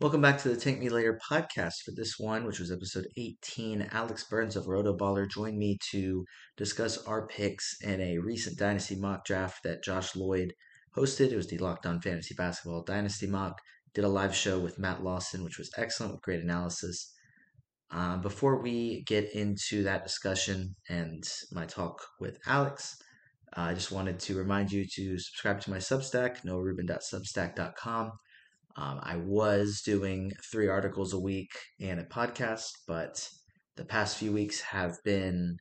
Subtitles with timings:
[0.00, 1.82] Welcome back to the Tank Me Later podcast.
[1.84, 6.24] For this one, which was episode 18, Alex Burns of Rotoballer joined me to
[6.56, 10.52] discuss our picks in a recent Dynasty mock draft that Josh Lloyd
[10.96, 11.30] hosted.
[11.30, 13.60] It was the Locked On Fantasy Basketball Dynasty mock.
[13.94, 17.14] Did a live show with Matt Lawson, which was excellent with great analysis.
[17.92, 21.22] Um, before we get into that discussion and
[21.52, 22.96] my talk with Alex,
[23.56, 28.10] uh, I just wanted to remind you to subscribe to my Substack, noahrubin.substack.com.
[28.76, 33.28] Um, I was doing three articles a week and a podcast, but
[33.76, 35.56] the past few weeks have been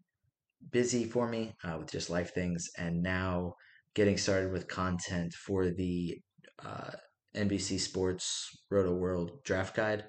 [0.71, 3.53] busy for me uh, with just life things, and now
[3.93, 6.17] getting started with content for the
[6.65, 6.91] uh,
[7.35, 10.05] NBC Sports Rotoworld Draft Guide.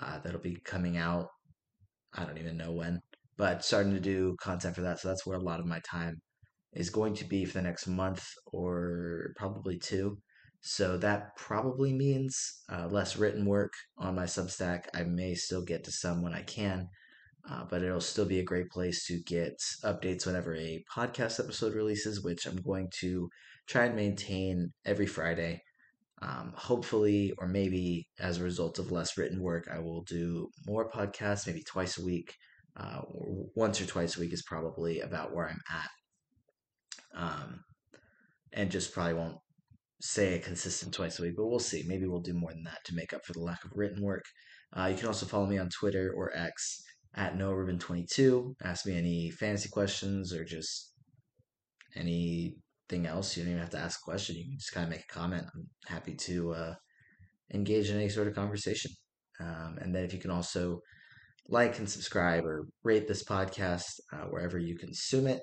[0.00, 1.28] Uh, that'll be coming out.
[2.14, 3.00] I don't even know when,
[3.36, 5.00] but starting to do content for that.
[5.00, 6.20] So that's where a lot of my time
[6.72, 10.18] is going to be for the next month or probably two.
[10.66, 14.84] So that probably means uh, less written work on my Substack.
[14.94, 16.88] I may still get to some when I can,
[17.48, 21.74] uh, but it'll still be a great place to get updates whenever a podcast episode
[21.74, 23.28] releases, which I'm going to
[23.66, 25.60] try and maintain every Friday.
[26.22, 30.90] Um, hopefully, or maybe as a result of less written work, I will do more
[30.90, 32.32] podcasts, maybe twice a week.
[32.74, 33.02] Uh,
[33.54, 35.90] once or twice a week is probably about where I'm at.
[37.22, 37.64] Um,
[38.54, 39.36] and just probably won't
[40.00, 41.84] say a consistent twice a week, but we'll see.
[41.86, 44.24] Maybe we'll do more than that to make up for the lack of written work.
[44.76, 46.82] Uh, you can also follow me on Twitter or X
[47.14, 48.54] at NoahRubin22.
[48.62, 50.92] Ask me any fantasy questions or just
[51.94, 53.36] anything else.
[53.36, 54.36] You don't even have to ask a question.
[54.36, 55.44] You can just kind of make a comment.
[55.54, 56.74] I'm happy to uh,
[57.52, 58.90] engage in any sort of conversation.
[59.40, 60.80] Um, and then if you can also
[61.48, 65.40] like and subscribe or rate this podcast uh, wherever you consume it.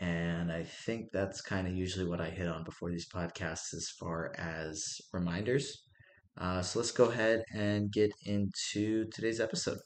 [0.00, 3.88] And I think that's kind of usually what I hit on before these podcasts as
[3.98, 5.82] far as reminders.
[6.40, 9.78] Uh, so let's go ahead and get into today's episode.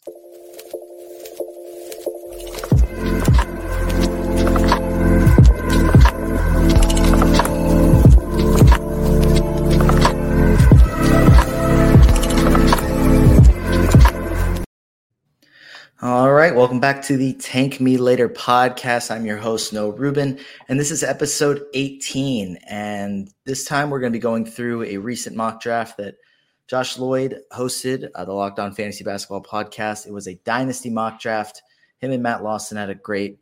[16.03, 19.09] All right, welcome back to the Tank Me Later podcast.
[19.09, 22.59] I'm your host, Noah Rubin, and this is episode 18.
[22.69, 26.17] And this time we're going to be going through a recent mock draft that
[26.67, 30.09] Josh Lloyd hosted, uh, the Locked On Fantasy Basketball podcast.
[30.09, 31.63] It was a dynasty mock draft.
[32.01, 33.39] Him and Matt Lawson had a great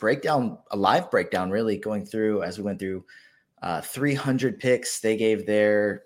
[0.00, 3.04] breakdown, a live breakdown, really, going through as we went through
[3.62, 4.98] uh, 300 picks.
[4.98, 6.02] They gave their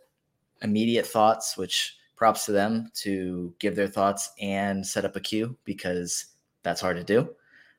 [0.60, 5.56] immediate thoughts, which props to them to give their thoughts and set up a queue
[5.64, 6.26] because
[6.62, 7.28] that's hard to do.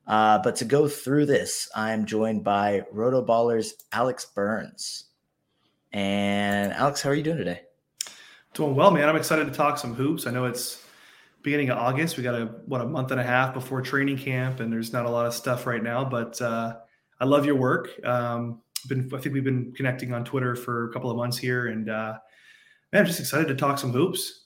[0.05, 5.05] Uh, but to go through this, I'm joined by Rotoballer's Alex Burns.
[5.93, 7.61] And Alex, how are you doing today?
[8.53, 9.07] Doing well, man.
[9.07, 10.27] I'm excited to talk some hoops.
[10.27, 10.85] I know it's
[11.41, 12.17] beginning of August.
[12.17, 15.05] We got a what a month and a half before training camp, and there's not
[15.05, 16.03] a lot of stuff right now.
[16.03, 16.79] But uh,
[17.17, 17.91] I love your work.
[18.05, 21.67] Um, been I think we've been connecting on Twitter for a couple of months here,
[21.67, 22.17] and uh,
[22.93, 24.41] man, I'm just excited to talk some hoops.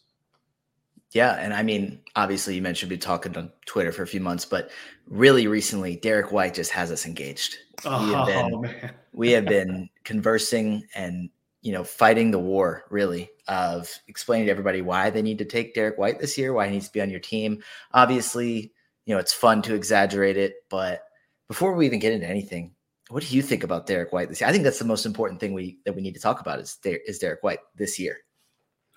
[1.11, 4.45] Yeah, and I mean, obviously, you mentioned we talking on Twitter for a few months,
[4.45, 4.71] but
[5.07, 7.57] really recently, Derek White just has us engaged.
[7.85, 8.93] Oh, we have oh, been, man.
[9.13, 11.29] we have been conversing and
[11.61, 15.73] you know fighting the war really of explaining to everybody why they need to take
[15.73, 17.63] Derek White this year, why he needs to be on your team.
[17.93, 18.73] Obviously,
[19.05, 21.03] you know it's fun to exaggerate it, but
[21.47, 22.75] before we even get into anything,
[23.09, 24.49] what do you think about Derek White this year?
[24.49, 26.77] I think that's the most important thing we that we need to talk about is
[26.83, 28.17] is Derek White this year.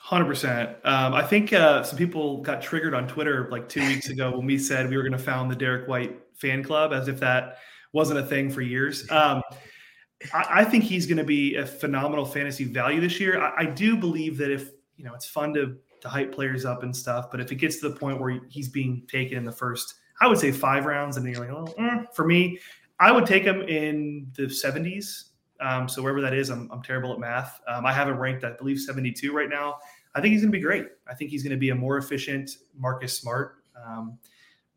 [0.02, 0.76] Hundred um, percent.
[0.82, 4.58] I think uh, some people got triggered on Twitter like two weeks ago when we
[4.58, 7.58] said we were going to found the Derek White fan club, as if that
[7.92, 9.08] wasn't a thing for years.
[9.10, 9.42] Um,
[10.32, 13.40] I, I, think he's going to be a phenomenal fantasy value this year.
[13.40, 16.82] I, I, do believe that if you know, it's fun to to hype players up
[16.82, 19.52] and stuff, but if it gets to the point where he's being taken in the
[19.52, 22.58] first, I would say five rounds, and then you're like, oh, eh, for me,
[22.98, 25.24] I would take him in the 70s.
[25.60, 27.60] Um, so wherever that is, I'm, I'm terrible at math.
[27.68, 29.76] Um, I have him ranked, I believe, 72 right now.
[30.14, 30.86] I think he's going to be great.
[31.08, 33.56] I think he's going to be a more efficient Marcus Smart.
[33.76, 34.18] Um,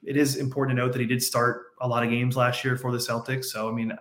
[0.03, 2.75] it is important to note that he did start a lot of games last year
[2.77, 3.45] for the Celtics.
[3.45, 3.93] So, I mean,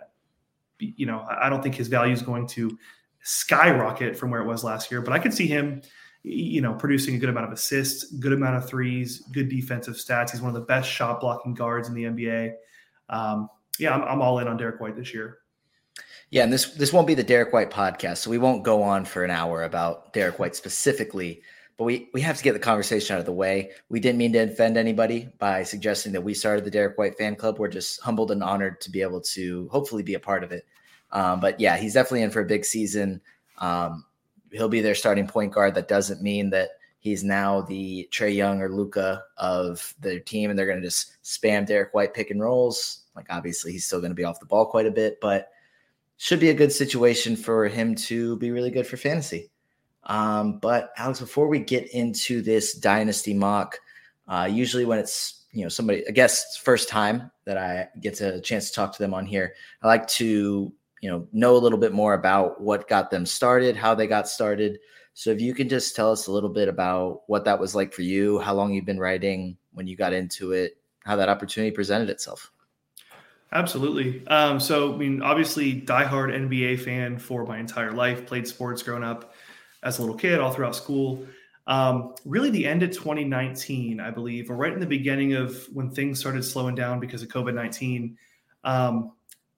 [0.78, 2.76] you know, I don't think his value is going to
[3.22, 5.80] skyrocket from where it was last year, but I could see him,
[6.24, 10.32] you know, producing a good amount of assists, good amount of threes, good defensive stats.
[10.32, 12.54] He's one of the best shot blocking guards in the NBA.
[13.08, 13.48] Um,
[13.78, 15.38] yeah, I'm, I'm all in on Derek White this year.
[16.32, 19.04] Yeah, and this this won't be the Derek White podcast, so we won't go on
[19.04, 21.42] for an hour about Derek White specifically.
[21.76, 23.72] But we we have to get the conversation out of the way.
[23.90, 27.36] We didn't mean to offend anybody by suggesting that we started the Derek White fan
[27.36, 27.58] club.
[27.58, 30.64] We're just humbled and honored to be able to hopefully be a part of it.
[31.10, 33.20] Um, but yeah, he's definitely in for a big season.
[33.58, 34.06] Um,
[34.52, 35.74] he'll be their starting point guard.
[35.74, 36.70] That doesn't mean that
[37.02, 41.20] He's now the Trae Young or Luka of their team, and they're going to just
[41.24, 43.00] spam Derek White pick and rolls.
[43.16, 45.48] Like, obviously, he's still going to be off the ball quite a bit, but
[46.22, 49.50] should be a good situation for him to be really good for fantasy.
[50.04, 53.76] Um, but Alex, before we get into this dynasty mock,
[54.28, 58.40] uh, usually when it's you know somebody a guest's first time that I get a
[58.40, 61.76] chance to talk to them on here, I like to you know know a little
[61.76, 64.78] bit more about what got them started, how they got started,
[65.14, 67.92] so if you can just tell us a little bit about what that was like
[67.92, 71.72] for you, how long you've been writing, when you got into it, how that opportunity
[71.72, 72.52] presented itself.
[73.52, 74.26] Absolutely.
[74.28, 78.26] Um, so, I mean, obviously, diehard NBA fan for my entire life.
[78.26, 79.34] Played sports growing up
[79.82, 81.26] as a little kid, all throughout school.
[81.66, 85.90] Um, really, the end of 2019, I believe, or right in the beginning of when
[85.90, 88.16] things started slowing down because of COVID 19.
[88.64, 89.12] Um,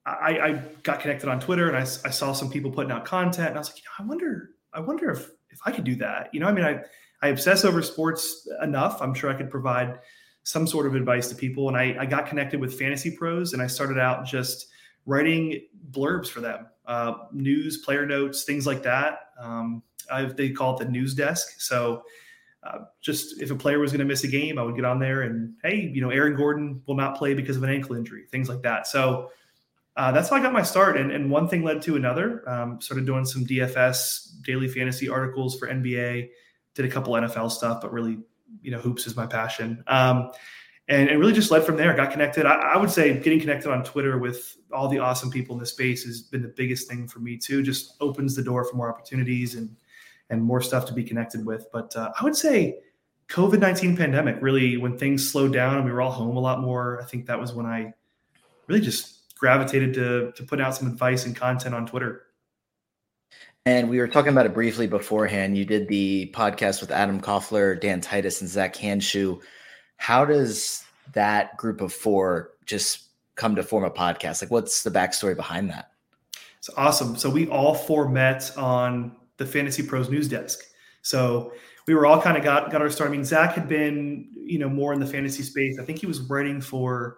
[0.05, 3.49] I, I, got connected on Twitter and I, I, saw some people putting out content,
[3.49, 5.95] and I was like, you know, I wonder, I wonder if if I could do
[5.95, 6.81] that, you know, I mean, I,
[7.21, 9.01] I obsess over sports enough.
[9.01, 9.99] I'm sure I could provide
[10.45, 11.67] some sort of advice to people.
[11.67, 14.67] And I, I got connected with Fantasy Pros and I started out just
[15.07, 15.59] writing
[15.89, 19.31] blurbs for them, uh, news, player notes, things like that.
[19.39, 19.81] Um,
[20.35, 21.59] they call it the news desk.
[21.59, 22.03] So
[22.61, 24.99] uh, just if a player was going to miss a game, I would get on
[24.99, 28.25] there and, hey, you know, Aaron Gordon will not play because of an ankle injury,
[28.31, 28.85] things like that.
[28.85, 29.31] So
[29.97, 30.95] uh, that's how I got my start.
[30.95, 32.47] And, and one thing led to another.
[32.47, 36.29] Um, started doing some DFS daily fantasy articles for NBA.
[36.75, 38.19] Did a couple NFL stuff, but really,
[38.61, 39.83] you know, hoops is my passion.
[39.87, 40.31] Um,
[40.87, 41.93] and, and really just led from there.
[41.95, 42.45] Got connected.
[42.45, 45.65] I, I, would say getting connected on Twitter with all the awesome people in the
[45.65, 47.63] space has been the biggest thing for me too.
[47.63, 49.75] Just opens the door for more opportunities and
[50.29, 51.67] and more stuff to be connected with.
[51.71, 52.79] But uh, I would say
[53.29, 56.61] COVID nineteen pandemic really, when things slowed down and we were all home a lot
[56.61, 57.01] more.
[57.01, 57.93] I think that was when I
[58.67, 62.27] really just gravitated to to put out some advice and content on Twitter.
[63.67, 65.57] And we were talking about it briefly beforehand.
[65.57, 69.41] You did the podcast with Adam Koffler, Dan Titus, and Zach Hanshu.
[69.97, 70.83] How does
[71.13, 74.43] that group of four just come to form a podcast?
[74.43, 75.91] Like, what's the backstory behind that?
[76.59, 77.15] It's awesome.
[77.15, 80.59] So we all four met on the Fantasy Pros news desk.
[81.01, 81.51] So
[81.87, 83.09] we were all kind of got got our start.
[83.09, 85.79] I mean, Zach had been, you know, more in the fantasy space.
[85.79, 87.17] I think he was writing for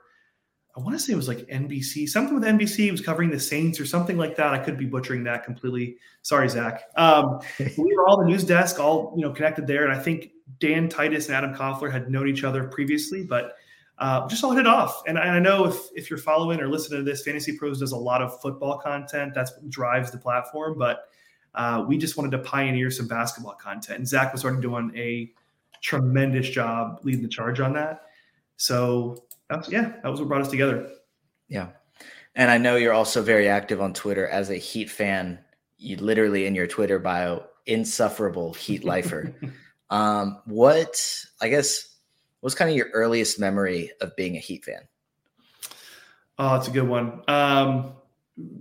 [0.78, 3.80] I want to say it was like NBC, something with NBC was covering the Saints
[3.80, 4.54] or something like that.
[4.54, 5.98] I could be butchering that completely.
[6.22, 6.84] Sorry, Zach.
[6.96, 10.32] Um, we were all the news desk, all you know, connected there, and I think
[10.60, 13.56] Dan Titus and Adam Koffler had known each other previously, but
[13.98, 15.02] uh, just all hit off.
[15.08, 17.98] And I, know if if you're following or listening to this, Fantasy Pros does a
[17.98, 19.34] lot of football content.
[19.34, 21.10] That's what drives the platform, but
[21.56, 23.98] uh, we just wanted to pioneer some basketball content.
[23.98, 25.32] And Zach was already doing a
[25.82, 28.04] tremendous job leading the charge on that.
[28.58, 30.90] So that's yeah, that was what brought us together.
[31.48, 31.70] Yeah.
[32.36, 35.40] And I know you're also very active on Twitter as a Heat fan.
[35.78, 39.34] You literally in your Twitter bio, insufferable Heat lifer.
[39.90, 41.96] um, what I guess
[42.42, 44.82] what's kind of your earliest memory of being a Heat fan?
[46.38, 47.22] Oh, it's a good one.
[47.28, 47.94] Um,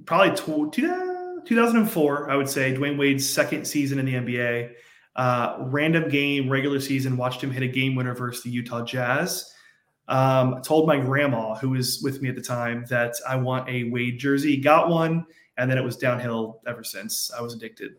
[0.06, 2.74] probably tw- 2004, I would say.
[2.74, 4.72] Dwyane Wade's second season in the NBA.
[5.14, 9.52] Uh, random game, regular season, watched him hit a game winner versus the Utah Jazz
[10.08, 13.84] um, told my grandma, who was with me at the time, that I want a
[13.90, 14.56] Wade jersey.
[14.56, 15.26] Got one,
[15.58, 17.30] and then it was downhill ever since.
[17.36, 17.96] I was addicted.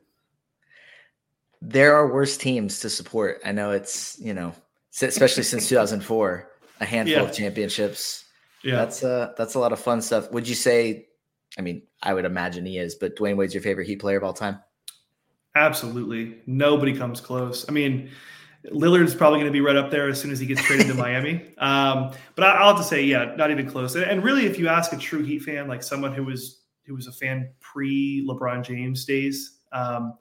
[1.61, 3.41] There are worse teams to support.
[3.43, 4.53] I know it's you know,
[5.01, 6.49] especially since 2004,
[6.79, 7.23] a handful yeah.
[7.23, 8.25] of championships.
[8.63, 10.31] Yeah, that's uh that's a lot of fun stuff.
[10.31, 11.07] Would you say?
[11.57, 14.23] I mean, I would imagine he is, but Dwyane Wade's your favorite Heat player of
[14.23, 14.59] all time.
[15.55, 17.67] Absolutely, nobody comes close.
[17.67, 18.11] I mean
[18.71, 20.93] Lillard's probably going to be right up there as soon as he gets traded to
[20.95, 21.53] Miami.
[21.57, 23.95] Um, but I, will have to say, yeah, not even close.
[23.95, 26.95] And, and, really, if you ask a true Heat fan, like someone who was who
[26.95, 30.17] was a fan pre LeBron James days, um,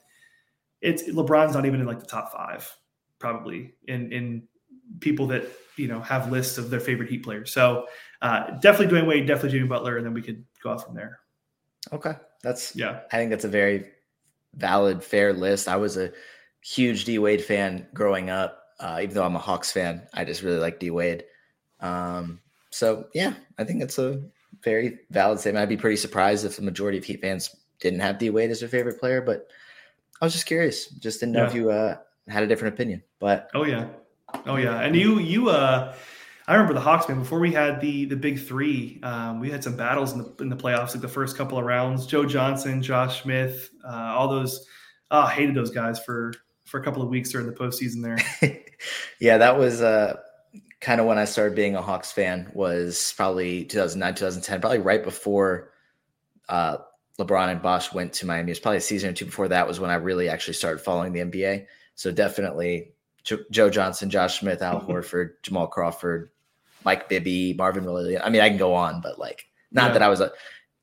[0.81, 2.71] it's LeBron's not even in like the top five,
[3.19, 4.43] probably in in
[5.01, 5.45] people that
[5.77, 7.53] you know have lists of their favorite Heat players.
[7.53, 7.87] So
[8.23, 11.21] uh, definitely Dwyane Wade, definitely Jimmy Butler, and then we could go off from there.
[11.93, 13.01] Okay, that's yeah.
[13.13, 13.87] I think that's a very
[14.55, 15.69] valid, fair list.
[15.69, 16.13] I was a
[16.67, 18.63] huge D Wade fan growing up.
[18.81, 21.25] Uh, even though I'm a Hawks fan, I just really like D Wade.
[21.81, 24.23] Um, so yeah, I think it's a
[24.63, 25.63] very valid statement.
[25.63, 28.61] I'd be pretty surprised if the majority of Heat fans didn't have D Wade as
[28.61, 29.49] their favorite player, but
[30.21, 30.89] I was just curious.
[30.89, 31.49] Just didn't know yeah.
[31.49, 31.97] if you uh,
[32.29, 33.03] had a different opinion.
[33.21, 33.87] But oh yeah,
[34.47, 35.95] oh yeah, and you you uh,
[36.49, 39.01] I remember the Hawks man before we had the the big three.
[39.05, 41.65] Um, we had some battles in the in the playoffs, like the first couple of
[41.65, 42.07] rounds.
[42.07, 44.67] Joe Johnson, Josh Smith, uh, all those.
[45.13, 46.33] Oh, I hated those guys for
[46.67, 48.61] for a couple of weeks during the postseason there.
[49.21, 50.17] yeah, that was uh,
[50.81, 52.51] kind of when I started being a Hawks fan.
[52.55, 55.73] Was probably 2009, 2010, probably right before
[56.49, 56.79] uh,
[57.19, 58.51] LeBron and Bosh went to Miami.
[58.51, 60.81] It was probably a season or two before that was when I really actually started
[60.81, 61.67] following the NBA.
[61.95, 62.93] So definitely
[63.25, 66.31] jo- Joe Johnson, Josh Smith, Al Horford, Jamal Crawford,
[66.85, 68.23] Mike Bibby, Marvin Williams.
[68.25, 69.93] I mean, I can go on, but like, not Yeah.
[69.95, 70.31] that I was a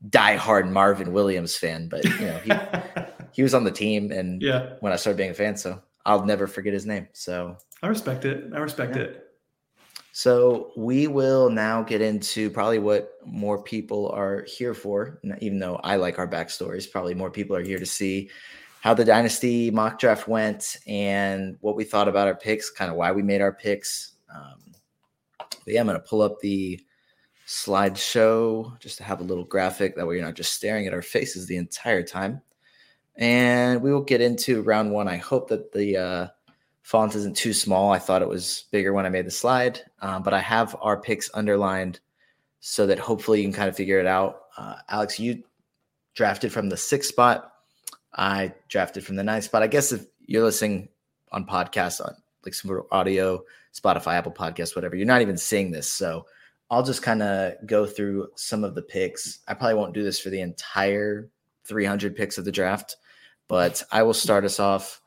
[0.09, 2.51] diehard Marvin Williams fan, but you know, he,
[3.33, 6.25] he was on the team, and yeah, when I started being a fan, so I'll
[6.25, 7.07] never forget his name.
[7.13, 8.51] So, I respect it.
[8.53, 9.03] I respect Yeah.
[9.03, 9.19] it.
[10.11, 15.19] so we will now get into probably what more people are here for.
[15.39, 18.29] Even though I like our backstories, probably more people are here to see
[18.81, 22.97] how the dynasty mock draft went and what we thought about our picks, kind of
[22.97, 24.13] why we made our picks.
[24.33, 24.59] Um,
[25.39, 26.79] but yeah, I'm going to pull up the
[27.47, 29.95] slideshow just to have a little graphic.
[29.95, 32.41] That way, you're not just staring at our faces the entire time.
[33.15, 35.07] And we will get into round one.
[35.07, 36.27] I hope that the uh,
[36.81, 37.91] font isn't too small.
[37.91, 40.99] I thought it was bigger when I made the slide, um, but I have our
[40.99, 41.99] picks underlined
[42.59, 44.41] so that hopefully you can kind of figure it out.
[44.57, 45.43] Uh, Alex, you
[46.15, 47.51] drafted from the sixth spot.
[48.15, 49.63] I drafted from the ninth spot.
[49.63, 50.89] I guess if you're listening
[51.31, 52.15] on podcasts on
[52.45, 53.43] like some audio,
[53.73, 55.89] Spotify, Apple Podcasts, whatever, you're not even seeing this.
[55.89, 56.25] So
[56.69, 59.39] I'll just kind of go through some of the picks.
[59.47, 61.29] I probably won't do this for the entire
[61.65, 62.97] 300 picks of the draft,
[63.53, 64.99] but I will start us off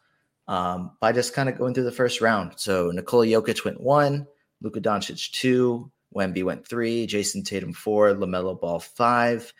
[0.46, 2.52] um, by just kind of going through the first round.
[2.54, 4.24] So Nikola Jokic went one,
[4.62, 9.52] Luka Doncic two, Wemby went three, Jayson Tatum four, Lamelo Ball five,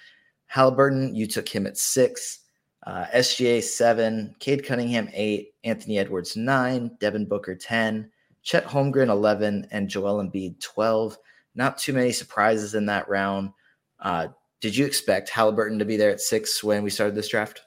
[0.46, 2.44] Halliburton you took him at six,
[2.86, 8.08] uh, SGA seven, Cade Cunningham eight, Anthony Edwards nine, Devin Booker ten,
[8.44, 11.18] Chet Holmgren eleven, and Joel Embiid twelve.
[11.56, 13.50] Not too many surprises in that round.
[13.98, 14.28] Uh,
[14.60, 17.62] did you expect Halliburton to be there at six when we started this draft?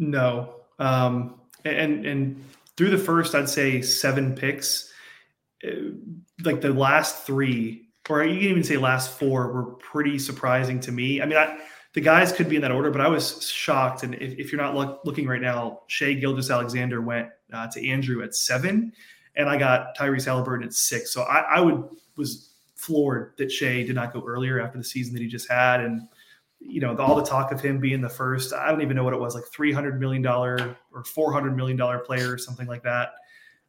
[0.00, 0.54] No.
[0.78, 2.44] Um, and and
[2.76, 4.90] through the first, I'd say seven picks,
[5.62, 5.92] uh,
[6.42, 10.90] like the last three, or you can even say last four, were pretty surprising to
[10.90, 11.20] me.
[11.20, 11.58] I mean, I,
[11.92, 14.02] the guys could be in that order, but I was shocked.
[14.02, 18.22] And if, if you're not look, looking right now, Shai Gilgeous-Alexander went uh, to Andrew
[18.22, 18.92] at seven,
[19.36, 21.12] and I got Tyrese Halliburton at six.
[21.12, 21.84] So I, I would
[22.16, 25.80] was floored that Shai did not go earlier after the season that he just had,
[25.80, 26.08] and
[26.60, 29.14] you know, all the talk of him being the first, I don't even know what
[29.14, 33.12] it was, like $300 million or $400 million player or something like that.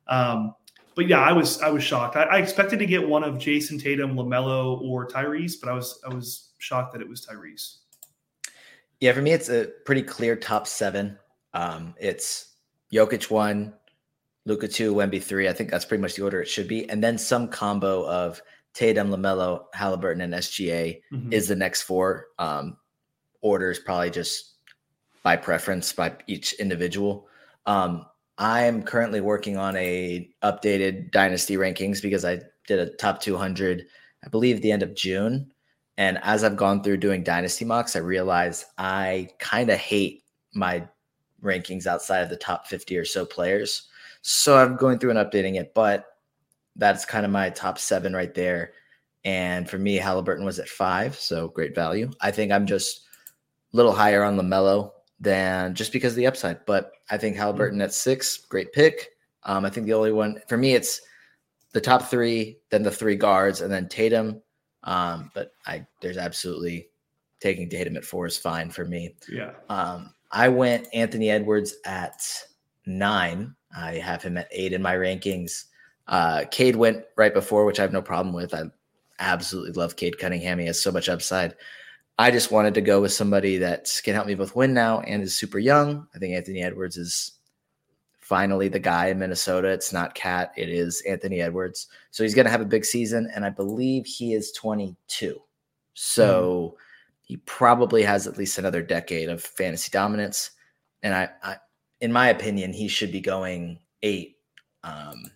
[0.08, 0.54] Um,
[0.94, 2.18] but yeah, I was, I was shocked.
[2.18, 6.02] I, I expected to get one of Jayson Tatum, LaMelo or Tyrese, but I was,
[6.06, 7.78] I was shocked that it was Tyrese.
[9.00, 11.18] Yeah, for me, it's a pretty clear top seven.
[11.54, 12.56] Um, it's
[12.94, 13.74] Jokic one,
[14.46, 15.48] Luka two, Wemby three.
[15.48, 16.90] I think that's pretty much the order it should be.
[16.90, 18.42] And then some combo of
[18.74, 21.34] Tatum, LaMelo, Halliburton, and SGA Mhm.
[21.34, 22.28] is the next four.
[22.38, 22.78] Um,
[23.42, 24.56] orders probably just
[25.24, 27.28] by preference by each individual.
[27.66, 28.06] Um,
[28.38, 33.86] I am currently working on a updated dynasty rankings because I did a top 200,
[34.26, 35.52] I believe, the end of June.
[35.98, 40.88] And as I've gone through doing dynasty mocks, I realize I kind of hate my
[41.44, 43.90] rankings outside of the top 50 or so players.
[44.22, 46.06] So I'm going through and updating it, but
[46.76, 48.74] that's kind of my top seven right there.
[49.24, 52.10] And for me, Halliburton was at five, so great value.
[52.22, 53.06] I think I'm just
[53.72, 57.94] little higher on LaMelo than just because of the upside, but I think Halliburton at
[57.94, 59.10] six, great pick.
[59.44, 61.02] Um, I think the only one for me, it's
[61.74, 64.42] the top three, then the three guards, and then Tatum.
[64.84, 66.90] Um, but I there's absolutely
[67.40, 69.16] taking Tatum at four is fine for me.
[69.30, 69.52] Yeah.
[69.70, 72.24] Um, I went Anthony Edwards at
[72.86, 73.56] nine.
[73.76, 75.66] I have him at eight in my rankings.
[76.08, 78.54] Uh, Cade went right before, which I have no problem with.
[78.54, 78.64] I
[79.20, 80.60] absolutely love Cade Cunningham.
[80.60, 81.56] He has so much upside.
[82.22, 85.24] I just wanted to go with somebody that can help me both win now and
[85.24, 86.08] is super young.
[86.14, 87.32] I think Anthony Edwards is
[88.20, 89.70] finally the guy in Minnesota.
[89.70, 91.88] It's not KAT, it is Anthony Edwards.
[92.12, 95.42] So he's going to have a big season, and I believe he is 22.
[95.96, 96.78] So
[97.24, 100.52] he probably has at least another decade of fantasy dominance.
[101.02, 101.56] And I, I
[102.02, 104.38] in my opinion, he should be going eight
[104.84, 105.32] um,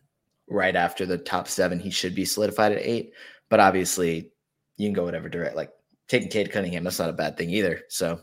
[0.47, 1.79] right after the top seven.
[1.79, 3.13] He should be solidified at eight.
[3.49, 4.29] But obviously,
[4.77, 5.55] you can go whatever direct.
[5.55, 5.71] Like
[6.07, 7.81] taking Cade Cunningham, that's not a bad thing either.
[7.89, 8.19] So,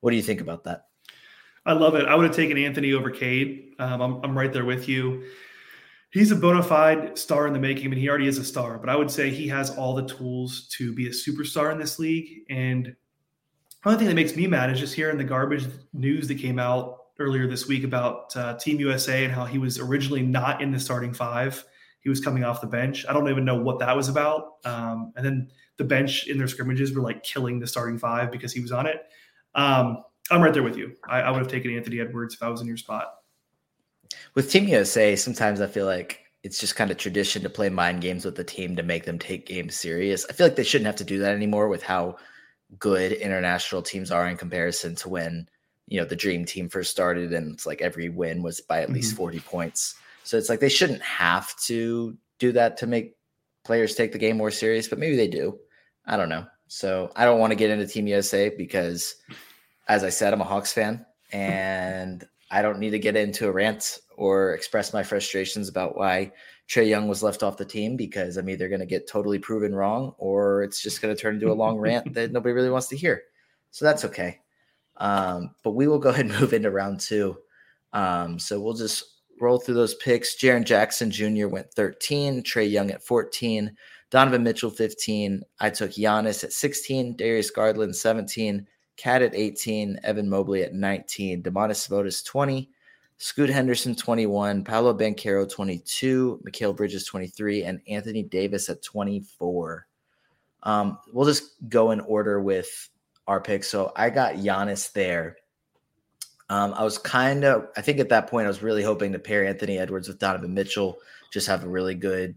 [0.00, 0.86] what do you think about that?
[1.64, 2.06] I love it.
[2.06, 3.74] I would have taken Anthony over Cade.
[3.78, 5.24] Um, I'm, I'm right there with you.
[6.10, 7.86] He's a bona fide star in the making.
[7.86, 10.06] I mean, he already is a star, but I would say he has all the
[10.06, 12.42] tools to be a superstar in this league.
[12.50, 16.38] And the only thing that makes me mad is just hearing the garbage news that
[16.38, 20.60] came out earlier this week about uh, Team USA and how he was originally not
[20.60, 21.64] in the starting five.
[22.02, 23.06] He was coming off the bench.
[23.08, 24.54] I don't even know what that was about.
[24.64, 28.52] Um, and then the bench in their scrimmages were like killing the starting five because
[28.52, 29.02] he was on it.
[29.54, 30.96] Um, I'm right there with you.
[31.08, 33.14] I, I would have taken Anthony Edwards if I was in your spot.
[34.34, 38.02] With Team USA, sometimes I feel like it's just kind of tradition to play mind
[38.02, 40.26] games with the team to make them take games serious.
[40.28, 42.16] I feel like they shouldn't have to do that anymore with how
[42.78, 45.46] good international teams are in comparison to when
[45.88, 48.90] you know the dream team first started and it's like every win was by at
[48.90, 49.18] least Mhm.
[49.18, 49.94] 40 points
[50.24, 53.16] So it's like they shouldn't have to do that to make
[53.64, 55.58] players take the game more serious, but maybe they do.
[56.06, 56.46] I don't know.
[56.68, 59.16] So I don't want to get into Team USA because,
[59.88, 63.52] as I said, I'm a Hawks fan and I don't need to get into a
[63.52, 66.32] rant or express my frustrations about why
[66.68, 69.74] Trae Young was left off the team because I'm either going to get totally proven
[69.74, 72.88] wrong or it's just going to turn into a long rant that nobody really wants
[72.88, 73.22] to hear.
[73.70, 74.40] So that's okay.
[74.96, 77.36] Um, but we will go ahead and move into round two.
[77.92, 79.04] Um, so we'll just
[79.42, 80.36] roll through those picks.
[80.36, 81.48] Jaren Jackson Jr.
[81.48, 83.76] went 13, Trae Young at 14,
[84.10, 85.42] Donovan Mitchell 15.
[85.60, 91.42] I took Giannis at 16, Darius Garland 17, KAT at 18, Evan Mobley at 19,
[91.42, 92.70] Domantas Sabonis 20,
[93.18, 99.86] Scoot Henderson 21, Paolo Banchero 22, Mikal Bridges 23, and Anthony Davis at 24.
[100.62, 102.88] Um, we'll just go in order with
[103.26, 103.68] our picks.
[103.68, 105.36] So I got Giannis there.
[106.52, 109.18] Um, I was kind of, I think at that point, I was really hoping to
[109.18, 110.98] pair Anthony Edwards with Donovan Mitchell,
[111.32, 112.36] just have a really good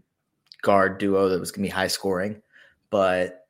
[0.62, 2.40] guard duo that was going to be high scoring,
[2.88, 3.46] but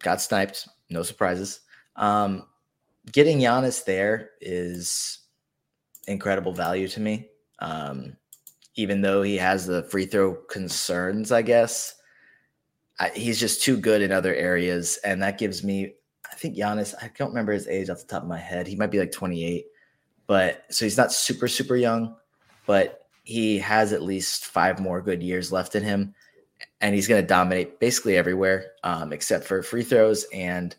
[0.00, 0.68] got sniped.
[0.90, 1.60] No surprises.
[1.96, 2.44] Um,
[3.10, 5.20] getting Giannis there is
[6.08, 7.30] incredible value to me.
[7.60, 8.18] Um,
[8.74, 11.94] even though he has the free throw concerns, I guess
[13.00, 15.94] I, he's just too good in other areas, and that gives me.
[16.30, 16.94] I think Giannis.
[17.00, 18.66] I don't remember his age off the top of my head.
[18.66, 19.64] He might be like 28,
[20.26, 22.16] but so he's not super super young,
[22.66, 26.14] but he has at least five more good years left in him,
[26.80, 30.26] and he's going to dominate basically everywhere um, except for free throws.
[30.32, 30.74] And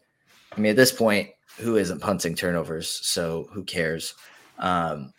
[0.56, 2.88] I mean, at this point, who isn't punting turnovers?
[2.88, 4.14] So who cares?
[4.60, 5.14] Um,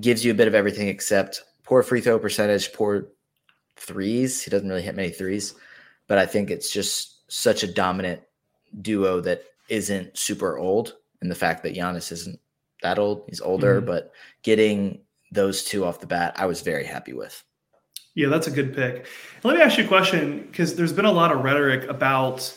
[0.00, 3.08] gives you a bit of everything except poor free throw percentage, poor
[3.76, 4.42] threes.
[4.42, 5.54] He doesn't really hit many threes,
[6.06, 8.22] but I think it's just such a dominant
[8.80, 10.94] duo that isn't super old.
[11.20, 12.38] And the fact that Giannis isn't
[12.84, 13.86] that old, he's older, mm-hmm.
[13.86, 14.12] but
[14.42, 15.00] getting
[15.32, 17.42] those two off the bat, I was very happy with.
[18.14, 19.06] Yeah, that's a good pick.
[19.42, 22.56] Let me ask you a question because there's been a lot of rhetoric about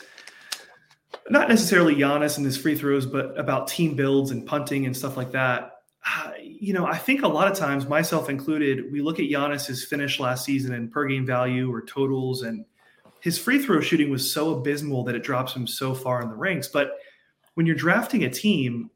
[1.29, 5.17] not necessarily Giannis and his free throws, but about team builds and punting and stuff
[5.17, 5.77] like that
[6.59, 10.19] you know, I think a lot of times, myself included, we look at Giannis's finish
[10.19, 12.65] last season and per game value or totals, and
[13.21, 16.35] his free throw shooting was so abysmal that it drops him so far in the
[16.35, 16.67] ranks.
[16.67, 16.91] But
[17.55, 18.89] when you're drafting a team,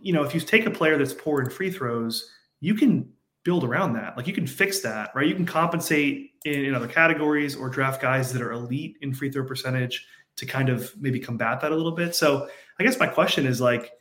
[0.00, 3.10] you know, if you take a player that's poor in free throws, you can
[3.44, 4.16] build around that.
[4.16, 5.26] Like you can fix that, right?
[5.26, 9.30] You can compensate in, in other categories or draft guys that are elite in free
[9.30, 12.14] throw percentage to kind of maybe combat that a little bit.
[12.14, 13.92] So I guess my question is like,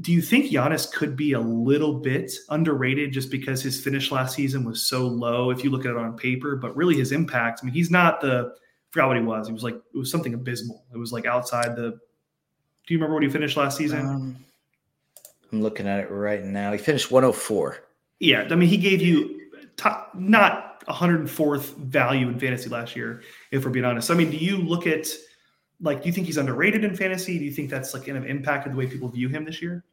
[0.00, 4.36] do you think Giannis could be a little bit underrated just because his finish last
[4.36, 7.60] season was so low if you look at it on paper, but really his impact?
[7.60, 9.46] I mean, he's not the I forgot what he was.
[9.48, 10.84] He was like it was something abysmal.
[10.94, 11.98] It was like outside the
[12.86, 14.06] Do you remember what he finished last season?
[14.06, 14.44] Um,
[15.52, 16.72] I'm looking at it right now.
[16.72, 17.78] He finished 104.
[18.20, 23.64] Yeah, I mean, he gave you top, not 104th value in fantasy last year, if
[23.64, 24.10] we're being honest.
[24.10, 25.08] I mean, do you look at
[25.80, 27.38] like do you think he's underrated in fantasy?
[27.38, 29.84] Do you think that's like kind of impacted the way people view him this year?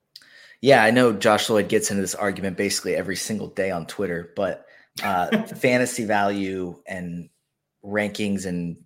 [0.62, 4.32] Yeah, I know Josh Lloyd gets into this argument basically every single day on Twitter,
[4.36, 4.66] but
[5.04, 7.30] uh, fantasy value and
[7.86, 8.78] rankings and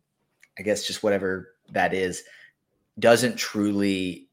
[0.60, 2.23] I guess just whatever that is
[2.99, 4.27] doesn't truly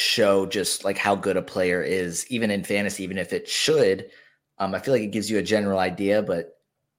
[0.00, 4.06] show just like how good a player is, even in fantasy, even if it should.
[4.58, 6.58] Um, I feel like it gives you a general idea, but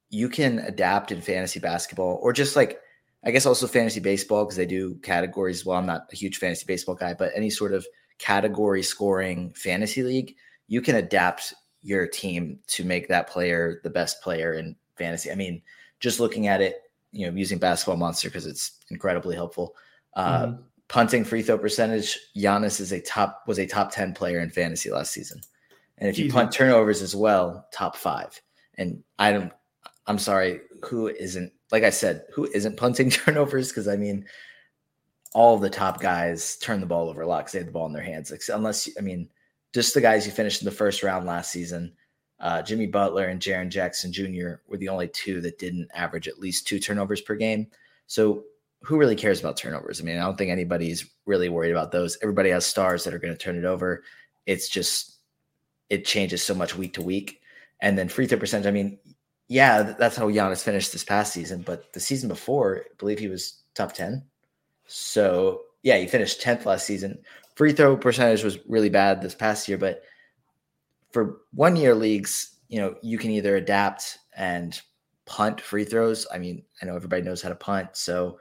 [0.10, 2.80] you can adapt in fantasy basketball or just like
[3.24, 5.66] I guess also fantasy baseball because they do categories.
[5.66, 7.86] Well, I'm not a huge fantasy baseball guy, but any sort of
[8.18, 10.36] category scoring fantasy league,
[10.68, 15.32] you can adapt your team to make that player the best player in fantasy.
[15.32, 15.62] I mean,
[16.00, 19.76] just looking at it, you know, using Basketball Monster because it's incredibly helpful.
[20.16, 20.62] Uh, mm-hmm.
[20.92, 24.92] Punting free throw percentage, Giannis is a top was a top ten player in fantasy
[24.92, 25.40] last season,
[25.98, 26.34] and if you Easy.
[26.34, 28.42] punt turnovers as well, top five.
[28.78, 29.54] And I don't,
[30.08, 33.70] I'm sorry, who isn't like I said, who isn't punting turnovers?
[33.70, 34.26] Because I mean,
[35.34, 37.86] all the top guys turn the ball over a lot because they have the ball
[37.86, 38.34] in their hands.
[38.50, 39.30] Unless I mean,
[39.72, 41.94] just the guys who finished in the first round last season,
[42.42, 44.56] uh, Jimmy Butler and Jaren Jackson Jr.
[44.68, 47.68] were the only two that didn't average at least two turnovers per game.
[48.08, 48.44] So
[48.84, 50.02] who really cares about turnovers?
[50.02, 52.18] I mean, I don't think anybody's really worried about those.
[52.22, 54.04] Everybody has stars that are going to turn it over.
[54.46, 55.18] It's just
[55.90, 57.42] it changes so much week to week.
[57.82, 58.68] And then free throw percentage.
[58.68, 58.98] I mean,
[59.48, 61.62] yeah, that's how Giannis finished this past season.
[61.62, 64.24] But the season before, I believe he was top 10.
[64.88, 67.20] So yeah, he finished 10th last season.
[67.56, 70.04] Free throw percentage was really bad this past year, but
[71.12, 74.80] for one year leagues, you know, you can either adapt and
[75.26, 76.26] punt free throws.
[76.34, 77.90] I mean, I know everybody knows how to punt.
[77.94, 78.40] So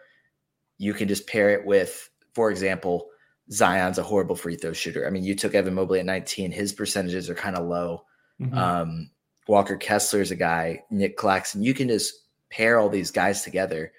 [0.81, 3.11] you can just pair it with, for example,
[3.53, 5.07] Zion's a horrible free throw shooter.
[5.07, 6.51] I mean, you took Evan Mobley at 19.
[6.51, 8.07] His percentages are kind of low.
[8.40, 8.57] Mm-hmm.
[8.57, 9.11] Um,
[9.47, 11.62] Walker Kessler is a guy, Nick Claxton.
[11.62, 12.14] You can just
[12.49, 13.93] pair all these guys together.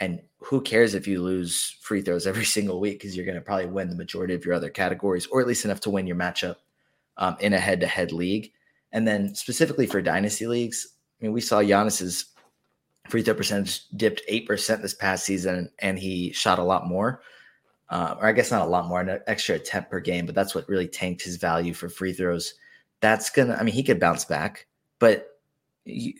[0.00, 3.42] And who cares if you lose free throws every single week because you're going to
[3.42, 6.16] probably win the majority of your other categories, or at least enough to win your
[6.16, 6.56] matchup
[7.18, 8.52] um, in a head to head league.
[8.90, 10.88] And then specifically for dynasty leagues,
[11.20, 12.31] I mean, we saw Giannis's
[13.12, 17.20] free throw percentage dipped 8% this past season, and he shot a lot more.
[17.90, 20.54] Uh, or I guess not a lot more, an extra attempt per game, but that's
[20.54, 22.54] what really tanked his value for free throws.
[23.00, 24.66] That's gonna, I mean, he could bounce back,
[24.98, 25.28] but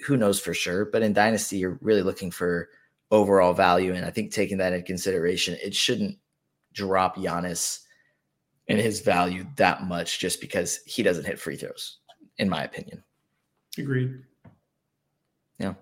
[0.05, 0.85] who knows for sure.
[0.85, 2.69] But in Dynasty, you're really looking for
[3.11, 3.95] overall value.
[3.95, 6.19] And I think taking that into consideration, it shouldn't
[6.75, 7.85] drop Giannis
[8.67, 12.01] in his value that much just because he doesn't hit free throws,
[12.37, 13.03] in my opinion.
[13.79, 14.25] Agreed.
[15.59, 15.73] Yeah.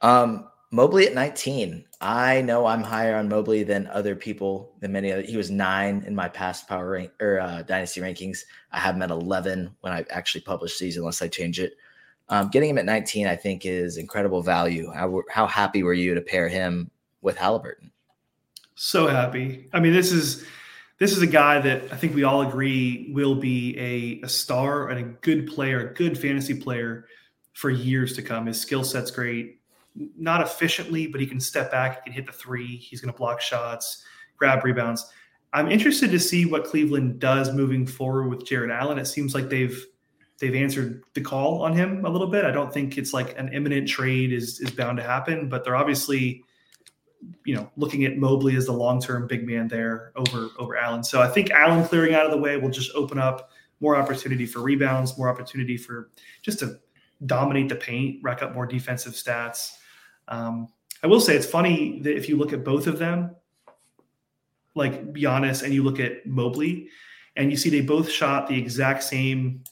[0.00, 1.84] Um, Mobley at 19.
[2.00, 5.22] I know I'm higher on Mobley than other people, than many other.
[5.22, 8.40] He was nine in my past power rank or uh, dynasty rankings.
[8.72, 11.76] I have him at 11 when I actually publish these, unless I change it.
[12.28, 14.90] Um, getting him at 19, I think, is incredible value.
[14.90, 16.90] How, how happy were you to pair him
[17.22, 17.92] with Halliburton?
[18.74, 19.68] So happy.
[19.72, 20.44] I mean, this is
[20.98, 24.88] this is a guy that I think we all agree will be a, a star
[24.88, 27.06] and a good player, a good fantasy player
[27.52, 28.46] for years to come.
[28.46, 29.60] His skill set's great,
[29.94, 33.16] not efficiently, but he can step back, he can hit the three, he's going to
[33.16, 34.04] block shots,
[34.36, 35.10] grab rebounds.
[35.52, 38.98] I'm interested to see what Cleveland does moving forward with Jarrett Allen.
[38.98, 39.86] It seems like they've
[40.40, 42.44] they've answered the call on him a little bit.
[42.44, 45.76] I don't think it's like an imminent trade is is bound to happen, but they're
[45.76, 46.42] obviously
[47.44, 51.04] you know looking at Mobley as the long term big man there over over Allen.
[51.04, 54.46] So I think Allen clearing out of the way will just open up more opportunity
[54.46, 56.10] for rebounds, more opportunity for
[56.42, 56.80] just to
[57.26, 59.76] dominate the paint, rack up more defensive stats.
[60.28, 60.68] Um,
[61.02, 63.36] I will say it's funny that if you look at both of them,
[64.74, 66.88] like Giannis, and you look at Mobley,
[67.36, 69.62] and you see they both shot the exact same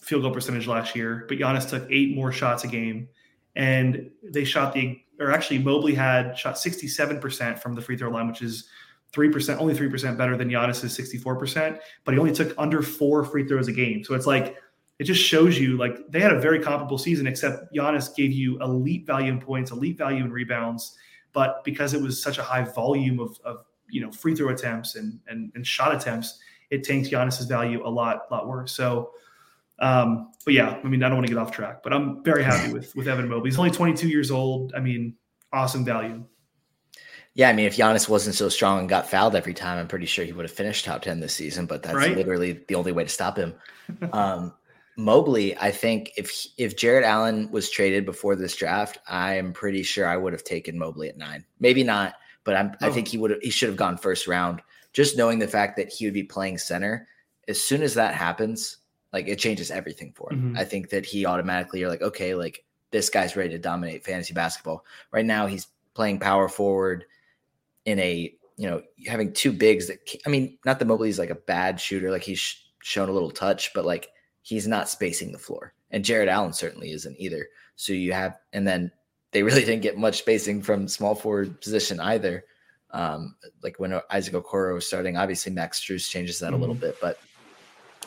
[0.00, 3.08] field goal percentage last year, but Giannis took eight more shots a game,
[3.56, 8.26] and they shot the or actually Mobley had shot 67% from the free throw line,
[8.26, 8.68] which is
[9.12, 13.24] three percent, only three percent better than Giannis's 64%, but he only took under four
[13.24, 14.02] free throws a game.
[14.02, 14.56] So it's like
[15.00, 18.60] it just shows you like they had a very comparable season, except Giannis gave you
[18.60, 20.94] elite value in points, elite value in rebounds.
[21.32, 24.96] But because it was such a high volume of, of you know free throw attempts
[24.96, 28.72] and, and and shot attempts, it tanked Giannis's value a lot lot worse.
[28.72, 29.12] So,
[29.78, 32.44] um, but yeah, I mean, I don't want to get off track, but I'm very
[32.44, 33.48] happy with with Evan Mobley.
[33.48, 34.74] He's only 22 years old.
[34.76, 35.14] I mean,
[35.50, 36.22] awesome value.
[37.32, 40.04] Yeah, I mean, if Giannis wasn't so strong and got fouled every time, I'm pretty
[40.04, 42.14] sure he would have finished top 10 this season, but that's right?
[42.14, 43.54] literally the only way to stop him.
[44.12, 44.52] Um,
[45.00, 49.82] Mobley, I think if if Jarrett Allen was traded before this draft, I am pretty
[49.82, 51.44] sure I would have taken Mobley at nine.
[51.58, 52.86] Maybe not, but I'm, oh.
[52.86, 54.60] I think he would have he should have gone first round.
[54.92, 57.08] Just knowing the fact that he would be playing center,
[57.48, 58.78] as soon as that happens,
[59.12, 60.40] like it changes everything for him.
[60.40, 60.58] Mm-hmm.
[60.58, 64.34] I think that he automatically you're like, okay, like this guy's ready to dominate fantasy
[64.34, 64.84] basketball.
[65.12, 67.04] Right now, he's playing power forward
[67.86, 71.34] in a you know having two bigs that I mean, not that Mobley's like a
[71.34, 74.10] bad shooter, like he's shown a little touch, but like
[74.42, 75.74] he's not spacing the floor.
[75.90, 77.48] And Jarrett Allen certainly isn't either.
[77.76, 78.90] So you have, and then
[79.32, 82.44] they really didn't get much spacing from small forward position either.
[82.92, 86.54] Um, like when Isaac Okoro was starting, obviously Max Strus changes that mm-hmm.
[86.54, 86.86] a little mm-hmm.
[86.86, 87.20] bit, but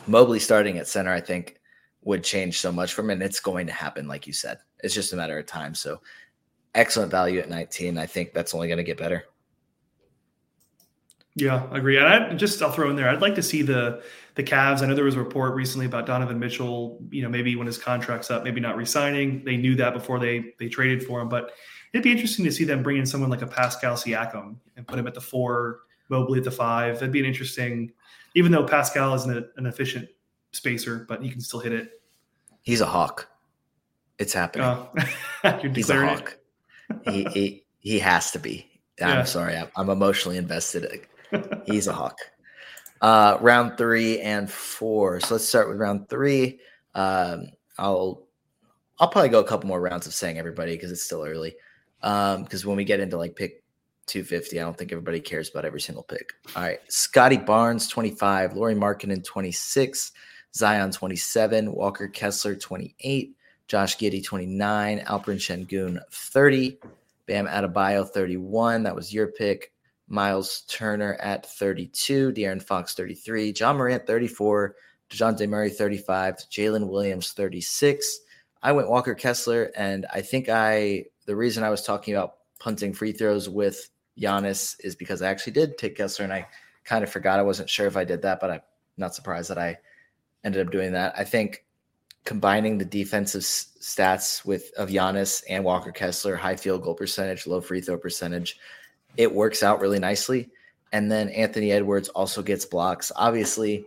[0.06, 1.60] Mobley starting at center, I think
[2.02, 3.10] would change so much from.
[3.10, 4.58] And it's going to happen, like you said.
[4.82, 5.74] It's just a matter of time.
[5.74, 6.00] So
[6.74, 7.96] excellent value at 19.
[7.96, 9.24] I think that's only going to get better.
[11.36, 11.96] Yeah, I agree.
[11.96, 13.08] And I just I'll throw in there.
[13.08, 14.02] I'd like to see the
[14.36, 14.82] the Cavs.
[14.82, 16.98] I know there was a report recently about Donovan Mitchell.
[17.10, 19.44] You know, maybe when his contract's up, maybe not resigning.
[19.44, 21.28] They knew that before they they traded for him.
[21.28, 21.50] But
[21.92, 24.98] it'd be interesting to see them bring in someone like a Pascal Siakam and put
[24.98, 26.94] him at the four, Mobley at the five.
[26.94, 27.92] That'd be an interesting.
[28.36, 30.08] Even though Pascal isn't a, an efficient
[30.52, 32.00] spacer, but he can still hit it.
[32.62, 33.28] He's a hawk.
[34.18, 34.86] It's happening.
[35.44, 36.38] Uh, He's a hawk.
[37.04, 38.66] he, he he has to be.
[38.98, 39.24] I'm yeah.
[39.24, 39.58] sorry.
[39.58, 41.06] I'm, I'm emotionally invested
[41.66, 42.18] He's a hawk.
[43.00, 45.20] Uh, round three and four.
[45.20, 46.60] So let's start with round three.
[46.94, 48.24] Um, I'll
[48.98, 51.54] I'll probably go a couple more rounds of saying everybody because it's still early.
[52.00, 53.62] Because um, when we get into like pick
[54.06, 56.32] 250, I don't think everybody cares about every single pick.
[56.54, 60.12] All right, Scottie Barnes 25, Lauri Markkanen 26,
[60.54, 66.78] Zion 27, Walker Kessler 28, Josh Giddey 29, Alperen Sengun 30,
[67.26, 68.84] Bam Adebayo 31.
[68.84, 69.72] That was your pick.
[70.08, 74.76] Miles Turner at 32, De'Aaron Fox 33, Ja Morant 34,
[75.10, 78.20] DeJounte Murray 35, Jalen Williams 36.
[78.62, 82.92] I went Walker Kessler, and I think I the reason I was talking about punting
[82.92, 86.46] free throws with Giannis is because I actually did take Kessler, and I
[86.84, 87.38] kind of forgot.
[87.38, 88.60] I wasn't sure if I did that, but I'm
[88.96, 89.78] not surprised that I
[90.44, 91.14] ended up doing that.
[91.16, 91.64] I think
[92.24, 97.60] combining the defensive stats with of Giannis and Walker Kessler, high field goal percentage, low
[97.60, 98.58] free throw percentage,
[99.16, 100.50] it works out really nicely.
[100.92, 103.10] And then Anthony Edwards also gets blocks.
[103.16, 103.86] Obviously, you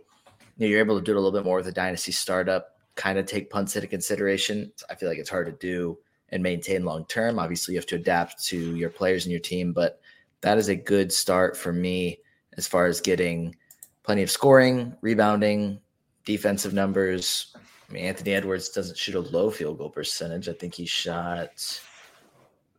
[0.58, 3.18] know, you're able to do it a little bit more with a dynasty startup, kind
[3.18, 4.72] of take punts into consideration.
[4.90, 5.98] I feel like it's hard to do
[6.30, 7.38] and maintain long term.
[7.38, 10.00] Obviously, you have to adapt to your players and your team, but
[10.42, 12.18] that is a good start for me
[12.56, 13.56] as far as getting
[14.02, 15.80] plenty of scoring, rebounding,
[16.24, 17.54] defensive numbers.
[17.88, 20.48] I mean, Anthony Edwards doesn't shoot a low field goal percentage.
[20.48, 21.80] I think he shot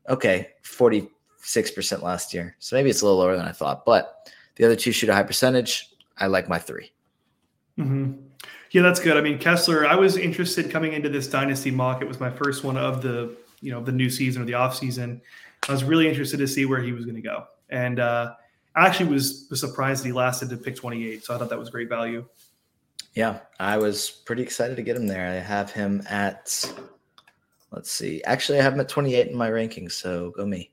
[0.09, 0.49] okay,
[1.49, 2.55] 46% last year.
[2.59, 5.13] So maybe it's a little lower than I thought, but the other two shoot a
[5.13, 5.89] high percentage.
[6.17, 6.91] I like my 3
[7.79, 8.11] mm-hmm.
[8.71, 9.17] Yeah, that's good.
[9.17, 12.03] I mean, Kessler, I was interested coming into this dynasty mock.
[12.03, 14.75] It was my first one of the, you know, the new season or the off
[14.75, 15.21] season.
[15.67, 17.45] I was really interested to see where he was going to go.
[17.69, 18.33] And uh,
[18.75, 21.25] I actually was, was surprised that he lasted to pick 28.
[21.25, 22.25] So I thought that was great value.
[23.15, 25.27] Yeah, I was pretty excited to get him there.
[25.27, 26.71] I have him at,
[27.71, 29.93] let's see, actually, I have him at 28 in my rankings.
[29.93, 30.69] So go me.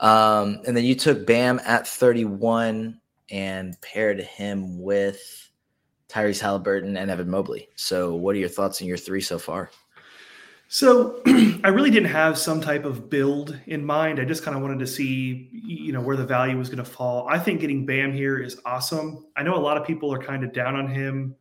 [0.00, 5.50] Um, and then you took Bam at 31 and paired him with
[6.08, 7.68] Tyrese Halliburton and Evan Mobley.
[7.76, 9.70] So, what are your thoughts on your three so far?
[10.72, 14.20] So I really didn't have some type of build in mind.
[14.20, 16.88] I just kind of wanted to see, you know, where the value was going to
[16.88, 17.26] fall.
[17.28, 19.26] I think getting Bam here is awesome.
[19.36, 21.34] I know a lot of people are kind of down on him.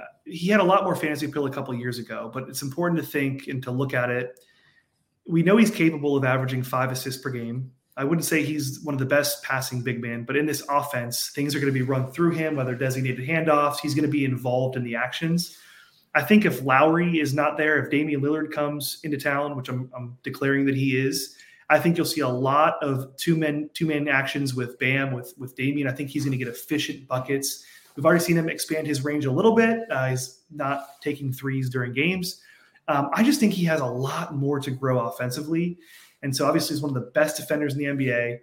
[0.00, 3.00] Uh, he had a lot more fantasy appeal a couple years ago, but it's important
[3.00, 4.38] to think and to look at it.
[5.28, 7.70] We know he's capable of averaging five assists per game.
[7.96, 11.30] I wouldn't say he's one of the best passing big men, but in this offense,
[11.30, 13.80] things are going to be run through him, whether designated handoffs.
[13.80, 15.58] He's going to be involved in the actions.
[16.14, 19.90] I think if Lowry is not there, if Damian Lillard comes into town, which I'm,
[19.94, 21.36] I'm declaring that he is,
[21.70, 25.34] I think you'll see a lot of two men two man actions with Bam with
[25.36, 25.86] with Damian.
[25.86, 27.64] I think he's going to get efficient buckets.
[27.94, 29.80] We've already seen him expand his range a little bit.
[29.90, 32.40] Uh, he's not taking threes during games.
[32.88, 35.78] Um, I just think he has a lot more to grow offensively,
[36.22, 38.38] and so obviously he's one of the best defenders in the NBA.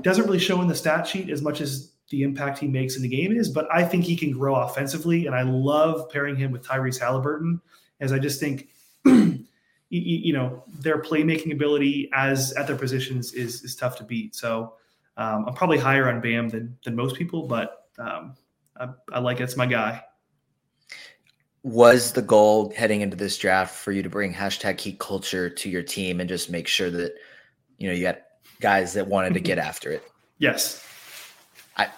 [0.00, 3.02] Doesn't really show in the stat sheet as much as the impact he makes in
[3.02, 5.26] the game is, but I think he can grow offensively.
[5.26, 7.60] And I love pairing him with Tyrese Halliburton,
[8.00, 8.68] as I just think,
[9.04, 9.40] you,
[9.90, 14.34] you, know, their playmaking ability as at their positions is, is tough to beat.
[14.34, 14.74] So
[15.16, 18.34] um, I'm probably higher on Bam than, than most people, but um,
[18.78, 19.44] I, I like it.
[19.44, 20.04] It's my guy.
[21.64, 25.70] Was the goal heading into this draft for you to bring hashtag heat culture to
[25.70, 27.14] your team and just make sure that,
[27.78, 28.18] you know, you got
[28.60, 30.02] guys that wanted to get after it?
[30.38, 30.84] Yes.
[31.76, 31.88] I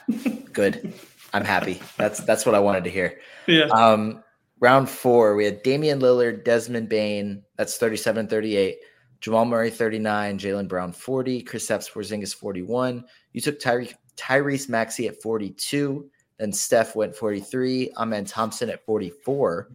[0.53, 0.93] good.
[1.33, 1.81] I'm happy.
[1.97, 3.19] That's that's what I wanted to hear.
[3.47, 3.65] Yeah.
[3.67, 4.23] Um,
[4.61, 8.77] round four, we had Damian Lillard, Desmond Bane That's 37 38.
[9.21, 13.03] Jamal Murray 39, Jaylen Brown 40, Kristaps Porzingis 41.
[13.33, 13.87] You took Tyre-
[14.19, 16.11] Tyrese Maxey at 42.
[16.39, 17.93] Then Steph went 43.
[17.97, 19.69] Amen Thompson at 44.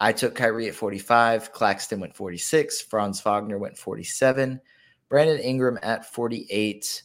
[0.00, 1.52] I took Kyrie at 45.
[1.52, 2.82] Claxton went 46.
[2.82, 4.60] Franz Wagner went 47.
[5.08, 7.02] Brandon Ingram at 48.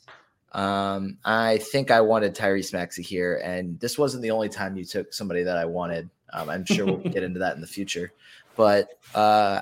[0.53, 4.83] Um, I think I wanted Tyrese Maxey here, and this wasn't the only time you
[4.83, 6.09] took somebody that I wanted.
[6.33, 8.11] Um, I'm sure we'll get into that in the future.
[8.57, 9.61] But uh,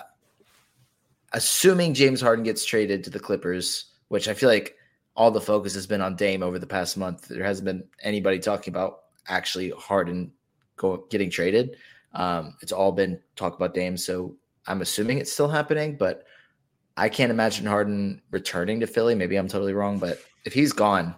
[1.33, 4.75] assuming James Harden gets traded to the Clippers, which I feel like
[5.15, 8.39] all the focus has been on Dame over the past month, there hasn't been anybody
[8.39, 10.31] talking about actually Harden
[10.75, 11.77] go, getting traded.
[12.13, 14.35] Um, it's all been talk about Dame, so
[14.67, 16.25] I'm assuming it's still happening, but
[16.97, 19.15] I can't imagine Harden returning to Philly.
[19.15, 21.15] Maybe I'm totally wrong, but if he's gone,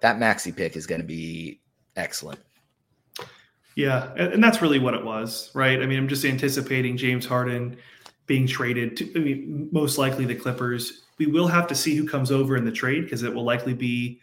[0.00, 1.60] that Maxey pick is going to be
[1.96, 2.40] excellent.
[3.74, 5.80] Yeah, and that's really what it was, right?
[5.80, 7.76] I mean, I'm just anticipating James Harden
[8.26, 11.04] being traded to I mean, most likely the Clippers.
[11.16, 13.74] We will have to see who comes over in the trade because it will likely
[13.74, 14.20] be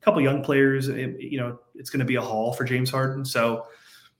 [0.00, 0.88] a couple young players.
[0.88, 3.66] you know, it's going to be a haul for James Harden, so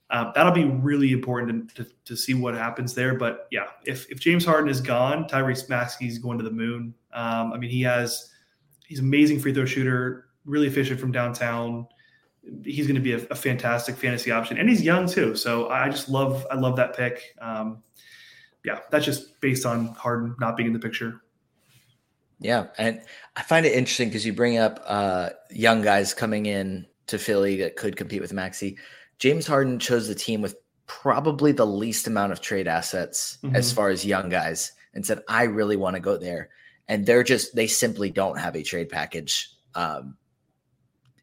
[0.09, 3.13] uh, that'll be really important to, to, to, see what happens there.
[3.13, 6.95] But yeah, if if James Harden is gone, Tyrese Maxey's going to the moon.
[7.13, 8.31] Um, I mean, he has
[8.87, 11.87] he's amazing free throw shooter, really efficient from downtown.
[12.63, 15.35] He's going to be a, a, fantastic fantasy option, and he's young too.
[15.35, 17.35] So I just love I love that pick.
[17.39, 17.83] Um,
[18.65, 21.21] yeah, that's just based on Harden not being in the picture.
[22.39, 23.01] Yeah, and
[23.35, 27.57] I find it interesting because you bring up uh, young guys coming in to Philly
[27.57, 28.77] that could compete with Maxey.
[29.17, 30.55] James Harden chose the team with
[30.87, 33.55] probably the least amount of trade assets mm-hmm.
[33.55, 36.49] as far as young guys, and said, "I really want to go there."
[36.89, 40.17] and they're just they simply don't have a trade package um,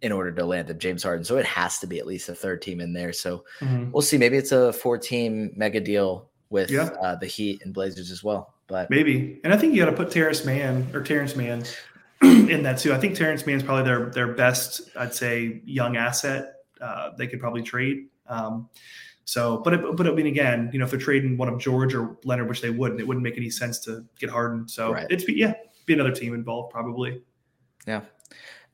[0.00, 1.24] in order to land them James Harden.
[1.24, 3.12] So it has to be at least a third team in there.
[3.12, 3.90] So mm-hmm.
[3.90, 4.16] we'll see.
[4.16, 6.90] Maybe it's a four team mega deal with yeah.
[7.02, 8.54] uh, the Heat and Blazers as well.
[8.68, 11.64] But maybe, and I think you got to put Terance Mann or Terance Mann
[12.22, 12.92] in that too.
[12.92, 16.54] I think Terance Mann's probably their their best, I'd say, young asset.
[16.80, 18.06] Uh, they could probably trade.
[18.26, 18.68] Um,
[19.24, 21.94] So, but it, but I mean, again, you know, if they're trading one of George
[21.94, 24.68] or Leonard, which they wouldn't, it wouldn't make any sense to get Harden.
[24.68, 25.06] So Right.
[25.10, 27.22] it's be yeah, be another team involved probably.
[27.86, 28.02] Yeah.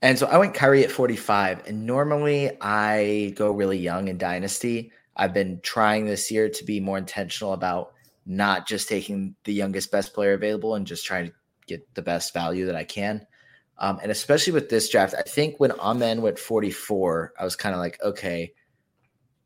[0.03, 1.67] And so I went Kyrie at 45.
[1.69, 4.91] And normally I go really young in Dynasty.
[5.17, 7.93] I've been trying this year to be more intentional about
[8.27, 11.33] not just taking the youngest best player available and just trying to
[11.67, 13.27] get the best value that I can.
[13.79, 17.75] Um, and especially with this draft, I think when Amen went 44, I was kind
[17.75, 18.53] of like, okay,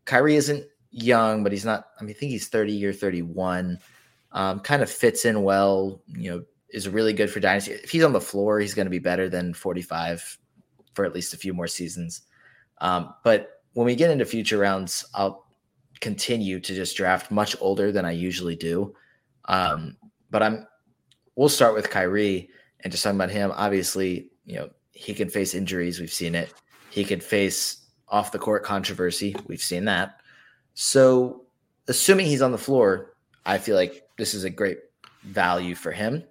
[0.04, 3.78] Kyrie isn't young, but he's not, I mean, I think he's 30 or 31.
[4.32, 7.72] Um, kind of fits in well, you know, is really good for dynasty.
[7.72, 10.38] If he's on the floor, he's going to be better than 45
[10.92, 12.22] for at least a few more seasons.
[12.78, 15.45] Um, but when we get into future rounds, I'll
[16.00, 18.94] continue to just draft much older than I usually do.
[19.46, 19.96] Um,
[20.30, 20.66] but I'm
[21.37, 23.52] we'll start with Kyrie and just talking about him.
[23.54, 26.00] Obviously, you know, he can face injuries.
[26.00, 26.52] We've seen it.
[26.90, 29.37] He could face off the court controversy.
[29.46, 30.20] We've seen that.
[30.74, 31.44] So,
[31.88, 34.78] assuming he's on the floor, I feel like this is a great
[35.22, 36.24] value for him.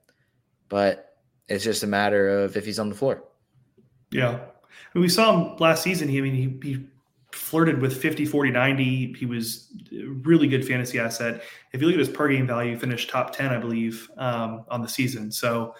[0.69, 3.23] But it's just a matter of if he's on the floor.
[4.11, 4.39] Yeah.
[4.93, 6.07] And we saw him last season.
[6.07, 6.85] He, I mean, he, he
[7.35, 9.13] flirted with 50, 40, 90.
[9.13, 11.43] He was a really good fantasy asset.
[11.73, 14.81] If you look at his per game value, finished top 10, I believe, um, on
[14.81, 15.31] the season.
[15.31, 15.75] So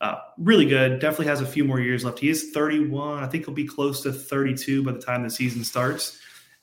[0.00, 1.00] uh, really good.
[1.00, 2.18] Definitely has a few more years left.
[2.18, 3.22] He is 31.
[3.22, 6.18] I think he'll be close to 32 by the time the season starts.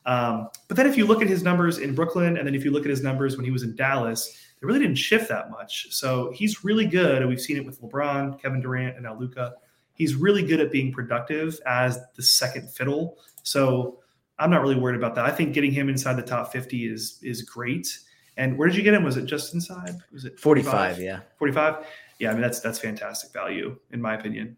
[0.05, 2.71] Um, but then if you look at his numbers in Brooklyn, and then if you
[2.71, 4.27] look at his numbers when he was in Dallas,
[4.59, 5.87] they really didn't shift that much.
[5.91, 7.21] So he's really good.
[7.21, 9.53] And we've seen it with LeBron, Kevin Durant, and now Luka.
[9.93, 13.17] He's really good at being productive as the second fiddle.
[13.43, 14.00] So
[14.41, 15.25] I'm not really worried about that.
[15.25, 17.99] I think getting him inside the top 50 is is great.
[18.37, 19.03] And where did you get him?
[19.03, 19.97] Was it just inside?
[20.11, 21.19] Was it 45, yeah.
[21.37, 21.85] 45?
[22.19, 24.57] Yeah, I mean that's that's fantastic value in my opinion.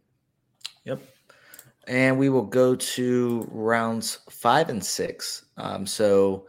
[0.86, 1.02] Yep.
[1.88, 5.46] And we will go to rounds five and six.
[5.58, 6.48] Um, so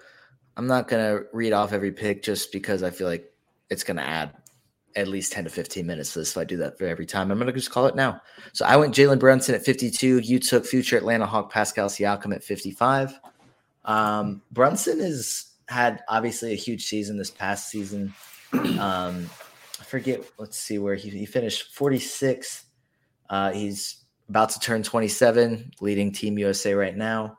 [0.56, 3.32] I'm not going to read off every pick just because I feel like
[3.68, 4.32] it's going to add
[4.96, 7.30] at least 10 to 15 minutes for this if I do that for every time.
[7.30, 8.20] I'm going to just call it now.
[8.52, 10.20] So I went Jalen Brunson at 52.
[10.20, 13.18] You took future Atlanta Hawk Pascal Siakam at 55.
[13.84, 18.14] Um, Brunson has had obviously a huge season this past season.
[18.52, 19.28] Um,
[19.80, 22.64] I forget, let's see where he, he finished 46.
[23.28, 27.38] Uh, he's about to turn 27, leading Team USA right now.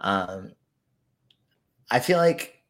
[0.00, 0.52] Um,
[1.90, 2.62] I feel like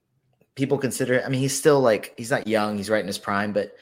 [0.55, 3.53] people consider, I mean, he's still like, he's not young, he's right in his prime,
[3.53, 3.73] but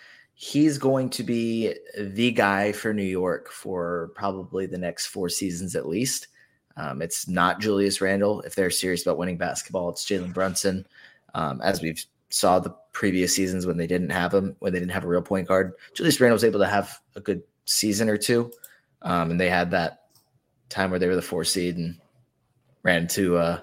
[0.41, 5.75] he's going to be the guy for New York for probably the next four seasons
[5.75, 6.29] at least.
[6.77, 8.43] Um, it's not Julius Randle.
[8.43, 10.87] If they're serious about winning basketball, it's Jalen Brunson.
[11.35, 14.93] Um, as we've saw the previous seasons when they didn't have him, when they didn't
[14.93, 18.17] have a real point guard, Julius Randle was able to have a good season or
[18.17, 18.53] two.
[19.03, 20.03] Um, and they had that
[20.69, 21.99] time where they were the four seed and
[22.85, 23.61] ran to uh,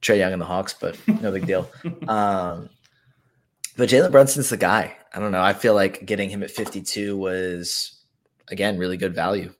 [0.00, 1.70] Trae Young and the Hawks, but no big deal.
[2.08, 2.70] Um,
[3.76, 4.96] but Jalen Brunson's the guy.
[5.16, 5.40] I don't know.
[5.40, 8.02] I feel like getting him at 52 was
[8.48, 9.50] again really good value.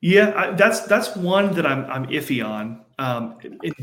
[0.00, 2.84] Yeah, I, that's that's one that I'm I'm iffy on.
[3.00, 3.74] Um, in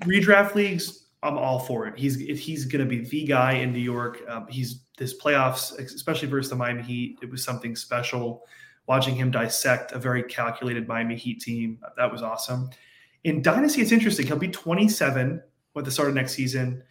[0.00, 1.98] redraft leagues, I'm all for it.
[1.98, 4.20] He's he's going to be the guy in New York.
[4.28, 7.18] Um, he's this playoffs, especially versus the Miami Heat.
[7.22, 8.44] It was something special.
[8.88, 12.68] Watching him dissect a very calculated Miami Heat team, that was awesome.
[13.24, 14.26] In Dynasty, it's interesting.
[14.26, 15.40] He'll be 27
[15.78, 16.82] at the start of next season.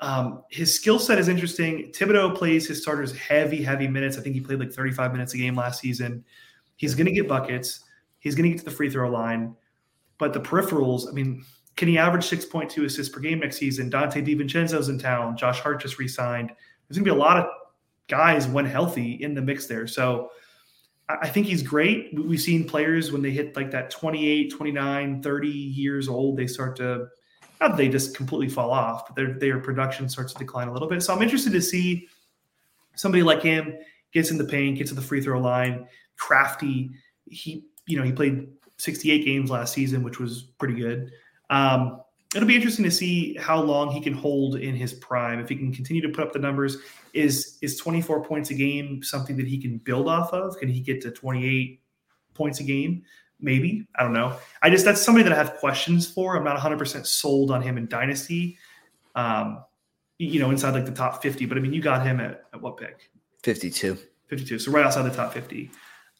[0.00, 1.92] Um, his skill set is interesting.
[1.92, 4.18] Thibodeau plays his starters heavy, heavy minutes.
[4.18, 6.24] I think he played like 35 minutes a game last season.
[6.76, 7.84] He's going to get buckets.
[8.18, 9.54] He's going to get to the free throw line.
[10.18, 11.44] But the peripherals, I mean,
[11.76, 13.90] can he average 6.2 assists per game next season?
[13.90, 15.36] Donte DiVincenzo's in town.
[15.36, 16.50] Josh Hart just re signed.
[16.50, 17.46] There's going to be a lot of
[18.08, 19.86] guys, when healthy, in the mix there.
[19.86, 20.30] So
[21.08, 22.10] I think he's great.
[22.18, 26.76] We've seen players when they hit like that 28, 29, 30 years old, they start
[26.76, 27.08] to,
[27.68, 30.88] not they just completely fall off, but their, their production starts to decline a little
[30.88, 31.02] bit.
[31.02, 32.08] So I'm interested to see
[32.94, 33.76] somebody like him
[34.12, 36.90] gets in the paint, gets to the free throw line, crafty.
[37.26, 38.48] He, you know, he played
[38.78, 41.10] 68 games last season, which was pretty good.
[41.50, 42.00] Um,
[42.34, 45.38] it'll be interesting to see how long he can hold in his prime.
[45.38, 46.78] If he can continue to put up the numbers,
[47.12, 50.56] is is 24 points a game something that he can build off of?
[50.58, 51.80] Can he get to 28
[52.34, 53.02] points a game?
[53.40, 54.36] Maybe I don't know.
[54.62, 56.36] I just that's somebody that I have questions for.
[56.36, 58.58] I'm not 100 percent sold on him in dynasty.
[59.14, 59.64] Um,
[60.18, 61.46] you know, inside like the top 50.
[61.46, 63.10] But I mean, you got him at, at what pick?
[63.42, 63.98] 52.
[64.28, 64.58] 52.
[64.58, 65.70] So right outside the top 50.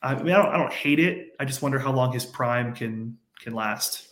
[0.02, 1.34] I mean, I don't, I don't hate it.
[1.40, 4.08] I just wonder how long his prime can can last.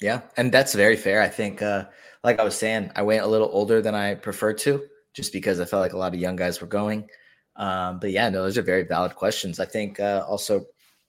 [0.00, 1.20] Yeah, and that's very fair.
[1.22, 1.86] I think, uh,
[2.22, 5.60] like I was saying, I went a little older than I prefer to, just because
[5.60, 7.08] I felt like a lot of young guys were going.
[7.56, 9.58] Um, but yeah, no, those are very valid questions.
[9.58, 10.66] I think uh, also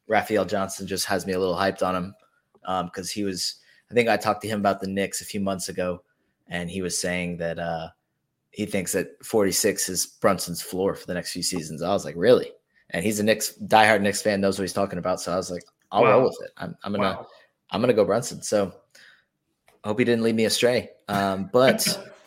[0.10, 2.16] Raphael Johnson just has me a little hyped on him
[2.62, 3.55] because um, he was.
[3.89, 6.03] I think I talked to him about the Knicks a few months ago,
[6.47, 7.89] and he was saying that uh,
[8.51, 11.82] he thinks that 46 is Brunson's floor for the next few seasons.
[11.82, 12.51] I was like, really?
[12.89, 15.22] And he's a Knicks diehard Knicks fan, knows what he's talking about.
[15.22, 16.12] So I was like, I'll wow.
[16.12, 16.51] roll with it.
[16.57, 17.28] I'm, I'm gonna wow.
[17.72, 18.41] I'm gonna go Brunson.
[18.41, 18.74] So
[19.84, 20.89] I hope he didn't lead me astray.
[21.07, 21.88] Um, but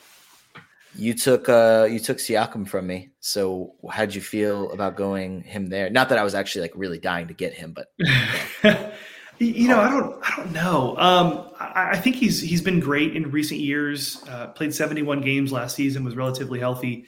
[0.95, 3.11] you took uh you took Siakam from me.
[3.21, 5.91] So how'd you feel about going him there?
[5.91, 7.89] Not that I was actually like really dying to get him, but
[9.39, 10.97] you know, I don't I don't know.
[10.99, 14.23] Um, I, I, think he's he's been great in recent years.
[14.29, 17.07] Uh, played 71 games last season, was relatively healthy.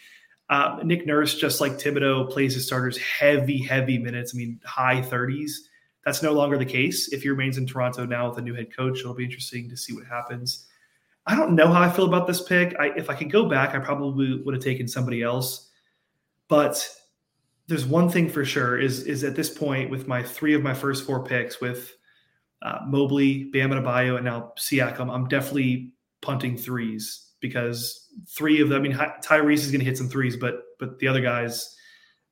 [0.51, 4.35] Uh, Nick Nurse, just like Thibodeau, plays his starters heavy, heavy minutes.
[4.35, 5.53] I mean, high 30s.
[6.05, 7.13] That's no longer the case.
[7.13, 9.77] If he remains in Toronto now with a new head coach, it'll be interesting to
[9.77, 10.67] see what happens.
[11.27, 12.75] I don't know how I feel about this pick.
[12.79, 15.71] I, if I could go back, I probably would have taken somebody else.
[16.49, 16.87] But
[17.67, 20.75] there's one thing for sure is is at this point with my three of my
[20.75, 21.97] first four picks with
[22.63, 28.69] uh, Mobley, Bam and Adebayo, and now Siakam, I'm definitely punting threes because three of
[28.69, 28.81] them.
[28.81, 31.77] I mean, Tyrese is going to hit some threes, but but the other guys,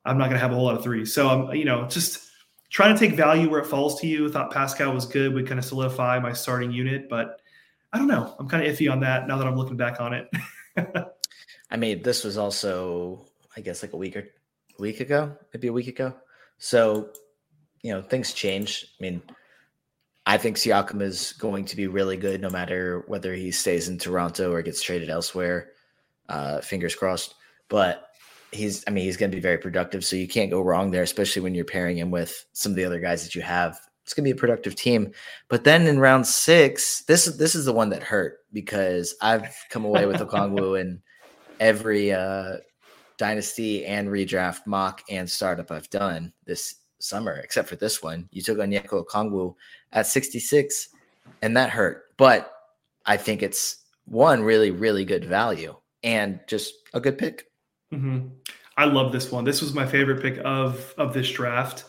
[0.05, 1.15] I'm not going to have a whole lot of threes.
[1.15, 2.29] So I'm you know just
[2.71, 4.31] trying to take value where it falls to you.
[4.31, 7.42] Thought Pascal was good, would kind of solidify my starting unit, but
[7.93, 8.35] I don't know.
[8.39, 10.31] I'm kind of iffy on that now that I'm looking back on it.
[11.71, 13.27] I mean, this was also,
[13.57, 14.29] I guess, like a week or
[14.79, 16.15] week ago, maybe a week ago.
[16.59, 17.11] So,
[17.83, 18.87] you know, things change.
[18.99, 19.23] I mean,
[20.25, 23.99] I think Siakam is going to be really good no matter whether he stays in
[23.99, 25.71] Toronto or gets traded elsewhere.
[26.29, 27.35] Uh, fingers crossed.
[27.69, 28.09] But
[28.53, 30.05] he's, I mean, he's going to be very productive.
[30.05, 32.85] So you can't go wrong there, especially when you're pairing him with some of the
[32.85, 35.13] other guys that you have it's gonna be a productive team.
[35.49, 39.85] But then in round six, this this is the one that hurt because I've come
[39.85, 41.03] away with Okongwu in
[41.61, 42.57] every uh,
[43.17, 48.29] dynasty and redraft mock and startup I've done this summer, except for this one.
[48.33, 49.55] You took Onyeka Okongwu
[49.93, 50.89] at 66,
[51.43, 52.05] and that hurt.
[52.17, 52.53] But
[53.07, 57.47] I think it's one really, really good value and just a good pick.
[57.93, 58.29] Mm-hmm.
[58.77, 59.45] I love this one.
[59.45, 61.85] This was my favorite pick of of this draft.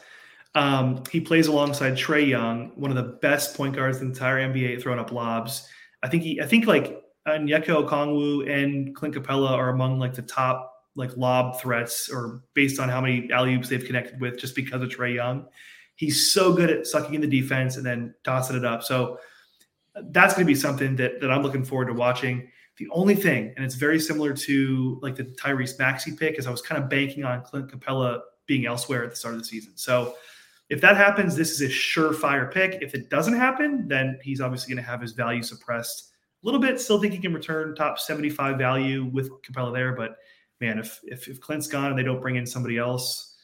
[0.56, 4.38] Um, he plays alongside Trae Young, one of the best point guards in the entire
[4.38, 5.68] NBA, throwing up lobs.
[6.04, 10.22] I think he, I think like Onyeka Okongwu and Clint Capela are among like the
[10.22, 14.56] top like lob threats, or based on how many alley oops they've connected with, just
[14.56, 15.48] because of Trae Young.
[15.96, 18.84] He's so good at sucking in the defense and then tossing it up.
[18.84, 19.20] So
[19.96, 22.50] that's going to be something that that I'm looking forward to watching.
[22.78, 26.52] The only thing, and it's very similar to like the Tyrese Maxey pick, is I
[26.52, 29.74] was kind of banking on Clint Capela being elsewhere at the start of the season.
[29.76, 30.16] So
[30.70, 32.80] if that happens, this is a surefire pick.
[32.82, 36.12] If it doesn't happen, then he's obviously going to have his value suppressed
[36.42, 36.80] a little bit.
[36.80, 40.18] Still think he can return top 75 value with Capela there, but
[40.62, 43.36] man, if if, if Clint's gone and they don't bring in somebody else,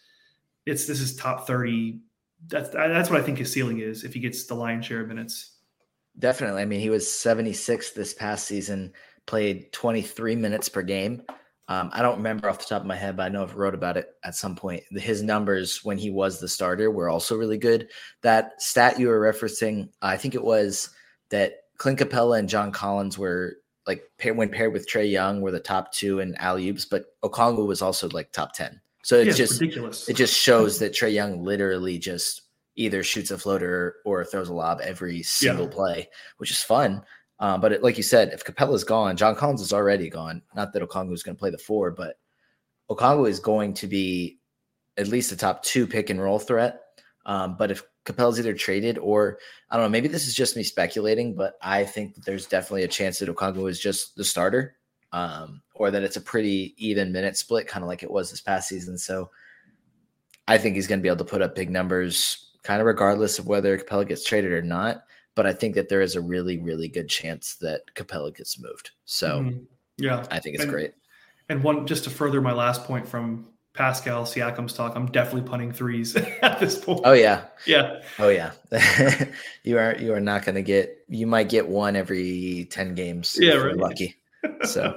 [0.66, 2.00] it's this is top 30.
[2.48, 5.08] That's that's what I think his ceiling is if he gets the lion's share of
[5.08, 5.58] minutes.
[6.18, 6.62] Definitely.
[6.62, 8.94] I mean, he was 76 this past season,
[9.26, 11.22] played 23 minutes per game.
[11.70, 13.76] Um, I don't remember off the top of my head, but I know I've wrote
[13.76, 14.84] about it at some point.
[14.92, 17.90] His numbers when he was the starter were also really good.
[18.24, 20.90] That stat you were referencing, I think it was
[21.30, 25.60] that Clint Capela and John Collins were like when paired with Trae Young were the
[25.60, 28.82] top two in alley oops, but Okongwu was also like top ten.
[29.04, 30.10] So it's yeah, just ridiculous.
[30.10, 32.42] It just shows that Trae Young literally just
[32.76, 35.72] either shoots a floater or throws a lob every single yeah.
[35.72, 37.04] play, which is fun.
[37.40, 40.42] Uh, but it, like you said, if Capela's gone, John Collins is already gone.
[40.56, 42.18] Not that Okongwu is going to play the four, but
[42.90, 44.40] Okongwu is going to be
[44.98, 46.82] at least a top two pick and roll threat.
[47.26, 49.38] Um, but if Capela's either traded or
[49.70, 52.84] I don't know, maybe this is just me speculating, but I think that there's definitely
[52.84, 54.76] a chance that Okongwu is just the starter,
[55.14, 58.42] um, or that it's a pretty even minute split, kind of like it was this
[58.42, 58.98] past season.
[58.98, 59.30] So
[60.48, 63.40] I think he's going to be able to put up big numbers, kind of regardless
[63.40, 65.04] of whether Capella gets traded or not
[65.40, 68.92] but I think that there is a really, really good chance that Capela gets moved.
[69.06, 69.64] So mm-hmm.
[69.98, 70.92] yeah, I think it's and, great.
[71.48, 75.72] And one just to further my last point from Pascal Siakam's talk, I'm definitely punting
[75.72, 77.00] threes at this point.
[77.06, 78.52] Oh yeah, yeah, oh yeah.
[79.64, 81.06] you are you are not going to get.
[81.08, 83.38] You might get one every ten games.
[83.40, 83.78] Yeah, right.
[83.78, 84.18] Lucky.
[84.64, 84.94] So.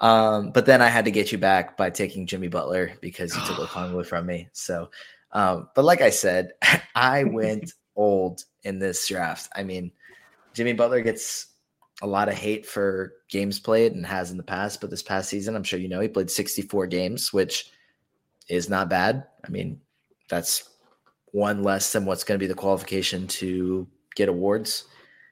[0.00, 3.40] Um, but then I had to get you back by taking Jimmy Butler because you
[3.46, 4.50] took Okongwu from me.
[4.52, 4.90] So,
[5.32, 6.52] um, but like I said,
[6.94, 9.48] I went old in this draft.
[9.56, 9.90] I mean,
[10.54, 11.48] Jimmy Butler gets
[12.02, 15.30] a lot of hate for games played and has in the past, but this past
[15.30, 17.70] season, I'm sure you know, he played 64 games, which
[18.48, 19.26] is not bad.
[19.44, 19.80] I mean,
[20.28, 20.70] that's
[21.32, 24.84] one less than what's going to be the qualification to get awards.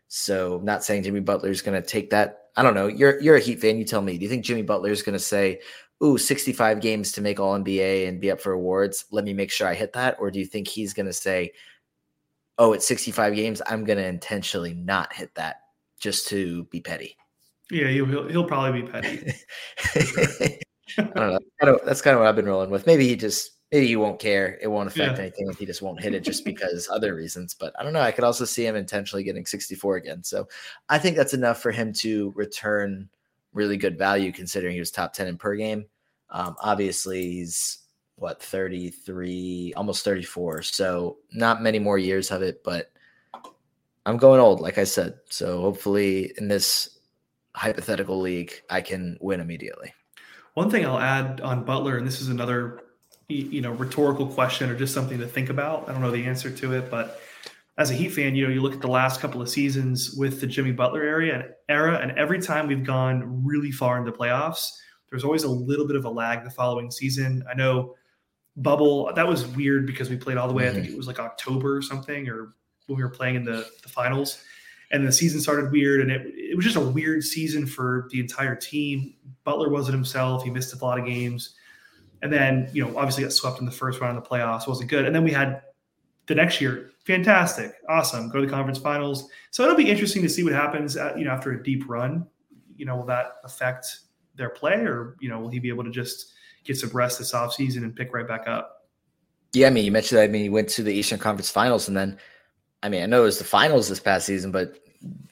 [0.08, 2.48] So, I'm not saying Jimmy Butler is going to take that.
[2.56, 2.86] I don't know.
[2.86, 3.78] You're you're a Heat fan.
[3.78, 4.16] You tell me.
[4.16, 5.60] Do you think Jimmy Butler is going to say,
[6.04, 9.06] "Ooh, 65 games to make All NBA and be up for awards.
[9.10, 11.52] Let me make sure I hit that," or do you think he's going to say,
[12.58, 15.56] oh, it's 65 games, I'm going to intentionally not hit that
[16.00, 17.16] just to be petty.
[17.70, 19.32] Yeah, he'll he'll probably be petty.
[20.98, 21.32] I don't know.
[21.32, 22.86] That's kind, of, that's kind of what I've been rolling with.
[22.86, 24.58] Maybe he just maybe he won't care.
[24.60, 25.22] It won't affect yeah.
[25.22, 25.50] anything.
[25.58, 27.54] He just won't hit it just because other reasons.
[27.58, 28.00] But I don't know.
[28.00, 30.22] I could also see him intentionally getting 64 again.
[30.22, 30.46] So
[30.88, 33.08] I think that's enough for him to return
[33.54, 35.86] really good value considering he was top 10 in per game.
[36.30, 37.78] Um, obviously, he's
[38.16, 40.62] what 33, almost 34.
[40.62, 42.92] So not many more years of it, but
[44.06, 45.14] I'm going old, like I said.
[45.30, 46.98] So hopefully in this
[47.54, 49.92] hypothetical league, I can win immediately.
[50.54, 52.80] One thing I'll add on Butler, and this is another
[53.28, 55.88] you know rhetorical question or just something to think about.
[55.88, 57.20] I don't know the answer to it, but
[57.78, 60.40] as a Heat fan, you know you look at the last couple of seasons with
[60.40, 64.70] the Jimmy Butler area era, and every time we've gone really far in the playoffs,
[65.10, 67.42] there's always a little bit of a lag the following season.
[67.50, 67.94] I know
[68.56, 69.12] bubble.
[69.14, 70.64] That was weird because we played all the way.
[70.64, 70.78] Mm-hmm.
[70.78, 72.54] I think it was like October or something, or
[72.86, 74.42] when we were playing in the, the finals.
[74.90, 78.20] And the season started weird and it, it was just a weird season for the
[78.20, 79.14] entire team.
[79.42, 80.44] Butler wasn't himself.
[80.44, 81.54] He missed a lot of games.
[82.22, 84.68] And then you know obviously got swept in the first round of the playoffs.
[84.68, 85.04] Wasn't good.
[85.04, 85.62] And then we had
[86.26, 86.90] the next year.
[87.04, 87.72] Fantastic.
[87.88, 88.28] Awesome.
[88.28, 89.28] Go to the conference finals.
[89.50, 92.26] So it'll be interesting to see what happens at, you know after a deep run.
[92.76, 94.00] You know will that affect
[94.36, 96.33] their play or you know will he be able to just
[96.64, 98.88] get some rest this offseason and pick right back up
[99.52, 101.88] yeah i mean you mentioned that i mean he went to the eastern conference finals
[101.88, 102.18] and then
[102.84, 104.78] I mean, I know it was the finals this past season, but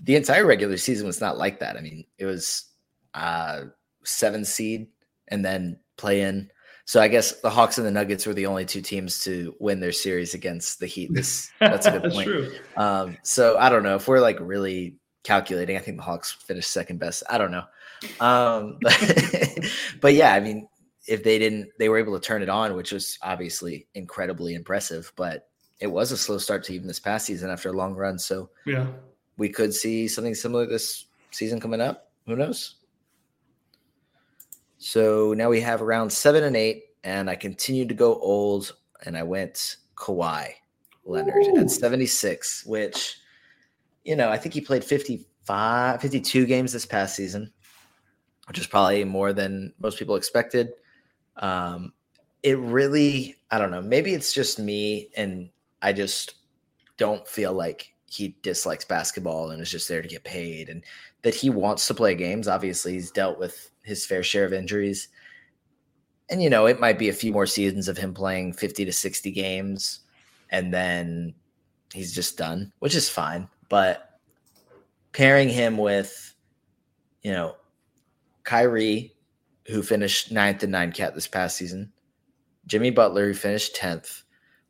[0.03, 1.77] the entire regular season was not like that.
[1.77, 2.65] I mean, it was
[3.13, 3.65] uh
[4.05, 4.89] seven seed
[5.29, 6.51] and then play in.
[6.87, 9.81] So I guess the Hawks and the Nuggets were the only two teams to win
[9.81, 11.13] their series against the Heat.
[11.13, 12.27] This that's a good that's point.
[12.27, 12.53] True.
[12.79, 15.77] Um, so I don't know if we're like really calculating.
[15.77, 17.23] I think the Hawks finished second best.
[17.29, 17.65] I don't know.
[18.19, 19.59] Um, but,
[20.01, 20.69] but yeah, I mean,
[21.07, 25.13] if they didn't, they were able to turn it on, which was obviously incredibly impressive.
[25.17, 25.49] But
[25.81, 28.19] it was a slow start to even this past season after a long run.
[28.19, 28.87] So yeah,
[29.37, 32.11] we could see something similar this season coming up.
[32.27, 32.77] Who knows?
[34.79, 39.17] So now we have around seven and eight, and I continued to go old, and
[39.17, 40.49] I went Kawhi
[41.05, 41.59] Leonard Ooh.
[41.59, 43.19] at 76, which,
[44.05, 47.53] you know, I think he played 55, 52 games this past season,
[48.49, 50.73] which is probably more than most people expected.
[51.37, 51.93] Um,
[52.43, 56.35] it really, I don't know, maybe it's just me and I just
[56.97, 60.85] don't feel like he dislikes basketball and is just there to get paid and
[61.23, 62.49] that he wants to play games.
[62.49, 65.09] Obviously, he's dealt with his fair share of injuries.
[66.29, 68.93] And, you know, it might be a few more seasons of him playing 50 to
[68.93, 70.01] 60 games
[70.51, 71.35] and then
[71.93, 73.49] he's just done, which is fine.
[73.69, 74.19] But
[75.13, 76.35] pairing him with,
[77.23, 77.57] you know,
[78.45, 79.12] Kyrie,
[79.67, 81.93] who finished ninth and nine cat this past season,
[82.67, 84.23] Jimmy Butler, who finished 10th,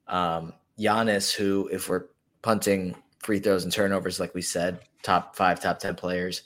[0.07, 2.07] um, Giannis, who, if we're
[2.43, 6.43] punting free throws and turnovers, like we said, top five, top 10 players,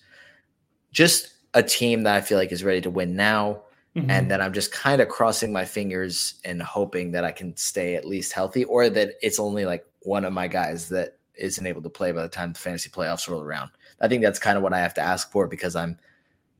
[0.92, 3.62] just a team that I feel like is ready to win now.
[3.96, 4.10] Mm-hmm.
[4.10, 7.94] And that I'm just kind of crossing my fingers and hoping that I can stay
[7.94, 11.80] at least healthy or that it's only like one of my guys that isn't able
[11.80, 13.70] to play by the time the fantasy playoffs roll around.
[13.98, 15.98] I think that's kind of what I have to ask for because I'm,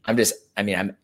[0.06, 0.96] I'm just, I mean, I'm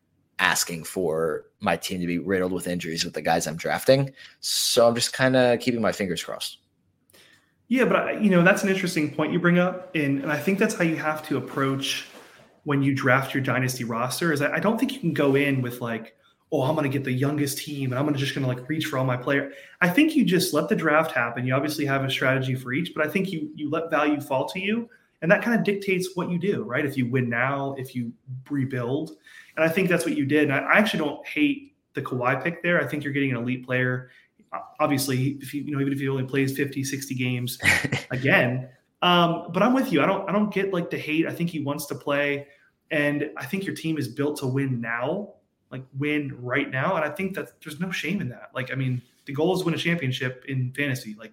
[0.43, 4.11] asking for my team to be riddled with injuries with the guys I'm drafting.
[4.41, 6.59] So I'm just kind of keeping my fingers crossed.
[7.69, 10.37] Yeah, but I, you know that's an interesting point you bring up, and, and I
[10.37, 12.07] think that's how you have to approach
[12.65, 14.33] when you draft your dynasty roster.
[14.33, 16.17] Is I, I don't think you can go in with like,
[16.51, 18.69] oh, I'm going to get the youngest team, and I'm gonna just going to like
[18.69, 19.53] reach for all my player.
[19.81, 21.47] I think you just let the draft happen.
[21.47, 24.47] You obviously have a strategy for each, but I think you you let value fall
[24.49, 24.91] to you,
[25.23, 26.85] and that kind of dictates what you do, right?
[26.85, 28.13] If you win now, if you
[28.51, 29.13] rebuild,
[29.57, 30.45] and I think that's what you did.
[30.45, 32.83] And I, I actually don't hate the Kawhi pick there.
[32.83, 34.11] I think you're getting an elite player.
[34.81, 37.59] Obviously if you you know even if he only plays 50 60 games
[38.11, 38.69] again.
[39.01, 40.03] Um, but i'm with you.
[40.03, 41.27] I don't i don't get like the hate.
[41.27, 42.49] I think he wants to play.
[42.91, 45.35] And i think your team is built to win now
[45.71, 46.97] like win right now.
[46.97, 48.51] And i think that there's no shame in that.
[48.55, 51.17] Like i mean the goal is to win a championship in fantasy.
[51.19, 51.33] Like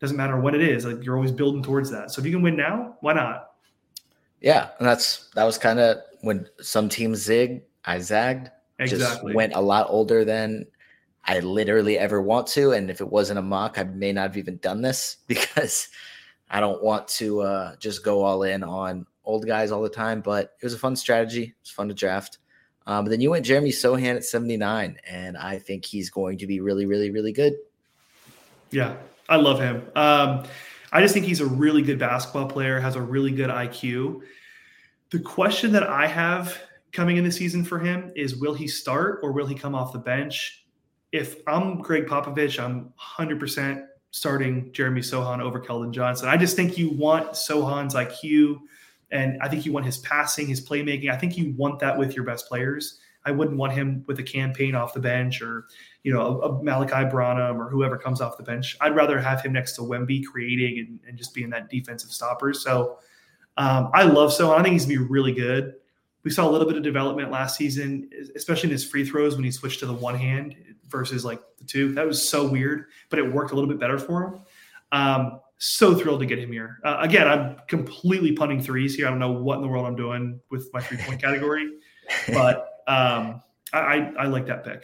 [0.00, 2.42] doesn't matter what it is like you're always building towards that so if you can
[2.42, 3.52] win now why not
[4.40, 9.32] yeah and that's that was kind of when some teams zig i zagged exactly.
[9.32, 10.66] just went a lot older than
[11.28, 12.72] I literally ever want to.
[12.72, 15.88] And if it wasn't a mock, I may not have even done this because
[16.50, 20.22] I don't want to uh, just go all in on old guys all the time.
[20.22, 21.54] But it was a fun strategy.
[21.60, 22.38] It's fun to draft.
[22.86, 26.46] Um, but then you went Jeremy Sochan at 79, and I think he's going to
[26.46, 27.52] be really, really, really good.
[28.70, 28.96] Yeah,
[29.28, 29.82] I love him.
[29.94, 30.44] Um,
[30.92, 34.20] I just think he's a really good basketball player, has a really good IQ.
[35.10, 36.58] The question that I have
[36.92, 39.92] coming in the season for him is will he start or will he come off
[39.92, 40.64] the bench?
[41.12, 46.28] if I'm Gregg Popovich, I'm 100% starting Jeremy Sochan over Keldon Johnson.
[46.28, 48.58] I just think you want Sochan's IQ
[49.10, 51.10] And I think you want his passing, his playmaking.
[51.10, 53.00] I think you want that with your best players.
[53.28, 55.66] I wouldn't want him with a campaign off the bench or,
[56.02, 58.76] you know, a, a Malaki Branham or whoever comes off the bench.
[58.80, 62.54] I'd rather have him next to Wemby creating and, and just being that defensive stopper.
[62.54, 62.98] So
[63.58, 64.52] um, I love so.
[64.52, 65.74] I think he's going to be really good.
[66.24, 69.44] We saw a little bit of development last season, especially in his free throws when
[69.44, 70.56] he switched to the one hand
[70.88, 71.92] versus like the two.
[71.92, 74.40] That was so weird, but it worked a little bit better for him.
[74.92, 76.78] Um, so thrilled to get him here.
[76.84, 79.06] Uh, again, I'm completely punting threes here.
[79.06, 81.68] I don't know what in the world I'm doing with my three point category,
[82.28, 84.82] but um, I, I like that pick.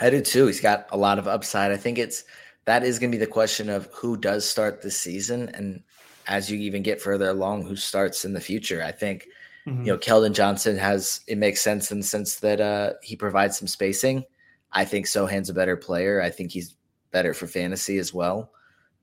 [0.00, 0.46] I do too.
[0.46, 1.72] He's got a lot of upside.
[1.72, 2.24] I think it's
[2.64, 5.82] that is going to be the question of who does start this season, and
[6.26, 8.82] as you even get further along, who starts in the future.
[8.82, 9.26] I think
[9.66, 9.84] mm-hmm.
[9.84, 13.58] you know Keldon Johnson has it makes sense in the sense that uh, he provides
[13.58, 14.24] some spacing.
[14.72, 16.22] I think Sochan's a better player.
[16.22, 16.76] I think he's
[17.10, 18.52] better for fantasy as well.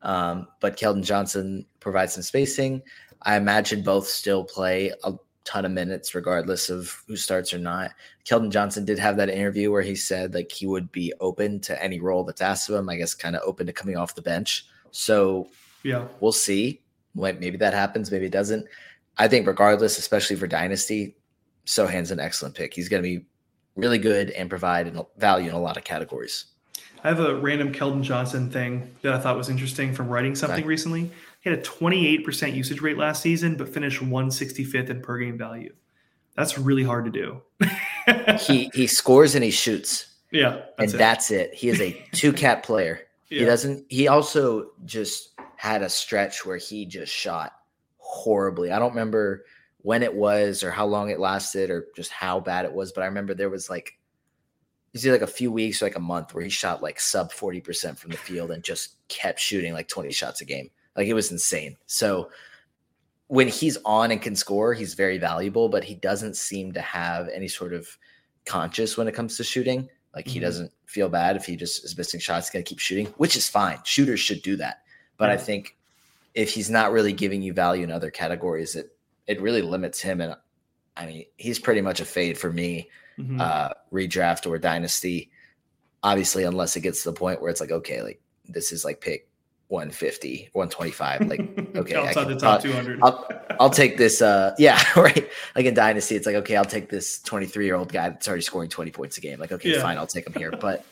[0.01, 2.81] Um, but Keldon Johnson provides some spacing.
[3.23, 5.13] I imagine both still play a
[5.47, 7.91] ton of minutes regardless of who starts or not.
[8.25, 11.81] Keldon Johnson did have that interview where he said like he would be open to
[11.81, 12.89] any role that's asked of him.
[12.89, 14.67] I guess kind of open to coming off the bench.
[14.91, 15.47] So
[15.83, 16.81] yeah, we'll see.
[17.15, 18.11] Like Maybe that happens.
[18.11, 18.67] Maybe it doesn't.
[19.17, 21.15] I think regardless, especially for dynasty,
[21.65, 22.73] Sochan's an excellent pick.
[22.73, 23.25] He's going to be
[23.75, 26.45] really good and provide value in a lot of categories.
[27.03, 30.65] I have a random Keldon Johnson thing that I thought was interesting from writing something
[30.65, 31.11] recently.
[31.39, 35.73] He had a 28% usage rate last season, but finished 165th in per game value.
[36.35, 37.41] That's really hard to do.
[38.39, 40.15] he he scores and he shoots.
[40.31, 40.97] Yeah, that's and it.
[40.97, 41.53] that's it.
[41.53, 43.01] He is a two cat player.
[43.29, 43.39] Yeah.
[43.39, 43.85] He doesn't.
[43.89, 47.53] He also just had a stretch where he just shot
[47.97, 48.71] horribly.
[48.71, 49.45] I don't remember
[49.79, 53.01] when it was or how long it lasted or just how bad it was, but
[53.01, 53.97] I remember there was like
[54.93, 57.31] you see like a few weeks, or like a month, where he shot like sub
[57.31, 60.69] 40% from the field and just kept shooting like 20 shots a game.
[60.97, 61.77] Like it was insane.
[61.85, 62.29] So
[63.27, 67.29] when he's on and can score, he's very valuable, but he doesn't seem to have
[67.29, 67.87] any sort of
[68.45, 69.87] conscious when it comes to shooting.
[70.15, 70.33] Like mm-hmm.
[70.33, 73.47] he doesn't feel bad if he just is missing shots, gonna keep shooting, which is
[73.47, 73.79] fine.
[73.83, 74.81] Shooters should do that.
[75.17, 75.77] But I think
[76.33, 78.95] if he's not really giving you value in other categories, it
[79.27, 80.21] it really limits him.
[80.21, 80.35] And
[80.95, 82.89] I mean, he's pretty much a fade for me
[83.19, 83.39] mm-hmm.
[83.39, 85.29] uh, redraft or dynasty.
[86.01, 89.01] Obviously, unless it gets to the point where it's like, okay, like this is like
[89.01, 89.27] pick
[89.69, 91.21] 150, 125.
[91.27, 91.39] Like,
[91.75, 92.99] okay, outside the top 200.
[93.01, 93.27] I'll,
[93.59, 94.21] I'll take this.
[94.21, 95.29] Uh, yeah, right.
[95.55, 98.43] Like in Dynasty, it's like, okay, I'll take this 23 year old guy that's already
[98.43, 99.39] scoring 20 points a game.
[99.39, 99.81] Like, okay, yeah.
[99.81, 100.51] fine, I'll take him here.
[100.51, 100.85] But,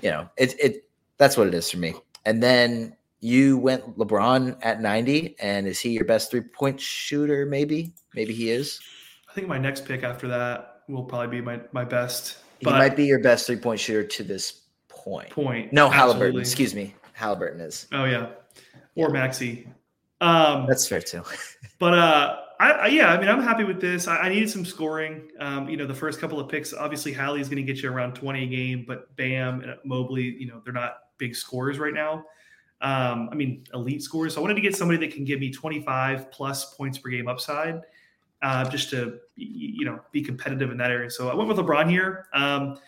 [0.00, 1.94] you know, it, it, that's what it is for me.
[2.24, 5.36] And then you went LeBron at 90.
[5.40, 7.46] And is he your best three point shooter?
[7.46, 8.80] Maybe, maybe he is.
[9.28, 12.38] I think my next pick after that will probably be my my best.
[12.62, 15.30] But he might be your best three point shooter to this point.
[15.30, 15.72] Point.
[15.72, 16.40] No, Haliburton.
[16.40, 17.86] Excuse me, Haliburton is.
[17.92, 18.30] Oh yeah,
[18.94, 19.68] or Maxey.
[20.20, 21.22] Um, That's fair too.
[21.78, 24.08] but uh, I, I, yeah, I mean, I'm happy with this.
[24.08, 25.28] I, I needed some scoring.
[25.38, 27.90] Um, you know, the first couple of picks, obviously, Hallie is going to get you
[27.90, 31.94] around 20 a game, but Bam and Mobley, you know, they're not big scores right
[31.94, 32.24] now.
[32.80, 34.34] Um, I mean, elite scores.
[34.34, 37.28] So I wanted to get somebody that can give me 25 plus points per game
[37.28, 37.82] upside
[38.42, 41.10] uh, just to you know be competitive in that area.
[41.10, 42.26] So I went with LeBron here.
[42.32, 42.78] Um,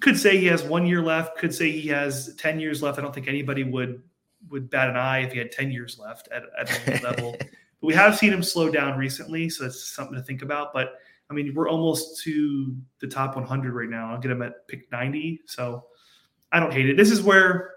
[0.00, 1.38] could say he has one year left.
[1.38, 2.98] Could say he has ten years left.
[2.98, 4.02] I don't think anybody would
[4.50, 7.36] would bat an eye if he had ten years left at at level.
[7.38, 7.48] but
[7.86, 10.72] we have seen him slow down recently, so that's something to think about.
[10.72, 10.94] But
[11.30, 14.12] I mean, we're almost to the top 100 right now.
[14.12, 15.84] I'll get him at pick 90, so
[16.52, 16.96] I don't hate it.
[16.96, 17.74] This is where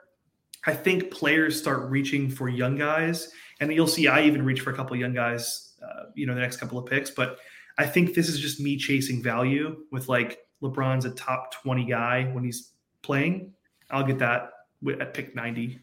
[0.65, 4.71] I think players start reaching for young guys, and you'll see I even reach for
[4.71, 7.09] a couple young guys uh, you know the next couple of picks.
[7.09, 7.39] But
[7.77, 12.25] I think this is just me chasing value with like LeBron's a top twenty guy
[12.33, 13.53] when he's playing.
[13.89, 14.51] I'll get that
[14.99, 15.79] at pick ninety.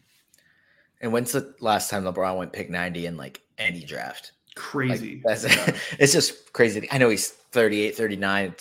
[1.01, 4.33] And when's the last time LeBron went pick ninety in like any draft?
[4.55, 5.21] Crazy.
[5.23, 5.39] Like,
[5.99, 6.87] it's just crazy.
[6.91, 8.55] I know he's 38, 39.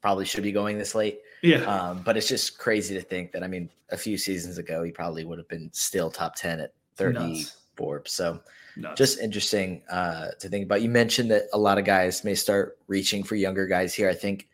[0.00, 1.20] Probably should be going this late.
[1.42, 1.58] Yeah.
[1.64, 4.90] Um, but it's just crazy to think that I mean, a few seasons ago, he
[4.90, 7.96] probably would have been still top 10 at 34.
[7.98, 8.12] Nuts.
[8.12, 8.40] So
[8.76, 8.98] Nuts.
[8.98, 10.82] just interesting uh, to think about.
[10.82, 14.08] You mentioned that a lot of guys may start reaching for younger guys here.
[14.08, 14.48] I think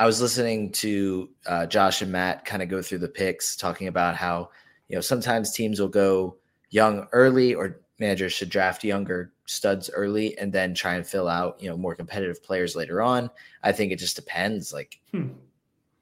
[0.00, 3.86] I was listening to uh, Josh and Matt kind of go through the picks, talking
[3.86, 4.48] about how
[4.88, 6.38] you know sometimes teams will go
[6.70, 11.60] young early, or managers should draft younger studs early and then try and fill out
[11.60, 13.28] you know more competitive players later on.
[13.62, 14.72] I think it just depends.
[14.72, 14.98] Like.
[15.12, 15.28] Hmm.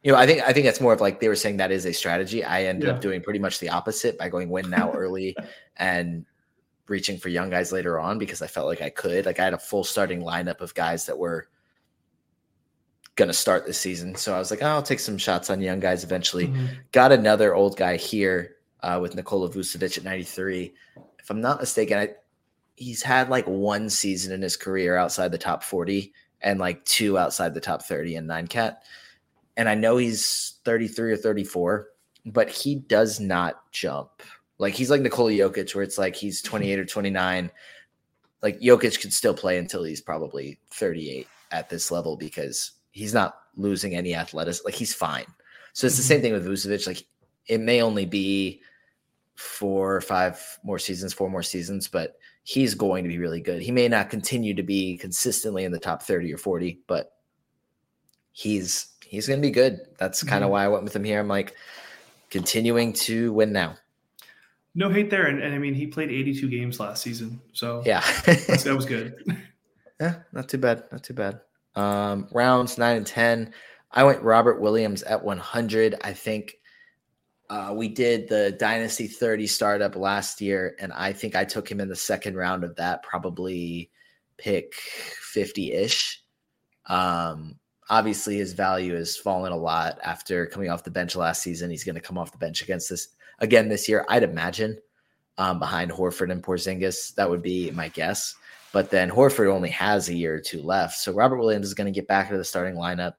[0.04, 1.84] You know, I think I think that's more of like they were saying that is
[1.84, 2.44] a strategy.
[2.44, 2.94] I ended yeah.
[2.94, 5.36] up doing pretty much the opposite by going win now early
[5.76, 6.24] and
[6.86, 9.26] reaching for young guys later on because I felt like I could.
[9.26, 11.48] Like I had a full starting lineup of guys that were
[13.18, 14.14] going to start this season.
[14.14, 16.46] So I was like, oh, I'll take some shots on young guys eventually.
[16.46, 16.66] Mm-hmm.
[16.92, 20.72] Got another old guy here uh, with Nikola Vucevic at 93.
[21.18, 22.10] If I'm not mistaken, I
[22.76, 27.18] he's had like one season in his career outside the top 40 and like two
[27.18, 28.84] outside the top 30 in nine cat.
[29.56, 31.88] And I know he's 33 or 34,
[32.24, 34.22] but he does not jump.
[34.58, 37.50] Like he's like Nikola Jokic, where it's like he's 28 or 29.
[38.42, 43.38] Like Jokic could still play until he's probably 38 at this level because he's not
[43.56, 44.64] losing any athleticism.
[44.64, 45.26] Like he's fine.
[45.72, 46.86] So it's the same thing with Vucevic.
[46.86, 47.04] Like
[47.46, 48.60] it may only be
[49.34, 53.62] four or five more seasons, four more seasons, but he's going to be really good.
[53.62, 57.12] He may not continue to be consistently in the top 30 or 40, but
[58.32, 59.80] he's he's going to be good.
[59.98, 60.52] That's kind of Mhm.
[60.52, 61.18] why I went with him here.
[61.20, 61.54] I'm like
[62.30, 63.76] continuing to win now.
[64.74, 68.00] No hate there, and, and I mean he played 82 games last season, so Yeah.
[68.26, 69.14] that was good.
[70.00, 70.84] Yeah, not too bad.
[70.92, 71.40] Not too bad.
[71.74, 73.52] Um, rounds nine and 10.
[73.90, 75.94] I went Robert Williams at 100.
[76.02, 76.58] I think
[77.50, 81.80] uh, we did the Dynasty 30 startup last year, and I think I took him
[81.80, 83.90] in the second round of that, probably
[84.36, 86.22] pick 50 ish.
[86.86, 87.56] Um,
[87.88, 91.70] obviously, his value has fallen a lot after coming off the bench last season.
[91.70, 93.08] He's going to come off the bench against this
[93.38, 94.78] again this year, I'd imagine,
[95.38, 97.14] um, behind Horford and Porzingis.
[97.14, 98.34] That would be my guess.
[98.78, 100.98] But then Horford only has a year or two left.
[100.98, 103.14] So Robert Williams is going to get back into the starting lineup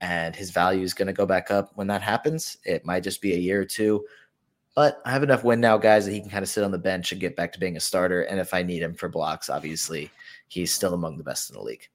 [0.00, 2.58] and his value is going to go back up when that happens.
[2.64, 4.06] It might just be a year or two.
[4.76, 6.78] But I have enough win now, guys, that he can kind of sit on the
[6.78, 8.22] bench and get back to being a starter.
[8.22, 10.08] And if I need him for blocks, obviously,
[10.46, 11.88] he's still among the best in the league.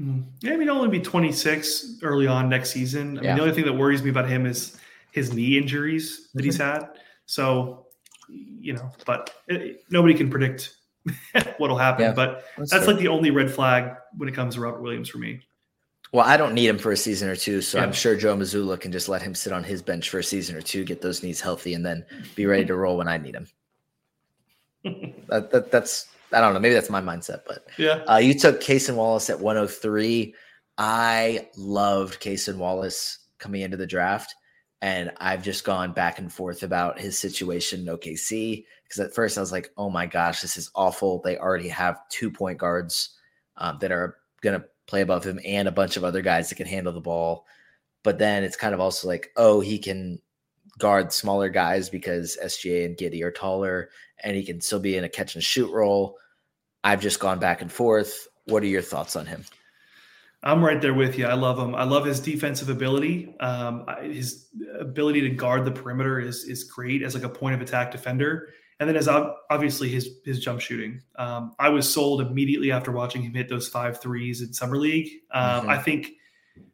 [0.00, 0.26] Mhm.
[0.40, 3.18] Yeah, I mean, he'll only be 26 early on next season.
[3.18, 3.28] I Yeah.
[3.30, 4.76] mean, the only thing that worries me about him is
[5.10, 6.82] his knee injuries that he's Mm-hmm.
[6.84, 6.90] had.
[7.24, 7.86] So,
[8.28, 10.75] you know, but it, nobody can predict
[11.58, 12.04] what'll happen.
[12.06, 15.08] Yeah, but That's that's like the only red flag when it comes to Robert Williams
[15.08, 15.40] for me.
[16.12, 17.60] well, I don't need him for a season or two.
[17.62, 17.84] So Yeah.
[17.84, 20.56] I'm sure Joe Mazzulla can just let him sit on his bench for a season
[20.56, 22.04] or two, get those knees healthy, and then
[22.34, 23.46] be ready to roll when I need him.
[25.28, 26.60] That, that, that's, I don't know.
[26.60, 28.04] Maybe that's my mindset, but yeah.
[28.08, 30.32] Uh, you took Kason Wallace at 103.
[30.78, 34.32] I loved Kason Wallace coming into the draft,
[34.82, 39.36] and I've just gone back and forth about his situation in OKC because at first
[39.36, 43.10] I was like, "Oh my gosh, this is awful." They already have two point guards
[43.56, 46.56] um, that are going to play above him, and a bunch of other guys that
[46.56, 47.46] can handle the ball.
[48.02, 50.20] But then it's kind of also like, "Oh, he can
[50.78, 53.90] guard smaller guys because SGA and Giddey are taller,
[54.22, 56.18] and he can still be in a catch and shoot role."
[56.84, 58.28] I've just gone back and forth.
[58.44, 59.44] What are your thoughts on him?
[60.44, 61.26] I'm right there with you.
[61.26, 61.74] I love him.
[61.74, 63.34] I love his defensive ability.
[63.40, 64.46] Um, his
[64.78, 68.50] ability to guard the perimeter is is great as like a point of attack defender.
[68.78, 71.00] And then as ob- obviously his his jump shooting.
[71.16, 75.08] Um, I was sold immediately after watching him hit those five threes in summer league.
[75.30, 75.68] Um, Mhm.
[75.68, 76.12] I think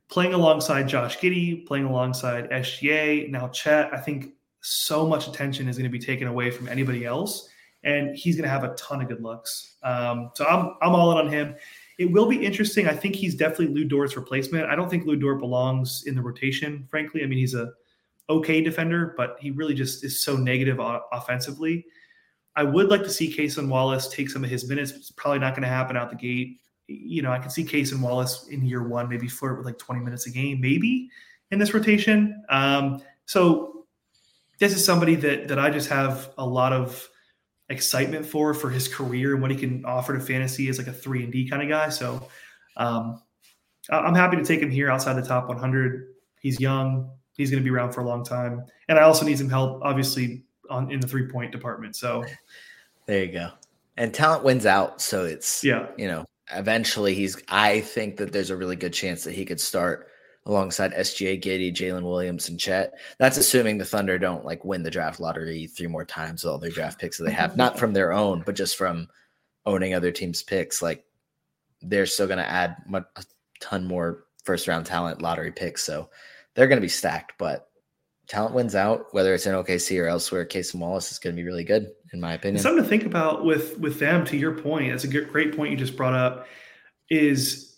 [0.08, 5.76] playing alongside Josh Giddey, playing alongside SGA, now Chet, I think so much attention is
[5.78, 7.48] going to be taken away from anybody else,
[7.84, 9.76] and he's going to have a ton of good looks.
[9.82, 11.54] Um, so I'm I'm all in on him.
[11.98, 12.88] It will be interesting.
[12.88, 14.66] I think he's definitely Lu Dort's replacement.
[14.66, 17.22] I don't think Lou Dort belongs in the rotation, frankly.
[17.22, 17.72] I mean, he's a
[18.28, 20.78] okay defender, but he really just is so negative
[21.12, 21.84] offensively.
[22.54, 24.92] I would like to see Kason Wallace take some of his minutes.
[24.92, 26.58] It's probably not going to happen out the gate.
[26.86, 30.02] You know, I can see Kason Wallace in year one maybe flirt with like 20
[30.02, 31.08] minutes a game, maybe
[31.50, 32.42] in this rotation.
[32.50, 33.86] Um, so
[34.58, 37.08] this is somebody that that I just have a lot of
[37.68, 40.92] excitement for for his career and what he can offer to fantasy as like a
[40.92, 41.88] three and D kind of guy.
[41.88, 42.28] So
[42.76, 43.22] um,
[43.90, 46.08] I'm happy to take him here outside the top 100.
[46.40, 47.10] He's young.
[47.42, 49.82] He's going to be around for a long time, and I also need some help,
[49.82, 51.96] obviously, on in the three point department.
[51.96, 52.24] So
[53.06, 53.50] There you go.
[53.96, 55.00] And talent wins out.
[55.02, 59.24] So it's, yeah, you know, eventually he's, I think that there's a really good chance
[59.24, 60.08] that he could start
[60.46, 62.94] alongside SGA, Giddey, Jalen Williams, and Chet.
[63.18, 66.58] That's assuming the Thunder don't like win the draft lottery three more times with all
[66.58, 69.08] their draft picks that they have, not from their own, but just from
[69.66, 70.82] owning other teams' picks.
[70.82, 71.04] Like
[71.80, 73.24] they're still going to add a
[73.60, 75.84] ton more first round talent lottery picks.
[75.84, 76.10] So
[76.54, 77.68] they're going to be stacked, but
[78.26, 80.44] talent wins out, whether it's in OKC or elsewhere.
[80.44, 82.56] Kason Wallace is going to be really good, in my opinion.
[82.56, 84.24] And something to think about with with them.
[84.26, 86.46] To your point, that's a good, great point you just brought up.
[87.10, 87.76] Is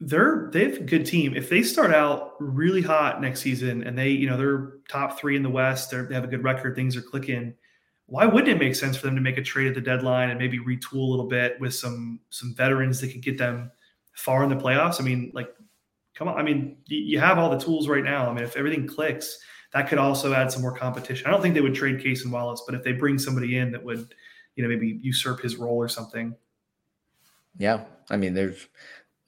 [0.00, 1.34] they're they have a good team.
[1.36, 5.36] If they start out really hot next season and they you know they're top three
[5.36, 7.54] in the West, they're, they have a good record, things are clicking.
[8.06, 10.38] Why wouldn't it make sense for them to make a trade at the deadline and
[10.38, 13.70] maybe retool a little bit with some some veterans that could get them
[14.14, 15.00] far in the playoffs?
[15.00, 15.54] I mean, like,
[16.20, 16.38] come on.
[16.38, 18.28] I mean, you, have all the tools right now.
[18.30, 19.38] I mean, if everything clicks,
[19.72, 21.26] that could also add some more competition.
[21.26, 23.82] I don't think they would trade Kason Wallace, but if they bring somebody in that
[23.82, 24.14] would,
[24.54, 26.36] you know, maybe usurp his role or something.
[27.56, 28.54] Yeah, I mean they're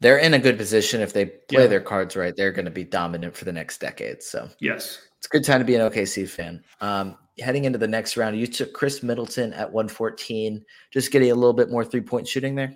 [0.00, 1.66] they're in a good position if they play Yeah.
[1.66, 2.34] their cards right.
[2.36, 4.22] They're going to be dominant for the next decade.
[4.22, 5.00] So Yes.
[5.16, 6.62] it's a good time to be an OKC fan.
[6.80, 11.34] Um, heading into the next round, you took Khris Middleton at 114, just getting a
[11.34, 12.74] little bit more three point shooting there.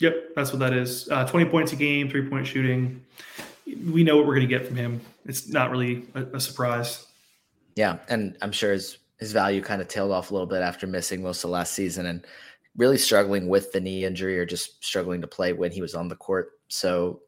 [0.00, 1.08] Yep, that's what that is.
[1.10, 3.04] Uh, 20 points a game, three point shooting.
[3.90, 5.00] We know what we're going to get from him.
[5.26, 7.06] It's not really a, a surprise.
[7.76, 10.86] Yeah, and I'm sure his his value kind of tailed off a little bit after
[10.86, 12.24] missing most of last season and
[12.76, 16.08] really struggling with the knee injury or just struggling to play when he was on
[16.08, 16.52] the court.
[16.68, 17.20] So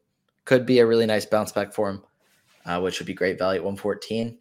[0.45, 2.03] could be a really nice bounce back for him,
[2.65, 4.37] uh, which would be great value at 114.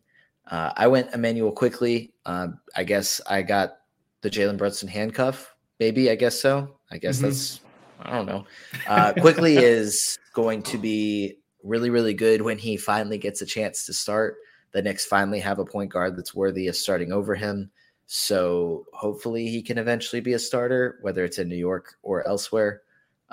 [0.51, 2.13] Uh, I went Immanuel Quickley.
[2.25, 3.79] Uh, I guess I got
[4.21, 5.55] the Jalen Brunson handcuff.
[5.79, 6.77] Maybe I guess so.
[6.91, 7.27] I guess mm-hmm.
[7.27, 7.61] that's
[8.03, 8.47] I don't know.
[8.89, 13.87] Uh, Quickley is going to be really really good when he finally gets a chance
[13.87, 14.37] to start.
[14.73, 17.71] The Knicks finally have a point guard that's worthy of starting over him.
[18.07, 22.83] So hopefully he can eventually be a starter, whether it's in New York or elsewhere.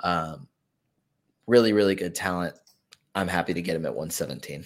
[0.02, 0.48] Um,
[1.46, 2.54] really, really good talent.
[3.14, 4.64] I'm happy to get him at 117.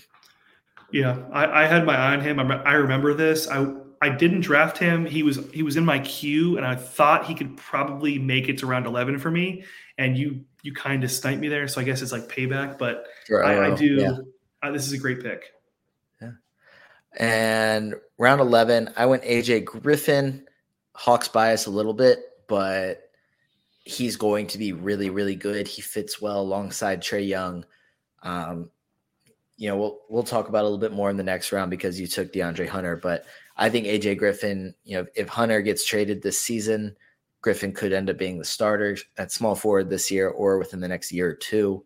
[0.92, 2.38] Yeah, I, I had my eye on him.
[2.38, 3.48] I, I remember this.
[3.48, 5.06] I I didn't draft him.
[5.06, 8.58] He was he was in my queue, and I thought he could probably make it
[8.58, 9.64] to round 11 for me.
[10.02, 12.76] And you you kind of sniped me there, so I guess it's like payback.
[12.76, 13.94] But sure, I, I, do.
[13.94, 14.16] Yeah.
[14.62, 15.44] Uh, this is a great pick.
[16.20, 16.30] Yeah.
[17.16, 20.46] And round 11, I went AJ Griffin,
[20.94, 23.10] Hawks bias a little bit, but
[23.84, 25.68] he's going to be really, really good.
[25.68, 27.64] He fits well alongside Trae Young.
[28.22, 28.70] Um,
[29.56, 32.00] you know, we'll we'll talk about a little bit more in the next round because
[32.00, 33.24] you took DeAndre Hunter, but
[33.56, 36.96] I think AJ Griffin, you know, if Hunter gets traded this season,
[37.42, 40.88] Griffin could end up being the starter at small forward this year or within the
[40.88, 41.84] next year or two.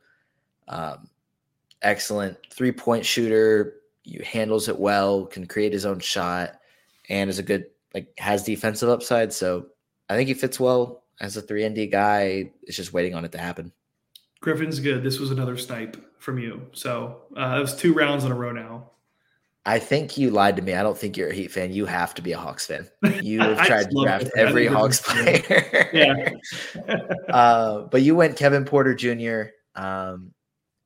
[0.68, 1.08] Um,
[1.82, 6.60] excellent three point shooter, you handles it well, can create his own shot,
[7.08, 9.32] and is a good like has defensive upside.
[9.32, 9.68] So
[10.08, 12.52] I think he fits well as a three and D guy.
[12.62, 13.72] It's just waiting on it to happen.
[14.40, 15.02] Griffin's good.
[15.02, 16.66] This was another snipe from you.
[16.72, 18.90] So uh, it was two rounds in a row now.
[19.66, 20.74] I think you lied to me.
[20.74, 21.72] I don't think you're a Heat fan.
[21.72, 22.88] You have to be a Hawks fan.
[23.20, 25.90] You have tried to draft every Hawks player.
[25.92, 26.30] yeah.
[27.28, 29.50] uh, but you went Kevin Porter Jr.
[29.74, 30.32] Um,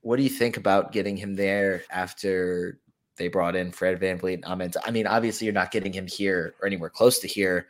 [0.00, 2.80] what do you think about getting him there after
[3.16, 6.54] they brought in Fred Van VanVleet and I mean, obviously, you're not getting him here
[6.58, 7.68] or anywhere close to here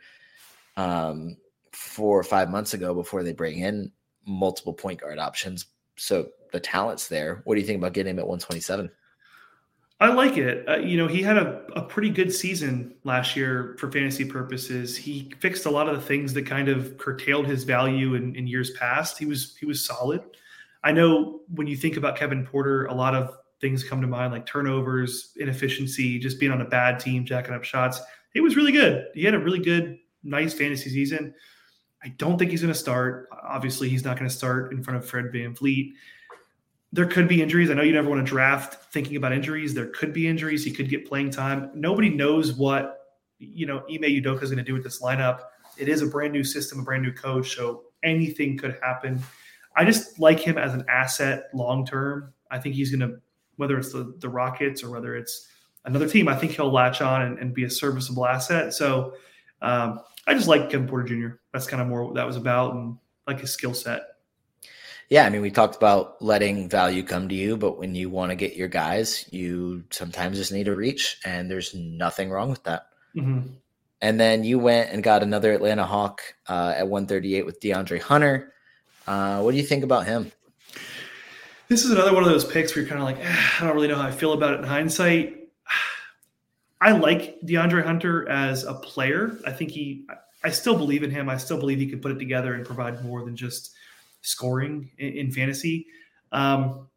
[0.77, 1.35] um,
[1.73, 3.91] four or five months ago before they bring in
[4.25, 5.65] multiple point guard options.
[5.97, 7.41] So the talent's there.
[7.43, 8.89] What do you think about getting him at 127?
[10.01, 10.67] I like it.
[10.67, 14.97] Uh, you know, he had a, a pretty good season last year for fantasy purposes.
[14.97, 18.47] He fixed a lot of the things that kind of curtailed his value in, in
[18.47, 19.19] years past.
[19.19, 20.23] He was he was solid.
[20.83, 24.33] I know when you think about Kevin Porter, a lot of things come to mind
[24.33, 28.01] like turnovers, inefficiency, just being on a bad team, jacking up shots.
[28.33, 29.05] He was really good.
[29.13, 31.31] He had a really good, nice fantasy season.
[32.03, 33.29] I don't think he's going to start.
[33.43, 35.91] Obviously, he's not going to start in front of Fred Van VanVleet.
[36.93, 37.69] There could be injuries.
[37.69, 39.73] I know you never want to draft thinking about injuries.
[39.73, 40.63] There could be injuries.
[40.63, 41.71] He could get playing time.
[41.73, 42.97] Nobody knows what,
[43.39, 45.41] you know, Ime Udoka is going to do with this lineup.
[45.77, 49.21] It is a brand new system, a brand new coach, so anything could happen.
[49.75, 52.33] I just like him as an asset long term.
[52.49, 53.19] I think he's going to
[53.61, 55.47] whether it's the, the Rockets or whether it's
[55.85, 58.73] another team, I think he'll latch on and, and be a serviceable asset.
[58.73, 59.13] So
[59.61, 61.35] um, I just like Kevin Porter Jr.
[61.53, 64.01] That's kind of more what that was about and like his skill set.
[65.11, 68.29] Yeah, I mean, we talked about letting value come to you, but when you want
[68.31, 72.63] to get your guys, you sometimes just need to reach, and there's nothing wrong with
[72.63, 72.87] that.
[73.13, 73.49] Mm-hmm.
[74.01, 78.53] And then you went and got another Atlanta Hawk uh, at 138 with DeAndre Hunter.
[79.05, 80.31] Uh, what do you think about him?
[81.67, 83.75] This is another one of those picks where you're kind of like, eh, I don't
[83.75, 85.49] really know how I feel about it in hindsight.
[86.79, 89.37] I like DeAndre Hunter as a player.
[89.45, 90.07] I think he,
[90.41, 91.27] I still believe in him.
[91.27, 93.75] I still believe he could put it together and provide more than just
[94.21, 95.87] scoring in, in fantasy.
[96.31, 96.87] Um,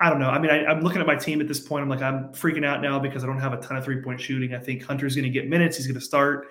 [0.00, 0.30] I don't know.
[0.30, 1.82] I mean, I, am looking at my team at this point.
[1.82, 4.20] I'm like, I'm freaking out now because I don't have a ton of three point
[4.20, 4.54] shooting.
[4.54, 5.76] I think Hunter's going to get minutes.
[5.76, 6.48] He's going to start.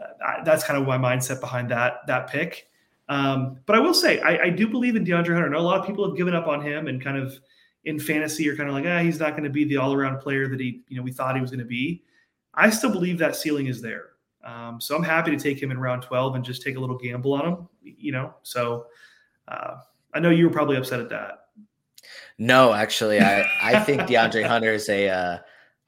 [0.00, 2.68] Uh, I, that's kind of my mindset behind that that pick.
[3.08, 5.46] Um, but I will say, I, I, do believe in DeAndre Hunter.
[5.46, 7.40] I know a lot of people have given up on him and kind of
[7.84, 10.20] in fantasy are kind of like, ah, he's not going to be the all around
[10.20, 12.04] player that he, you know, we thought he was going to be.
[12.54, 14.10] I still believe that ceiling is there.
[14.48, 16.96] Um, so I'm happy to take him in round 12 and just take a little
[16.96, 18.34] gamble on him, you know?
[18.42, 18.86] So
[19.46, 19.76] uh,
[20.14, 21.46] I know you were probably upset at that.
[22.38, 25.38] No, actually, I, I think DeAndre Hunter is a, uh,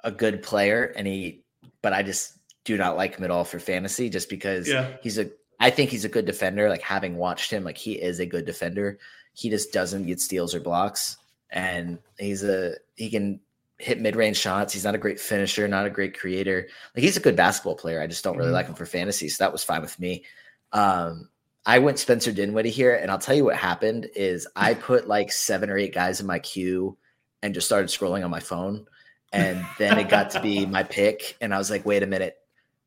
[0.04, 1.44] a good player and he,
[1.80, 2.34] but I just
[2.64, 4.96] do not like him at all for fantasy just because yeah.
[5.02, 5.30] he's a
[5.61, 6.68] I think he's a good defender.
[6.70, 8.98] Like having watched him, like he is a good defender.
[9.34, 11.18] He just doesn't get steals or blocks,
[11.50, 13.40] and he's a he can
[13.81, 14.72] hit mid range shots.
[14.72, 16.68] He's not a great finisher, not a great creator.
[16.95, 18.01] Like he's a good basketball player.
[18.01, 18.55] I just don't really mm-hmm.
[18.55, 20.24] like him for fantasy, so that was fine with me.
[20.72, 21.28] Um,
[21.66, 25.33] I went Spencer Dinwiddie here, and I'll tell you what happened is I put like
[25.33, 26.97] seven or eight guys in my queue
[27.43, 28.87] and just started scrolling on my phone,
[29.33, 32.37] and then it got to be my pick, and I was like, wait a minute,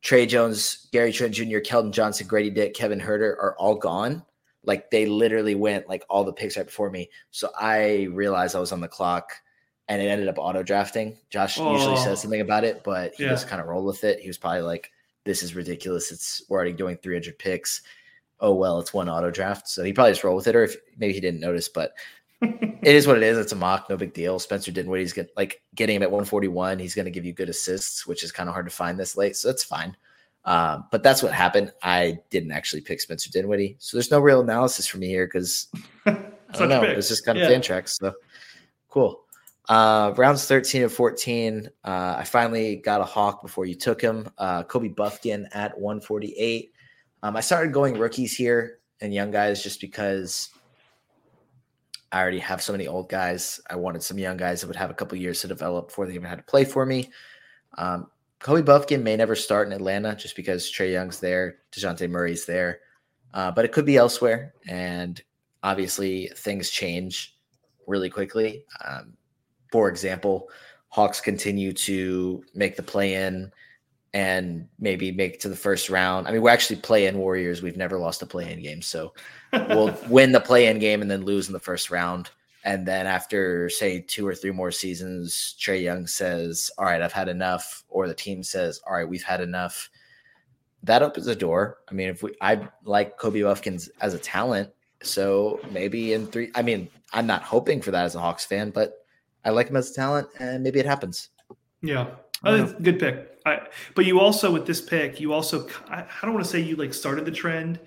[0.03, 4.23] Tre Jones, Gary Trent Jr., Keldon Johnson, Gradey Dick, Kevin Huerter are all gone.
[4.65, 7.09] Like they literally went like all the picks right before me.
[7.31, 9.33] So I realized I was on the clock
[9.89, 11.17] and it ended up auto drafting.
[11.29, 11.73] Josh oh.
[11.73, 13.29] usually says something about it, but he yeah.
[13.29, 14.19] just kind of rolled with it.
[14.19, 14.91] He was probably like,
[15.25, 16.11] this is ridiculous.
[16.11, 17.81] It's we're already doing 300 picks.
[18.39, 19.69] Oh, well, it's one auto draft.
[19.69, 21.93] So he probably just rolled with it, or if maybe he didn't notice, but
[22.41, 23.37] it is what it is.
[23.37, 24.39] It's a mock, no big deal.
[24.39, 26.79] Spencer Dinwiddie's get like getting him at 141.
[26.79, 29.15] He's going to give you good assists, which is kind of hard to find this
[29.15, 29.35] late.
[29.35, 29.95] So that's fine.
[30.45, 31.71] Um, but that's what happened.
[31.81, 35.67] I didn't actually pick Spencer Dinwiddie, so there's no real analysis for me here because
[36.05, 36.17] I
[36.53, 36.83] don't know.
[36.83, 37.49] It's just kind of yeah.
[37.49, 37.97] fan tracks.
[37.97, 38.13] So
[38.89, 39.22] cool.
[39.69, 41.69] Uh, rounds 13 and 14.
[41.83, 44.29] Uh, I finally got a hawk before you took him.
[44.37, 46.73] Uh, Kobe Bufkin at 148.
[47.23, 50.49] Um, I started going rookies here and young guys just because
[52.11, 53.61] I already have so many old guys.
[53.69, 56.13] I wanted some young guys that would have a couple years to develop before they
[56.13, 57.09] even had to play for me.
[57.77, 58.07] Um,
[58.39, 62.81] Kobe Bufkin may never start in Atlanta just because Trae Young's there, Dejounte Murray's there,
[63.33, 64.53] uh, but it could be elsewhere.
[64.67, 65.21] And
[65.63, 67.37] obviously, things change
[67.87, 68.65] really quickly.
[68.85, 69.13] Um,
[69.73, 70.49] for example,
[70.89, 73.51] Hawks continue to make the play in
[74.13, 76.27] and maybe make to the first round.
[76.27, 77.63] I mean, we're actually play in Warriors.
[77.63, 78.83] We've never lost a play in game.
[78.83, 79.15] So
[79.51, 82.29] we'll win the play in game and then lose in the first round.
[82.63, 87.11] And then after say two or three more seasons, Trae Young says, All right, I've
[87.11, 89.89] had enough, or the team says, All right, we've had enough.
[90.83, 91.79] That opens a door.
[91.89, 94.69] I mean, if we I like Kobe Bufkins as a talent.
[95.01, 98.69] So maybe in three, I mean, I'm not hoping for that as a Hawks fan,
[98.69, 99.02] but
[99.45, 101.29] I like him as a talent and maybe it happens.
[101.81, 102.11] Yeah.
[102.43, 103.29] I think good pick.
[103.45, 103.61] I,
[103.95, 106.75] but you also with this pick, you also I, I don't want to say you
[106.75, 107.79] like started the trend,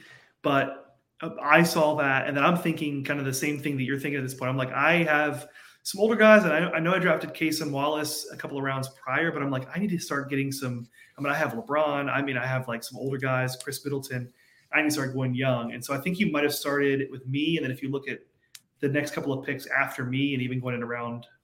[0.43, 3.85] but uh, I saw that, and then I'm thinking kind of the same thing that
[3.85, 4.51] you're thinking at this point.
[4.51, 5.49] I'm like, I have
[5.83, 8.89] some older guys, and I, I know I drafted Kason Wallace a couple of rounds
[9.03, 10.89] prior, but I'm like, I need to start getting some.
[11.17, 12.11] I mean, I have LeBron.
[12.11, 14.31] I mean, I have like some older guys, Khris Middleton.
[14.73, 17.27] I need to start going young, and so I think you might have started with
[17.27, 18.19] me, and then if you look at
[18.81, 20.83] the next couple of picks after me, and even going in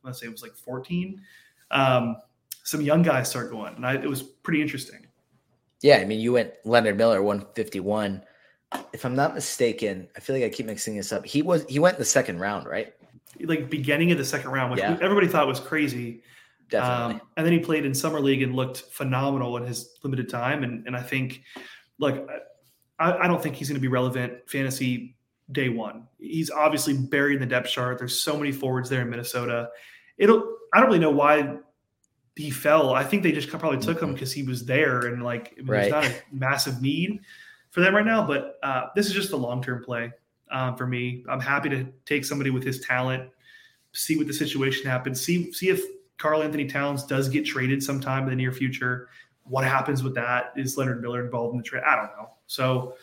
[0.05, 1.21] around, let's say it was like 14,
[1.71, 2.17] um,
[2.65, 5.07] some young guys start going, and I, it was pretty interesting.
[5.81, 8.23] Yeah, I mean, you went Leonard Miller 151
[8.93, 11.27] if I'm not mistaken, I feel like I keep mixing this up.
[11.27, 12.95] He was he went in the second round, right?
[13.41, 14.99] Like beginning of the second round, which yeah.
[15.01, 16.23] everybody thought was crazy.
[16.69, 17.15] Definitely.
[17.15, 20.65] Um, and then he played in summer league and looked phenomenal in his limited time.
[20.65, 21.43] And and I think,
[21.99, 22.27] like,
[22.99, 25.17] I, I don't think he's going to be relevant fantasy
[25.51, 26.07] day one.
[26.19, 27.99] He's obviously buried in the depth chart.
[27.99, 29.71] There's so many forwards there in Minnesota.
[30.23, 30.57] It'll.
[30.73, 31.59] I don't really know why
[32.37, 32.95] he fell.
[32.95, 35.91] I think they just probably took him because he was there and like right.
[35.91, 37.21] there's not a massive need
[37.71, 38.27] for them right now.
[38.27, 40.13] But uh, this is just a long term play
[40.51, 41.25] uh, for me.
[41.29, 43.29] I'm happy to take somebody with his talent,
[43.93, 45.83] see what the situation happens, see see if
[46.19, 49.09] Karl-Anthony Towns does get traded sometime in the near future.
[49.45, 50.53] What happens with that?
[50.57, 51.83] Is Leonard Miller involved in the trade?
[51.85, 52.31] I don't know.
[52.47, 52.95] So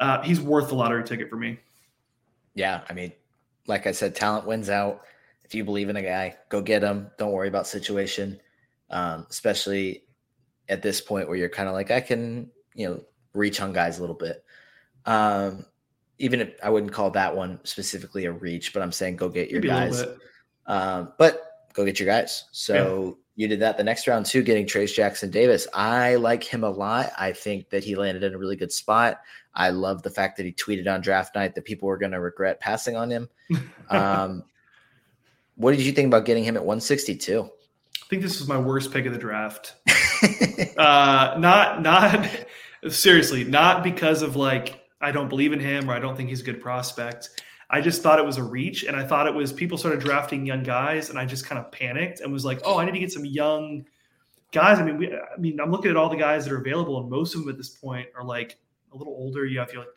[0.00, 1.60] uh, he's worth the lottery ticket for me.
[2.54, 3.12] Yeah, I mean,
[3.66, 5.02] like I said, talent wins out.
[5.48, 7.10] If you believe in a guy, go get him.
[7.18, 8.38] Don't worry about situation,
[8.90, 10.04] um, especially
[10.68, 13.00] at this point where you're kind of like, I can, you know,
[13.32, 14.44] reach on guys a little bit.
[15.06, 15.64] Um,
[16.18, 19.50] even if I wouldn't call that one specifically a reach, but I'm saying go get
[19.50, 20.04] your Maybe guys.
[20.66, 22.44] Um, but go get your guys.
[22.52, 23.44] So yeah.
[23.44, 25.66] you did that the next round too, getting Trayce Jackson Davis.
[25.72, 27.10] I like him a lot.
[27.18, 29.20] I think that he landed in a really good spot.
[29.54, 32.20] I love the fact that he tweeted on draft night that people were going to
[32.20, 33.28] regret passing on him.
[33.90, 34.44] Um,
[35.58, 37.42] what did you think about getting him at 162?
[37.42, 39.74] I think this was my worst pick of the draft.
[40.78, 42.28] uh, not not
[42.88, 46.40] seriously, not because of like I don't believe in him or I don't think he's
[46.40, 47.42] a good prospect.
[47.70, 50.46] I just thought it was a reach, and I thought it was people started drafting
[50.46, 52.98] young guys, and I just kind of panicked and was like, "Oh, I need to
[52.98, 53.84] get some young
[54.52, 56.98] guys." I mean, we, I mean, I'm looking at all the guys that are available,
[56.98, 58.58] and most of them at this point are like
[58.94, 59.44] a little older.
[59.44, 59.88] You have to like,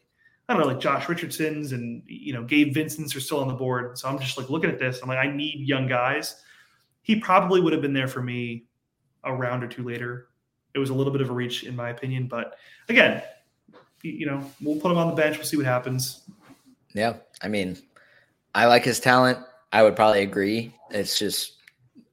[0.51, 3.53] I don't know, like Josh Richardson's and you know Gabe Vincent's are still on the
[3.53, 3.97] board.
[3.97, 4.99] So I'm just like looking at this.
[5.01, 6.41] I'm like, I need young guys.
[7.01, 8.65] He probably would have been there for me
[9.23, 10.27] a round or two later
[10.73, 12.27] it was a little bit of a reach in my opinion.
[12.27, 12.57] But
[12.89, 13.21] again,
[14.01, 15.37] you know, we'll put him on the bench.
[15.37, 16.21] We'll see what happens.
[16.93, 17.77] Yeah, I mean,
[18.55, 19.39] I like his talent.
[19.71, 20.73] I would probably agree.
[20.89, 21.57] It's just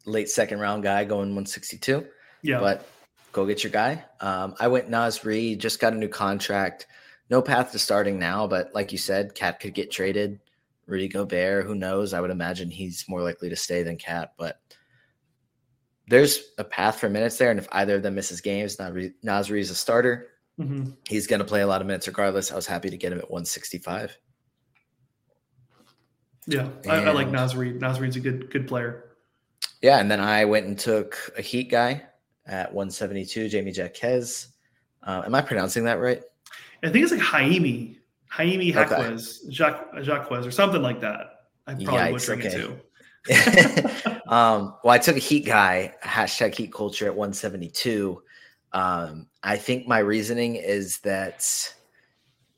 [0.05, 2.07] late second round guy going 162.
[2.43, 2.87] Yeah, but
[3.33, 4.05] go get your guy.
[4.21, 6.87] Um, I went Naz Reid, just got a new contract.
[7.31, 10.41] No path to starting now, but like you said, KAT could get traded.
[10.87, 12.15] Rudy Gobert, who knows?
[12.15, 14.61] I would imagine he's more likely to stay than KAT, but
[16.09, 19.61] there's a path for minutes there, and if either of them misses games, Naz Reid
[19.61, 20.29] is a starter.
[20.59, 20.91] Mm-hmm.
[21.07, 22.51] He's going to play a lot of minutes regardless.
[22.51, 24.17] I was happy to get him at 165.
[26.47, 27.29] Yeah, I, I, like.
[27.29, 29.05] Naz Reid's a good good player.
[29.83, 32.03] Yeah, and then I went and took a Heat guy
[32.47, 34.49] at 172, Jaime Jaquez.
[35.03, 36.23] Uh, am I pronouncing that right?
[36.83, 37.99] I think it's like Jaime,
[38.29, 39.53] Jaime Jaquez, okay.
[39.53, 41.47] Jacques, Jaquez, or something like that.
[41.67, 42.49] I probably Yikes, butchering okay.
[42.49, 44.21] it too.
[44.29, 48.23] um, well, I took a Heat guy, hashtag Heat culture at 172.
[48.73, 51.75] Um, I think my reasoning is that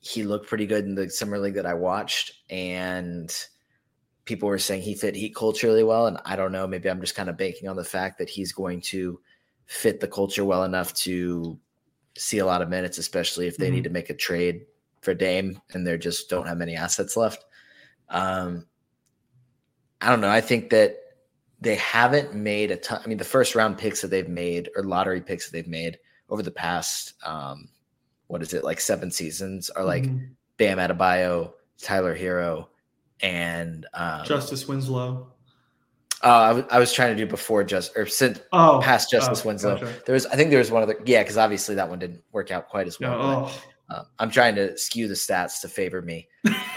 [0.01, 3.35] he looked pretty good in the summer league that I watched, and
[4.25, 6.07] people were saying he fit Heat culture really well.
[6.07, 8.53] And I don't know, maybe I'm just kind of banking on the fact that he's
[8.53, 9.21] going to
[9.67, 11.59] fit the culture well enough to
[12.17, 13.77] see a lot of minutes, especially if they mm-hmm.
[13.77, 14.67] need to make a trade
[15.01, 17.45] for Dame and they just don't have many assets left.
[18.09, 18.67] Um,
[20.01, 20.31] I don't know.
[20.31, 20.97] I think that
[21.61, 23.01] they haven't made a ton.
[23.05, 25.99] I mean, the first round picks that they've made or lottery picks that they've made
[26.29, 27.69] over the past, um,
[28.29, 30.27] what is it, like seven seasons are like mm-hmm.
[30.57, 32.69] Bam Adebayo, Tyler Herro,
[33.23, 35.33] and um, Justice Winslow.
[36.23, 39.43] Uh, I, w- I was trying to do before just or since oh, past Justice
[39.45, 39.75] oh, Winslow.
[39.77, 40.03] Gotcha.
[40.05, 40.97] There was, I think there was one other.
[41.05, 43.19] Yeah, because obviously that one didn't work out quite as well.
[43.19, 43.95] No, oh.
[43.95, 46.29] uh, I'm trying to skew the stats to favor me.
[46.47, 46.55] Um,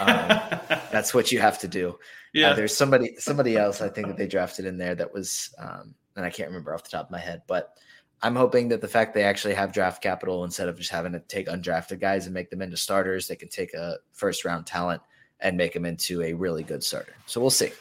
[0.90, 1.90] that's what you have to do.
[1.90, 1.92] Uh,
[2.32, 2.50] yeah.
[2.50, 5.94] Uh, there's somebody somebody else I think that they drafted in there that was um,
[6.16, 7.74] and I can't remember off the top of my head, but
[8.22, 11.20] I'm hoping that the fact they actually have draft capital instead of just having to
[11.20, 15.02] take undrafted guys and make them into starters, they can take a first round talent
[15.40, 17.14] and make them into a really good starter.
[17.26, 17.72] So we'll see.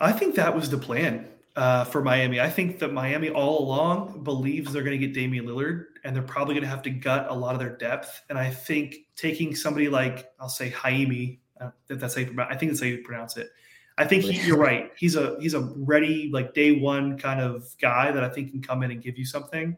[0.00, 1.26] I think that was the plan
[1.56, 2.40] uh, for Miami.
[2.40, 6.22] I think that Miami all along believes they're going to get Damian Lillard and they're
[6.22, 8.22] probably going to have to gut a lot of their depth.
[8.28, 12.70] And I think taking somebody like, I'll say Jaime, uh, that's how you, I think
[12.70, 13.50] that's how you pronounce it.
[13.98, 14.92] I think he, you're right.
[14.96, 18.62] He's a he's a ready like day one kind of guy that I think can
[18.62, 19.76] come in and give you something.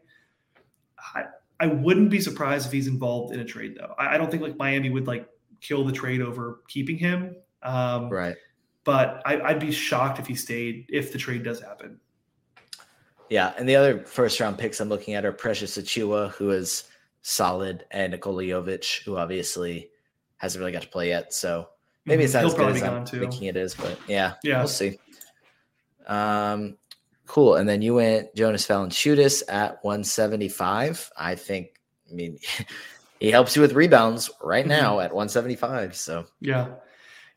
[1.15, 1.23] I,
[1.59, 3.95] I wouldn't be surprised if he's involved in a trade though.
[3.97, 5.27] I, I don't think like Miami would like
[5.59, 7.35] kill the trade over keeping him.
[7.63, 8.35] Um, right.
[8.83, 11.99] But I, would be shocked if he stayed if the trade does happen.
[13.29, 16.85] Yeah, and the other first round picks I'm looking at are Precious Achiuwa, who is
[17.21, 19.89] solid, and Nikola Jovic, who obviously
[20.37, 21.33] hasn't really got to play yet.
[21.33, 21.69] So
[22.05, 23.19] maybe it's not He'll as good as I'm too.
[23.19, 24.99] thinking it is, but yeah, yeah, we'll see.
[26.07, 26.77] Um,
[27.25, 27.55] cool.
[27.55, 31.11] And then you went Jonas Valanciunas at 175.
[31.17, 31.79] I think.
[32.09, 32.37] I mean,
[33.21, 34.81] he helps you with rebounds right mm-hmm.
[34.81, 35.05] now mm-hmm.
[35.05, 35.95] at 175.
[35.95, 36.67] So yeah.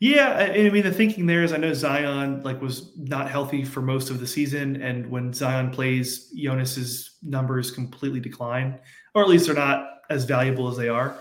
[0.05, 3.64] Yeah, I, I mean the thinking there is I know Zion like was not healthy
[3.64, 8.78] for most of the season, and when Zion plays, Jonas's numbers completely decline,
[9.14, 11.16] or at least they're not as valuable as they are.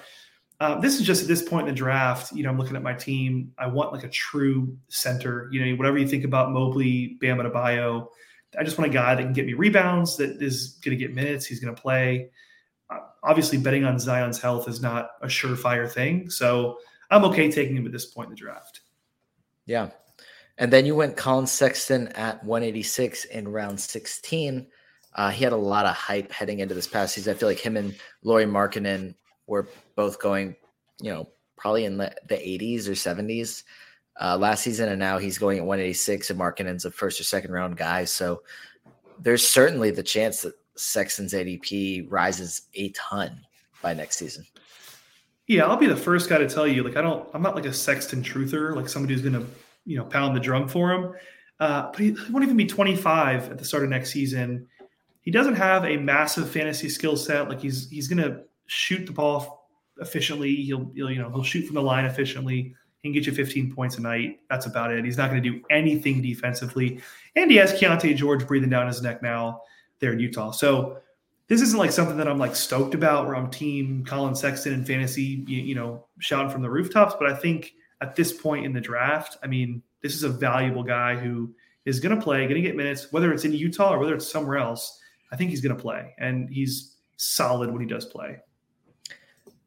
[0.60, 2.34] Uh, this is just at this point in the draft.
[2.34, 3.54] You know, I'm looking at my team.
[3.58, 5.48] I want like a true center.
[5.54, 8.08] You know, whatever you think about Mobley, Bam Adebayo,
[8.60, 11.16] I just want a guy that can get me rebounds, that is going to get
[11.16, 11.46] minutes.
[11.46, 12.32] He's going to play
[13.24, 16.30] obviously betting on Zion's health is not a surefire thing.
[16.30, 16.78] So
[17.10, 18.82] I'm okay taking him at this point in the draft.
[19.66, 19.90] Yeah.
[20.58, 24.68] And then you went Collin Sexton at 186 in round 16.
[25.16, 27.36] Uh, he had a lot of hype heading into this past season.
[27.36, 29.16] I feel like him and Lauri Markkanen
[29.48, 30.56] were both going,
[31.02, 33.64] you know, probably in the, the 80s or 70s
[34.20, 34.90] uh, last season.
[34.90, 38.06] And now he's going at 186 and Markkanen's a first or second round guy.
[38.06, 38.44] So
[39.20, 43.46] there's certainly the chance that Sexton's ADP rises a ton
[43.82, 44.46] by next season.
[45.48, 46.84] Yeah, I'll be the first guy to tell you.
[46.84, 49.46] Like, I don't, I'm not like a Sexton truther, like somebody who's going to,
[49.86, 51.14] you know, pound the drum for him.
[51.60, 54.68] Uh, but he, he won't even be 25 at the start of next season.
[55.22, 57.48] He doesn't have a massive fantasy skill set.
[57.48, 59.70] Like he's he's going to shoot the ball
[60.00, 60.56] efficiently.
[60.56, 62.76] He'll, he'll you know he'll shoot from the line efficiently.
[63.02, 64.40] He can get you 15 points a night.
[64.50, 65.04] That's about it.
[65.04, 67.02] He's not going to do anything defensively.
[67.36, 69.62] And he has Keyonte George breathing down his neck now
[70.00, 70.52] there in Utah.
[70.52, 71.00] So
[71.54, 74.88] this isn't like something that I'm like stoked about where I'm team Collin Sexton and
[74.88, 77.14] fantasy, you, you know, shouting from the rooftops.
[77.20, 80.82] But I think at this point in the draft, I mean, this is a valuable
[80.82, 81.54] guy who
[81.86, 84.32] is going to play, going to get minutes, whether it's in Utah or whether it's
[84.32, 85.00] somewhere else.
[85.32, 88.40] I think he's going to play, and he's solid when he does play.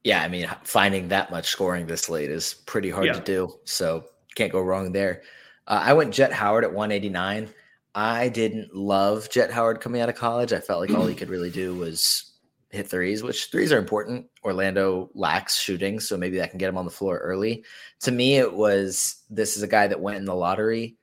[0.02, 3.12] Yeah, I mean, finding that much scoring this late is pretty hard yeah.
[3.12, 3.54] to do.
[3.64, 5.22] So can't go wrong there.
[5.68, 7.48] Uh, I went Jett Howard at 189.
[7.96, 10.52] I didn't love Jett Howard coming out of college.
[10.52, 12.34] I felt like all he could really do was
[12.68, 14.26] hit threes, which threes are important.
[14.44, 17.64] Orlando lacks shooting, so maybe that can get him on the floor early.
[18.00, 20.98] To me, it was this is a guy that went in the lottery,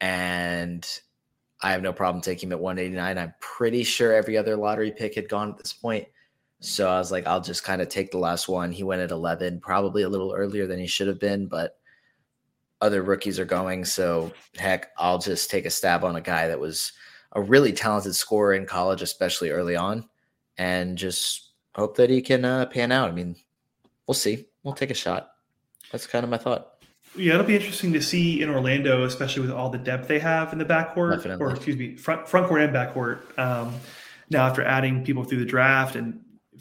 [0.00, 0.88] and
[1.60, 3.18] I have no problem taking him at 189.
[3.18, 6.08] I'm pretty sure every other lottery pick had gone at this point.
[6.60, 8.72] So I was like, I'll just kind of take the last one.
[8.72, 11.77] He went at 11, probably a little earlier than he should have been, but
[12.80, 13.84] other rookies are going.
[13.84, 16.92] So heck, I'll just take a stab on a guy that was
[17.32, 20.08] a really talented scorer in college, especially early on,
[20.56, 23.08] and just hope that he can uh, pan out.
[23.08, 23.36] I mean,
[24.06, 24.46] we'll see.
[24.62, 25.30] We'll take a shot.
[25.92, 26.74] That's kind of my thought.
[27.16, 30.52] Yeah, it'll be interesting to see in Orlando, especially with all the depth they have
[30.52, 31.44] in the backcourt, Definitely.
[31.44, 33.38] or excuse me, front front court and backcourt.
[33.38, 33.74] Um,
[34.30, 36.20] now, after adding people through the draft and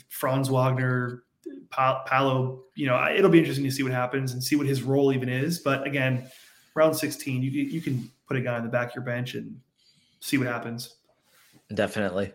[0.10, 1.23] Franz Wagner,
[1.72, 2.64] Paolo.
[2.76, 5.30] You know, it'll be interesting to see what happens and see what his role even
[5.30, 5.60] is.
[5.60, 6.30] But again,
[6.76, 9.60] round 16, you you can put a guy on the back of your bench and
[10.19, 10.95] see what happens.
[11.74, 12.34] Definitely.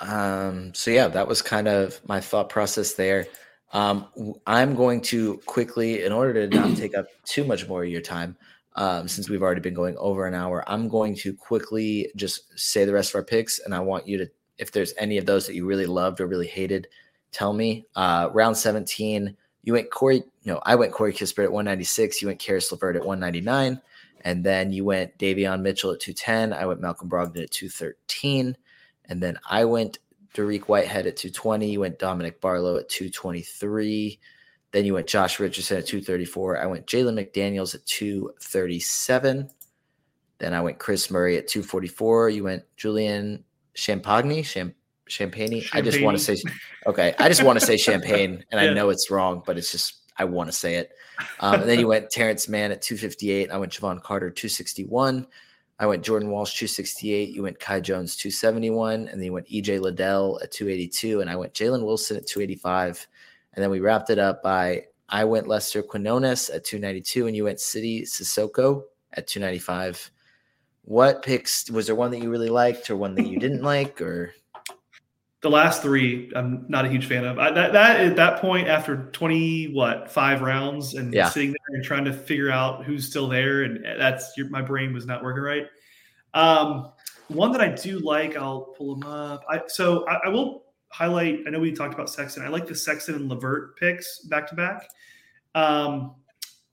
[0.00, 3.26] Um, so yeah, that was kind of my thought process there.
[3.72, 4.06] Um,
[4.46, 8.00] I'm going to quickly, in order to not take up too much more of your
[8.00, 8.36] time,
[8.76, 12.84] um, since we've already been going over an hour, I'm going to quickly just say
[12.84, 15.46] the rest of our picks, and I want you to, if there's any of those
[15.46, 16.86] that you really loved or really hated,
[17.32, 17.86] tell me.
[17.94, 20.22] Uh, round 17, you went Corey.
[20.44, 22.22] No, I went Corey Kispert at 196.
[22.22, 23.80] You went Caris LeVert at 199,
[24.22, 26.52] and then you went Davion Mitchell at 210.
[26.52, 28.56] I went Malcolm Brogdon at 213,
[29.06, 29.98] and then I went
[30.34, 31.70] Dariq Whitehead at 220.
[31.70, 34.18] You went Dominic Barlow at 223.
[34.72, 36.58] Then you went Josh Richardson at 234.
[36.58, 39.50] I went Jalen McDaniels at 237.
[40.38, 42.30] Then I went Kris Murray at 244.
[42.30, 43.42] You went Julian
[43.74, 44.74] Champagnie, Cham-
[45.08, 45.62] Champagne.
[45.72, 46.42] I just want to say,
[46.86, 48.70] okay, I just want to say Champagne, and yeah.
[48.70, 50.92] I know it's wrong, but it's just I want to say it.
[51.40, 53.50] Um, and then you went Terance Mann at 258.
[53.50, 55.26] I went Jevon Carter 261.
[55.78, 57.30] I went Jordan Walsh 268.
[57.30, 61.36] You went Kai Jones 271, and then you went EJ Liddell at 282, and I
[61.36, 63.06] went Jalen Wilson at 285,
[63.54, 67.44] and then we wrapped it up by I went Lester Quinones at 292, and you
[67.44, 70.10] went Sidy Cissoko at 295.
[70.82, 74.00] What picks was there one that you really liked, or one that you didn't like,
[74.00, 74.34] or?
[75.42, 77.38] The last three, I'm not a huge fan of.
[77.38, 81.28] I, that, that at that point, after 20 what five rounds, and yeah.
[81.28, 84.92] sitting there and trying to figure out who's still there, and that's your, my brain
[84.92, 85.66] was not working right.
[86.34, 86.92] Um,
[87.28, 89.44] one that I do like, I'll pull them up.
[89.48, 91.40] I, so I, I, will highlight.
[91.46, 92.42] I know we talked about Sexton.
[92.42, 94.88] I like the Sexton and LeVert picks back to back.
[95.54, 96.14] Um,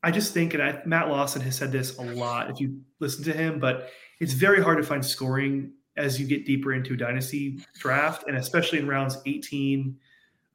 [0.04, 3.24] I just think, and I, Matt Lawson has said this a lot if you listen
[3.26, 6.98] to him, but it's very hard to find scoring as you get deeper into a
[6.98, 9.96] dynasty draft, and especially in rounds 18,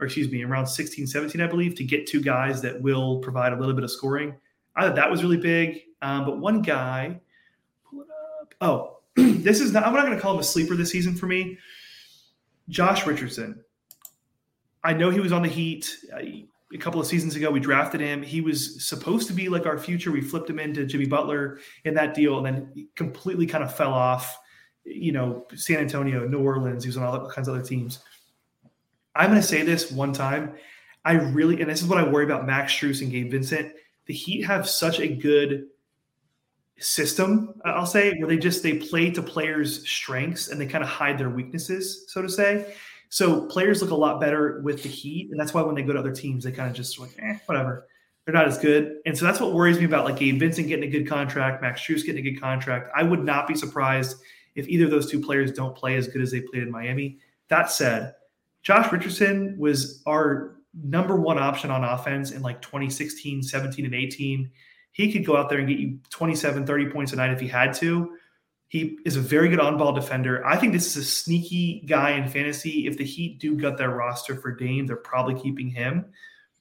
[0.01, 3.19] or excuse me, in rounds 16, 17, I believe, to get two guys that will
[3.19, 4.35] provide a little bit of scoring.
[4.77, 5.83] I thought that was really big.
[6.03, 7.21] Um, but one guy,
[7.89, 8.09] pull it
[8.41, 8.55] up.
[8.61, 11.27] Oh, this is not, I'm not going to call him a sleeper this season for
[11.27, 11.59] me.
[12.69, 13.63] Josh Richardson.
[14.85, 16.19] I know he was on the Heat uh,
[16.73, 17.51] a couple of seasons ago.
[17.51, 18.23] We drafted him.
[18.23, 20.13] He was supposed to be like our future.
[20.13, 23.93] We flipped him into Jimmy Butler in that deal, and then completely kind of fell
[23.93, 24.39] off.
[24.89, 26.85] You know, San Antonio, New Orleans.
[26.85, 28.01] He was on all kinds of other teams.
[29.15, 30.55] I'm going to say this one time.
[31.05, 33.73] I really, and this is what I worry about Max Strus and Gabe Vincent.
[34.07, 35.67] The Heat have such a good
[36.81, 40.89] system i'll say where they just they play to players strengths and they kind of
[40.89, 42.73] hide their weaknesses so to say
[43.09, 45.93] so players look a lot better with the heat and that's why when they go
[45.93, 47.89] to other teams they kind of just like eh, whatever
[48.25, 50.89] they're not as good and so that's what worries me about like gabe vincent getting
[50.89, 54.17] a good contract max Strus getting a good contract i would not be surprised
[54.59, 57.19] if either of those two players don't play as good as they played in miami
[57.49, 58.15] that said
[58.63, 64.51] josh richardson was our number one option on offense in like 2016 17 and 18
[64.99, 67.47] he could go out there and get you 27, 30 points a night if he
[67.47, 68.17] had to.
[68.67, 70.45] He is a very good on ball defender.
[70.45, 72.89] I think this is a sneaky guy in fantasy.
[72.89, 76.07] If the Heat do gut their roster for Dame, they're probably keeping him.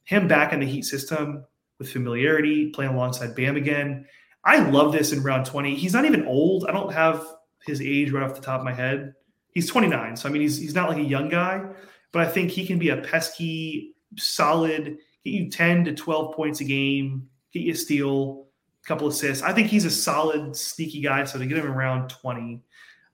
[0.03, 1.45] Him back in the Heat system
[1.80, 4.06] with familiarity, playing alongside Bam again.
[4.44, 5.74] I love this in round 20.
[5.74, 6.68] He's not even old.
[6.68, 7.26] I don't have
[7.65, 9.13] his age right off the top of my head.
[9.53, 10.15] He's 29.
[10.15, 11.63] So, I mean, he's, he's not like a young guy,
[12.11, 16.61] but I think he can be a pesky, solid, get you 10 to 12 points
[16.61, 18.47] a game, get you a steal,
[18.84, 19.43] a couple assists.
[19.43, 21.23] I think he's a solid, sneaky guy.
[21.25, 22.61] So to get him around 20,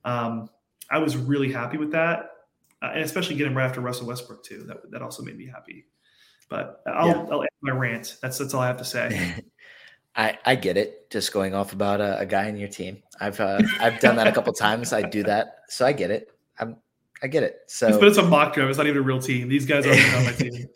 [0.05, 0.49] um,
[0.89, 2.31] I was really happy with that.
[2.81, 4.63] Uh, and especially get him right after Russell Westbrook too.
[4.67, 5.85] That, that also made me happy.
[6.49, 7.25] But I'll, yeah.
[7.31, 8.17] I'll end my rant.
[8.21, 9.35] That's that's all I have to say.
[10.15, 11.09] I, I get it.
[11.09, 13.01] Just going off about a, a guy in your team.
[13.19, 14.93] I've uh, I've done that a couple times.
[14.93, 16.31] I do that, so I get it.
[16.59, 16.77] I'm
[17.23, 17.61] I get it.
[17.67, 18.69] So, but it's a mock draft.
[18.69, 19.47] It's not even a real team.
[19.47, 20.67] These guys aren't on my team.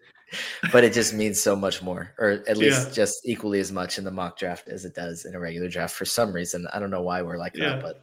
[0.71, 2.93] but it just means so much more, or at least yeah.
[2.93, 5.95] just equally as much in the mock draft as it does in a regular draft
[5.95, 6.67] for some reason.
[6.73, 7.69] I don't know why we're like yeah.
[7.69, 8.01] that, but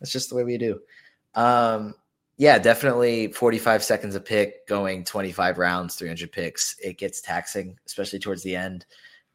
[0.00, 0.80] that's just the way we do.
[1.34, 1.94] Um,
[2.36, 6.76] yeah, definitely 45 seconds a pick going 25 rounds, 300 picks.
[6.82, 8.86] It gets taxing, especially towards the end.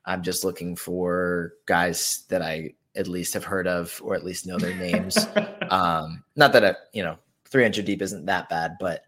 [0.10, 4.48] I'm just looking for guys that I at least have heard of or at least
[4.48, 5.16] know their names.
[5.70, 9.04] um, not that, I, you know, 300 deep isn't that bad, but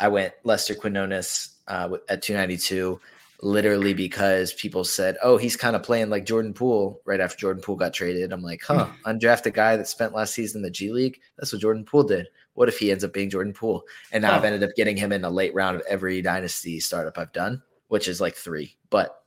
[0.00, 3.00] I went Lester Quinones uh, at 292
[3.42, 7.62] literally because people said, "Oh, he's kind of playing like Jordan Poole." Right after Jordan
[7.62, 10.90] Poole got traded, I'm like, "Huh, undrafted guy that spent last season in the G
[10.92, 11.20] League.
[11.38, 12.28] That's what Jordan Poole did.
[12.54, 14.36] What if he ends up being Jordan Poole?" And now oh.
[14.36, 17.62] I've ended up getting him in a late round of every dynasty startup I've done,
[17.88, 19.19] which is like three, but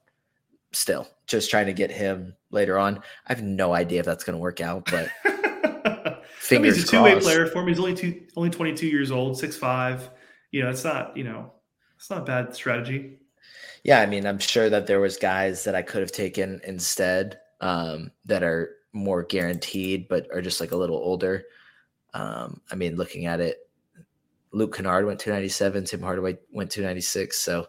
[0.74, 2.98] still, just trying to get him later on.
[3.28, 5.10] I have no idea if that's going to work out, but.
[6.40, 7.72] fingers he's a two-way player for me.
[7.72, 10.10] He's only two, only 22 years old, six five.
[10.52, 11.16] You know, it's not.
[11.16, 11.54] You know,
[11.98, 13.20] It's not a bad strategy.
[13.84, 17.40] Yeah, I mean, I'm sure that there was guys that I could have taken instead
[17.60, 21.44] um, that are more guaranteed, but are just like a little older.
[22.14, 23.58] Um, I mean, looking at it,
[24.52, 27.38] Luke Kennard went 297, Tim Hardaway went 296.
[27.38, 27.68] So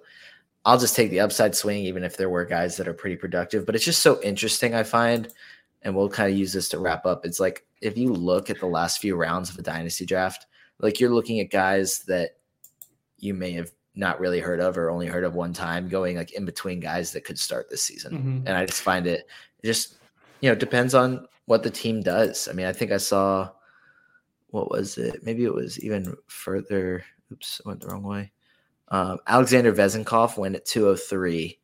[0.64, 3.66] I'll just take the upside swing, even if there were guys that are pretty productive.
[3.66, 5.28] But it's just so interesting, I find,
[5.82, 7.26] and we'll kind of use this to wrap up.
[7.26, 10.46] It's like if you look at the last few rounds of a dynasty draft,
[10.78, 12.30] like you're looking at guys that
[13.18, 16.32] you may have not really heard of or only heard of one time going like
[16.32, 18.12] in between guys that could start this season.
[18.12, 18.46] Mm-hmm.
[18.46, 19.28] And I just find it,
[19.64, 19.98] just,
[20.40, 22.48] you know, depends on what the team does.
[22.48, 23.50] I mean, I think I saw
[24.48, 25.24] what was it?
[25.24, 27.04] Maybe it was even further.
[27.32, 28.30] Oops, I went the wrong way.
[28.88, 31.58] Um, Alexander Vezenkov went at 203.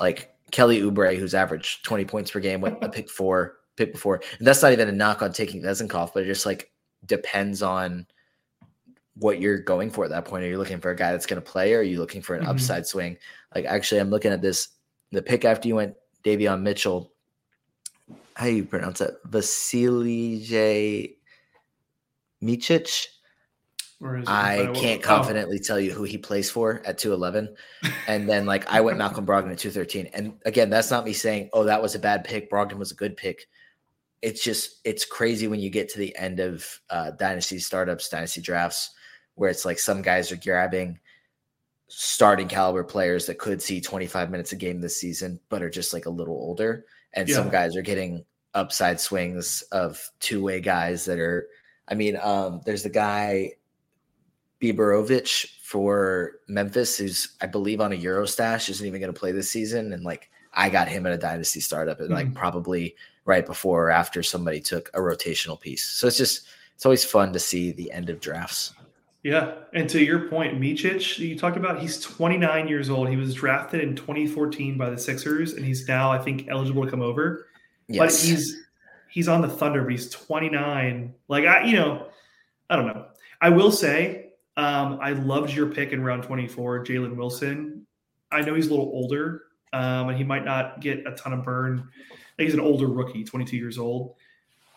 [0.00, 4.20] Like Kelly Oubre, who's averaged 20 points per game, went a pick four, pick before.
[4.38, 6.72] And that's not even a knock on taking Vezenkov, but it just like
[7.06, 8.06] depends on
[9.16, 10.44] what you're going for at that point.
[10.44, 12.34] Are you looking for a guy that's going to play, or are you looking for
[12.34, 12.50] an mm-hmm.
[12.50, 13.16] upside swing?
[13.54, 14.68] Like, actually, I'm looking at this.
[15.12, 17.12] The pick after you went Davion Mitchell.
[18.34, 19.22] How do you pronounce that?
[19.24, 21.14] Vasilije
[22.42, 23.06] Micic.
[24.26, 25.64] I can't confidently oh.
[25.64, 27.56] tell you who he plays for at 211.
[28.06, 30.10] And then like I went Malcolm Brogdon at 213.
[30.12, 32.50] And again, that's not me saying, oh, that was a bad pick.
[32.50, 33.46] Brogdon was a good pick.
[34.20, 38.40] It's just it's crazy when you get to the end of uh, dynasty startups, dynasty
[38.40, 38.90] drafts,
[39.34, 40.98] where it's like some guys are grabbing
[41.88, 45.92] starting caliber players that could see 25 minutes a game this season, but are just
[45.92, 46.86] like a little older.
[47.12, 47.36] And yeah.
[47.36, 51.48] some guys are getting upside swings of two way guys that are,
[51.88, 53.52] I mean, um, there's the guy
[54.72, 59.32] Bjelipovic for Memphis, who's I believe on a Euro stash, isn't even going to play
[59.32, 59.92] this season.
[59.92, 62.16] And like I got him at a dynasty startup and mm-hmm.
[62.16, 65.84] like probably right before or after somebody took a rotational piece.
[65.84, 68.74] So it's just it's always fun to see the end of drafts.
[69.22, 73.08] Yeah, and to your point, Micic, you talked about, he's 29 years old.
[73.08, 76.90] He was drafted in 2014 by the Sixers, and he's now, I think, eligible to
[76.90, 77.46] come over.
[77.88, 77.98] Yes.
[77.98, 78.64] But he's
[79.08, 81.14] he's on the Thunder, but he's 29.
[81.28, 82.08] Like I, you know,
[82.68, 83.06] I don't know.
[83.40, 84.23] I will say,
[84.56, 87.86] um, I loved your pick in round 24, Jalen Wilson.
[88.30, 91.44] I know he's a little older, um, and he might not get a ton of
[91.44, 91.88] burn.
[92.38, 94.14] He's an older rookie, 22 years old.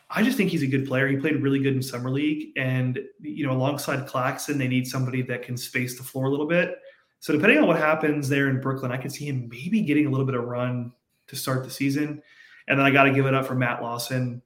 [0.10, 1.08] I just think he's a good player.
[1.08, 5.22] He played really good in summer league, and you know, alongside Claxton, they need somebody
[5.24, 6.76] that can space the floor a little bit.
[7.20, 10.10] So depending on what happens there in Brooklyn, I could see him maybe getting a
[10.10, 10.94] little bit of run
[11.28, 12.22] to start the season.
[12.68, 14.42] And then I got to give it up for Matt Lawson,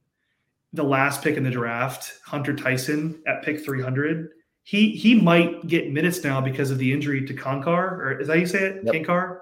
[0.72, 4.30] the last pick in the draft, Hunter Tyson at pick 300.
[4.64, 8.34] He he might get minutes now because of the injury to Konkar, or is that
[8.34, 8.82] how you say it?
[8.84, 8.94] Yep.
[8.94, 9.38] Kankar?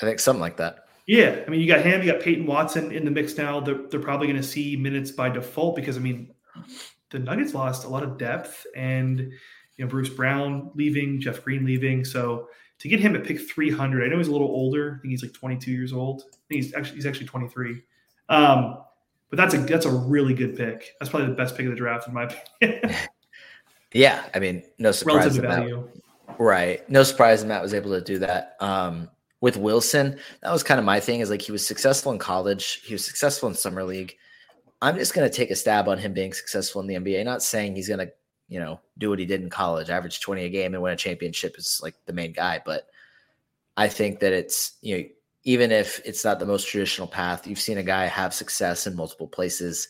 [0.00, 0.86] I think something like that.
[1.06, 3.58] Yeah, I mean, you got him, you got Peyton Watson in the mix now.
[3.58, 6.32] They're, they're probably going to see minutes by default because I mean,
[7.10, 11.64] the Nuggets lost a lot of depth, and you know Bruce Brown leaving, Jeff Green
[11.64, 12.04] leaving.
[12.04, 14.96] So to get him at pick 300, I know he's a little older.
[14.98, 16.22] I think he's like 22 years old.
[16.22, 17.82] I think he's actually he's actually 23.
[18.28, 18.78] Um,
[19.28, 20.92] but that's a that's a really good pick.
[21.00, 22.24] That's probably the best pick of the draft in my
[22.60, 22.94] opinion.
[23.92, 25.38] yeah, I mean, no surprise.
[25.38, 25.88] Relative value.
[26.38, 28.56] Right, no surprise that Matt was able to do that.
[28.60, 29.08] Um,
[29.40, 31.20] with Wilson, that was kind of my thing.
[31.20, 34.16] Is like he was successful in college, he was successful in summer league.
[34.82, 37.24] I'm just going to take a stab on him being successful in the NBA.
[37.24, 38.12] Not saying he's going to,
[38.48, 40.96] you know, do what he did in college, average 20 a game and win a
[40.96, 42.60] championship is like the main guy.
[42.64, 42.88] But
[43.76, 45.04] I think that it's, you know,
[45.44, 48.96] even if it's not the most traditional path, you've seen a guy have success in
[48.96, 49.88] multiple places.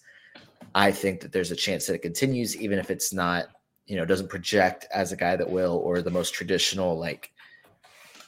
[0.74, 3.46] I think that there's a chance that it continues, even if it's not,
[3.86, 7.32] you know, doesn't project as a guy that will or the most traditional, like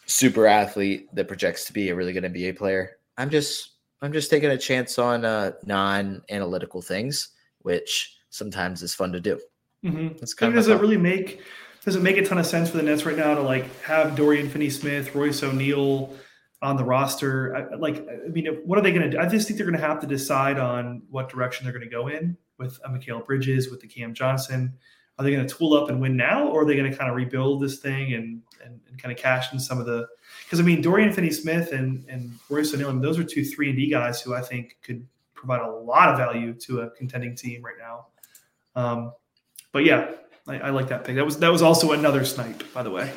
[0.07, 2.99] super athlete that projects to be a really good NBA player.
[3.17, 3.71] I'm just
[4.03, 9.41] I'm just taking a chance on uh, non-analytical things, which sometimes is fun to do.
[9.85, 10.19] Mm-hmm.
[10.19, 11.41] That's kind of does it really make
[11.85, 14.17] does it make a ton of sense for the Nets right now to like have
[14.17, 16.15] Dorian Finney-Smith, Royce O'Neale
[16.63, 17.55] on the roster?
[17.55, 19.19] I, like, I mean, what are they going to do?
[19.19, 21.95] I just think they're going to have to decide on what direction they're going to
[21.95, 24.73] go in with uh, Mikal Bridges, with the Cam Johnson.
[25.19, 27.09] Are they going to tool up and win now, or are they going to kind
[27.09, 30.09] of rebuild this thing and and, and kind of cash in some of the
[30.45, 33.69] because I mean Dorian Finney-Smith and and Royce O'Neale, I mean, those are two three
[33.71, 37.37] and D guys who I think could provide a lot of value to a contending
[37.37, 38.07] team right now.
[38.75, 39.13] Um,
[39.73, 40.11] but yeah,
[40.49, 41.17] I, I, like that pick.
[41.17, 43.13] That was that was also another snipe, by the way.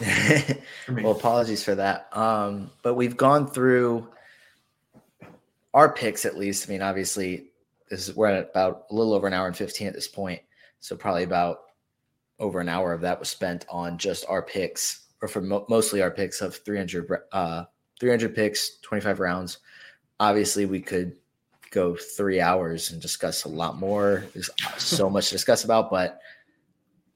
[0.88, 2.08] well, apologies for that.
[2.16, 4.08] Um, but we've gone through
[5.74, 6.68] our picks at least.
[6.68, 7.50] I mean, obviously,
[7.90, 10.40] this is we're at about a little over an hour and fifteen at this point,
[10.80, 11.60] so probably about
[12.38, 16.02] over an hour of that was spent on just our picks, or for mo- mostly
[16.02, 17.64] our picks of 300, uh,
[18.00, 19.58] 300 picks, 25 rounds.
[20.20, 21.16] Obviously, we could
[21.70, 24.24] go three hours and discuss a lot more.
[24.34, 26.20] There's so much to discuss about, but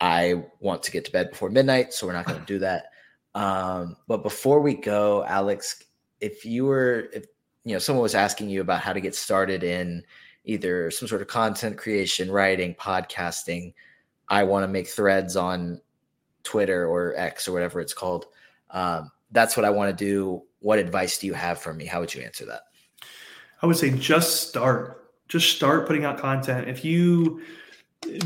[0.00, 2.86] I want to get to bed before midnight, so we're not going to do that.
[3.34, 5.84] Um, but before we go, Alex,
[6.20, 7.26] if you were, if
[7.64, 10.02] you know, someone was asking you about how to get started in
[10.44, 13.74] either some sort of content creation, writing, podcasting,
[14.28, 15.80] I want to make threads on
[16.42, 18.26] Twitter or X or whatever it's called.
[18.70, 20.42] Um, that's what I want to do.
[20.60, 21.86] What advice do you have for me?
[21.86, 22.62] How would you answer that?
[23.60, 24.98] I would say just start.
[25.28, 26.68] Just start putting out content.
[26.68, 27.42] If you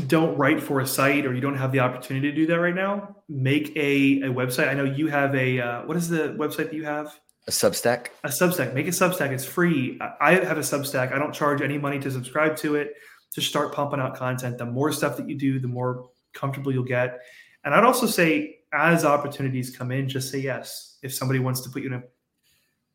[0.07, 2.75] don't write for a site or you don't have the opportunity to do that right
[2.75, 4.67] now, make a, a website.
[4.67, 7.19] I know you have a uh, what is the website that you have?
[7.47, 8.07] A Substack.
[8.25, 8.73] A Substack.
[8.73, 9.31] Make a Substack.
[9.31, 9.97] It's free.
[10.19, 11.13] I have a Substack.
[11.13, 12.93] I don't charge any money to subscribe to it.
[13.33, 14.57] Just start pumping out content.
[14.57, 17.19] The more stuff that you do, the more comfortable you'll get.
[17.63, 20.97] And I'd also say, as opportunities come in, just say yes.
[21.01, 22.03] If somebody wants to put you in a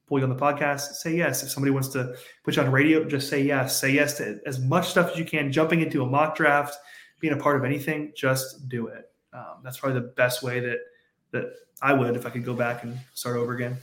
[0.06, 1.42] pull you on the podcast, say yes.
[1.42, 2.14] If somebody wants to
[2.44, 3.80] put you on radio, just say yes.
[3.80, 5.50] Say yes to as much stuff as you can.
[5.50, 6.76] Jumping into a mock draft,
[7.20, 9.10] being a part of anything, just do it.
[9.32, 10.78] Um, that's probably the best way that
[11.30, 13.78] that I would if I could go back and start over again.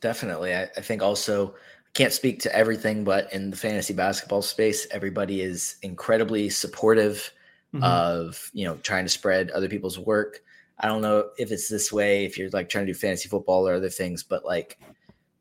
[0.00, 0.54] Definitely.
[0.54, 1.54] I, I think also
[1.94, 7.32] can't speak to everything, but in the fantasy basketball space, everybody is incredibly supportive
[7.74, 7.82] mm-hmm.
[7.82, 10.40] of, you know, trying to spread other people's work.
[10.78, 13.68] I don't know if it's this way, if you're like trying to do fantasy football
[13.68, 14.78] or other things, but like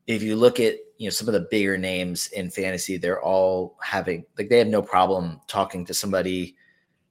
[0.09, 3.77] if you look at you know some of the bigger names in fantasy, they're all
[3.81, 6.57] having like they have no problem talking to somebody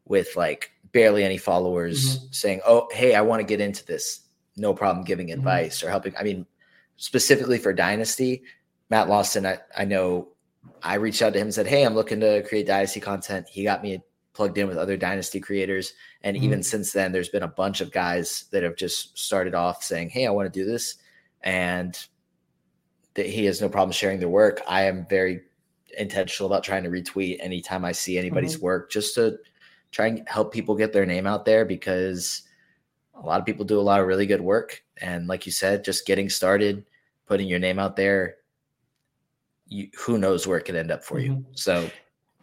[0.05, 2.27] with like barely any followers, mm-hmm.
[2.33, 4.23] saying, "Oh, hey, I want to get into this."
[4.57, 5.39] No problem giving mm-hmm.
[5.39, 6.12] advice or helping.
[6.19, 6.45] I mean,
[6.99, 8.43] specifically for Dynasty,
[8.91, 10.29] Matt Lawson, I, I know
[10.83, 13.49] I reached out to him and said, Hey, I'm looking to create Dynasty content.
[13.49, 14.03] He got me
[14.35, 15.95] plugged in with other Dynasty creators.
[16.23, 16.45] And mm-hmm.
[16.45, 20.11] even since then, there's been a bunch of guys that have just started off saying,
[20.11, 20.97] Hey, I want to do this.
[21.43, 21.99] And
[23.15, 24.61] that he has no problem sharing their work.
[24.69, 25.43] I am very
[25.97, 28.65] intentional about trying to retweet anytime I see anybody's mm-hmm.
[28.65, 29.39] work just to
[29.91, 32.43] try and help people get their name out there because
[33.20, 34.82] a lot of people do a lot of really good work.
[34.99, 36.85] And like you said, just getting started,
[37.27, 38.36] putting your name out there,
[39.66, 41.35] you, who knows where it could end up for mm-hmm.
[41.35, 41.47] you.
[41.53, 41.90] So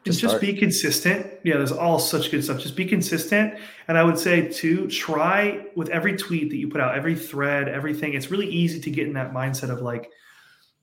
[0.04, 1.26] just, just be consistent.
[1.44, 2.60] Yeah, there's all such good stuff.
[2.60, 3.56] Just be consistent.
[3.88, 7.68] And I would say too, try with every tweet that you put out, every thread,
[7.68, 8.14] everything.
[8.14, 10.12] It's really easy to get in that mindset of like,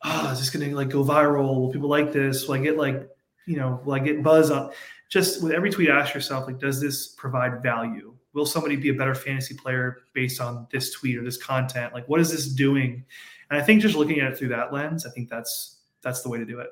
[0.02, 1.60] oh, is this going to like go viral?
[1.60, 2.48] Will people like this?
[2.48, 3.08] Will I get like,
[3.46, 4.72] you know, will I get buzz on?
[5.08, 8.11] Just with every tweet, ask yourself, like, does this provide value?
[8.34, 11.92] Will somebody be a better fantasy player based on this tweet or this content?
[11.92, 13.04] Like, what is this doing?
[13.50, 16.28] And I think just looking at it through that lens, I think that's that's the
[16.28, 16.70] way to do it.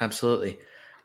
[0.00, 0.58] Absolutely.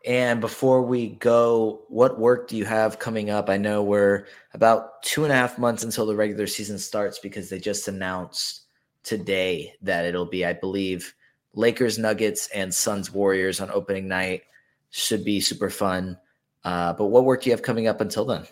[0.05, 3.49] And before we go, what work do you have coming up?
[3.49, 7.49] I know we're about two and a half months until the regular season starts because
[7.49, 8.61] they just announced
[9.03, 11.13] today that it'll be, I believe,
[11.53, 14.43] Lakers, Nuggets, and Suns, Warriors on opening night.
[14.91, 16.17] Should be super fun.
[16.63, 18.47] Uh, but what work do you have coming up until then?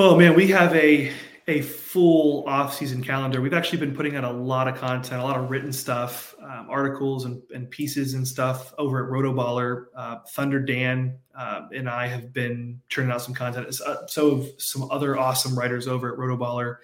[0.00, 1.10] Oh man, we have a
[1.48, 3.40] a full off-season calendar.
[3.40, 6.68] We've actually been putting out a lot of content, a lot of written stuff, um,
[6.70, 9.86] articles and, and, pieces and stuff over at Rotoballer.
[9.96, 13.66] Uh, Thunder Dan uh, and I have been churning out some content.
[13.84, 16.76] Uh, so have some other awesome writers over at Rotoballer.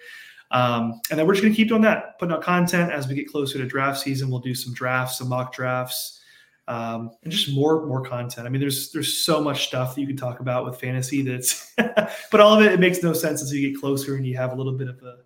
[0.51, 3.15] Um, and then we're just going to keep doing that, putting out content as we
[3.15, 4.29] get closer to draft season.
[4.29, 6.19] We'll do some drafts, some mock drafts,
[6.67, 8.47] um, and just more more content.
[8.47, 11.73] I mean, there's there's so much stuff that you can talk about with fantasy that's,
[11.77, 14.51] but all of it it makes no sense until you get closer and you have
[14.51, 15.17] a little bit of a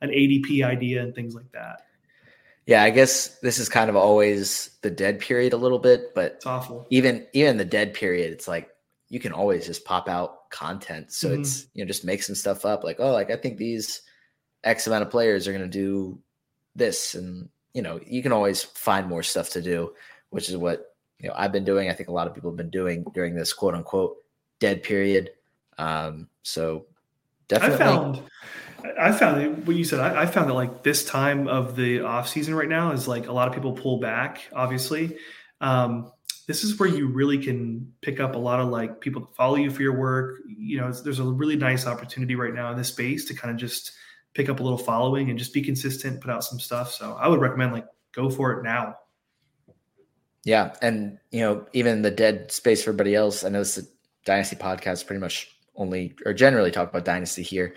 [0.00, 1.82] an ADP idea and things like that.
[2.66, 6.32] Yeah, I guess this is kind of always the dead period a little bit, but
[6.32, 6.86] it's awful.
[6.90, 8.70] Even even the dead period, it's like
[9.08, 11.12] you can always just pop out content.
[11.12, 11.42] So mm-hmm.
[11.42, 14.02] it's you know just make some stuff up like oh like I think these
[14.66, 16.18] X amount of players are going to do
[16.74, 17.14] this.
[17.14, 19.94] And, you know, you can always find more stuff to do,
[20.30, 21.88] which is what, you know, I've been doing.
[21.88, 24.16] I think a lot of people have been doing during this quote unquote
[24.60, 25.30] dead period.
[25.78, 26.86] Um, so
[27.48, 27.76] definitely.
[27.76, 28.22] I found,
[28.98, 30.00] I found what you said.
[30.00, 33.28] I, I found that like this time of the off season right now is like
[33.28, 35.16] a lot of people pull back, obviously.
[35.60, 36.12] Um,
[36.46, 39.56] this is where you really can pick up a lot of like people that follow
[39.56, 40.38] you for your work.
[40.46, 43.56] You know, there's a really nice opportunity right now in this space to kind of
[43.56, 43.92] just
[44.34, 46.92] pick up a little following and just be consistent, put out some stuff.
[46.92, 48.96] So I would recommend like go for it now.
[50.46, 53.42] Yeah, and you know, even the dead space for everybody else.
[53.42, 53.90] I know this is
[54.24, 57.74] Dynasty podcast pretty much only or generally talk about Dynasty here.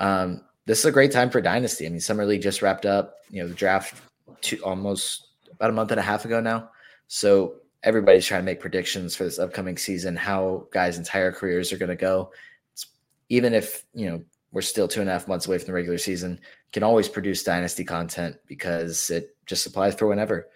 [0.00, 1.86] Um, this is a great time for Dynasty.
[1.86, 3.14] I mean, Summer League just wrapped up.
[3.30, 3.94] You know, the draft
[4.40, 6.70] two, almost about a month and a half ago now.
[7.06, 7.54] So
[7.84, 11.90] everybody's trying to make predictions for this upcoming season, how guys' entire careers are going
[11.90, 12.32] to go.
[12.72, 12.86] It's,
[13.28, 14.20] even if you know
[14.50, 16.40] we're still two and a half months away from the regular season,
[16.72, 20.48] can always produce dynasty content because it just applies for whenever.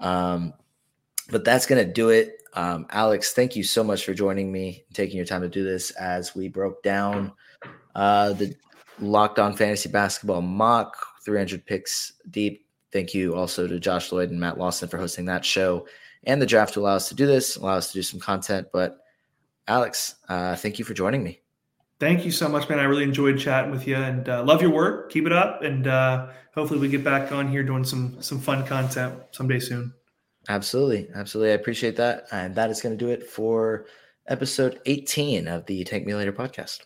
[0.00, 0.52] Um,
[1.28, 2.42] but that's going to do it.
[2.54, 5.90] Um, Alex, thank you so much for joining me, taking your time to do this
[5.92, 7.32] as we broke down
[7.94, 8.54] uh, the
[9.00, 12.66] Locked On Fantasy Basketball mock 300 picks deep.
[12.92, 15.86] Thank you also to Josh Lloyd and Matt Lawson for hosting that show
[16.24, 18.68] and the draft to allow us to do this, allow us to do some content.
[18.72, 18.98] But
[19.66, 21.40] Alex, uh, thank you for joining me.
[22.00, 22.78] Thank you so much, man.
[22.78, 25.10] I really enjoyed chatting with you and uh, love your work.
[25.10, 28.64] Keep it up, and uh, hopefully we get back on here doing some some fun
[28.64, 29.92] content someday soon.
[30.48, 31.52] Absolutely, absolutely.
[31.52, 33.86] I appreciate that, and that is going to do it for
[34.28, 36.80] episode 18 of the Tank Me Later podcast.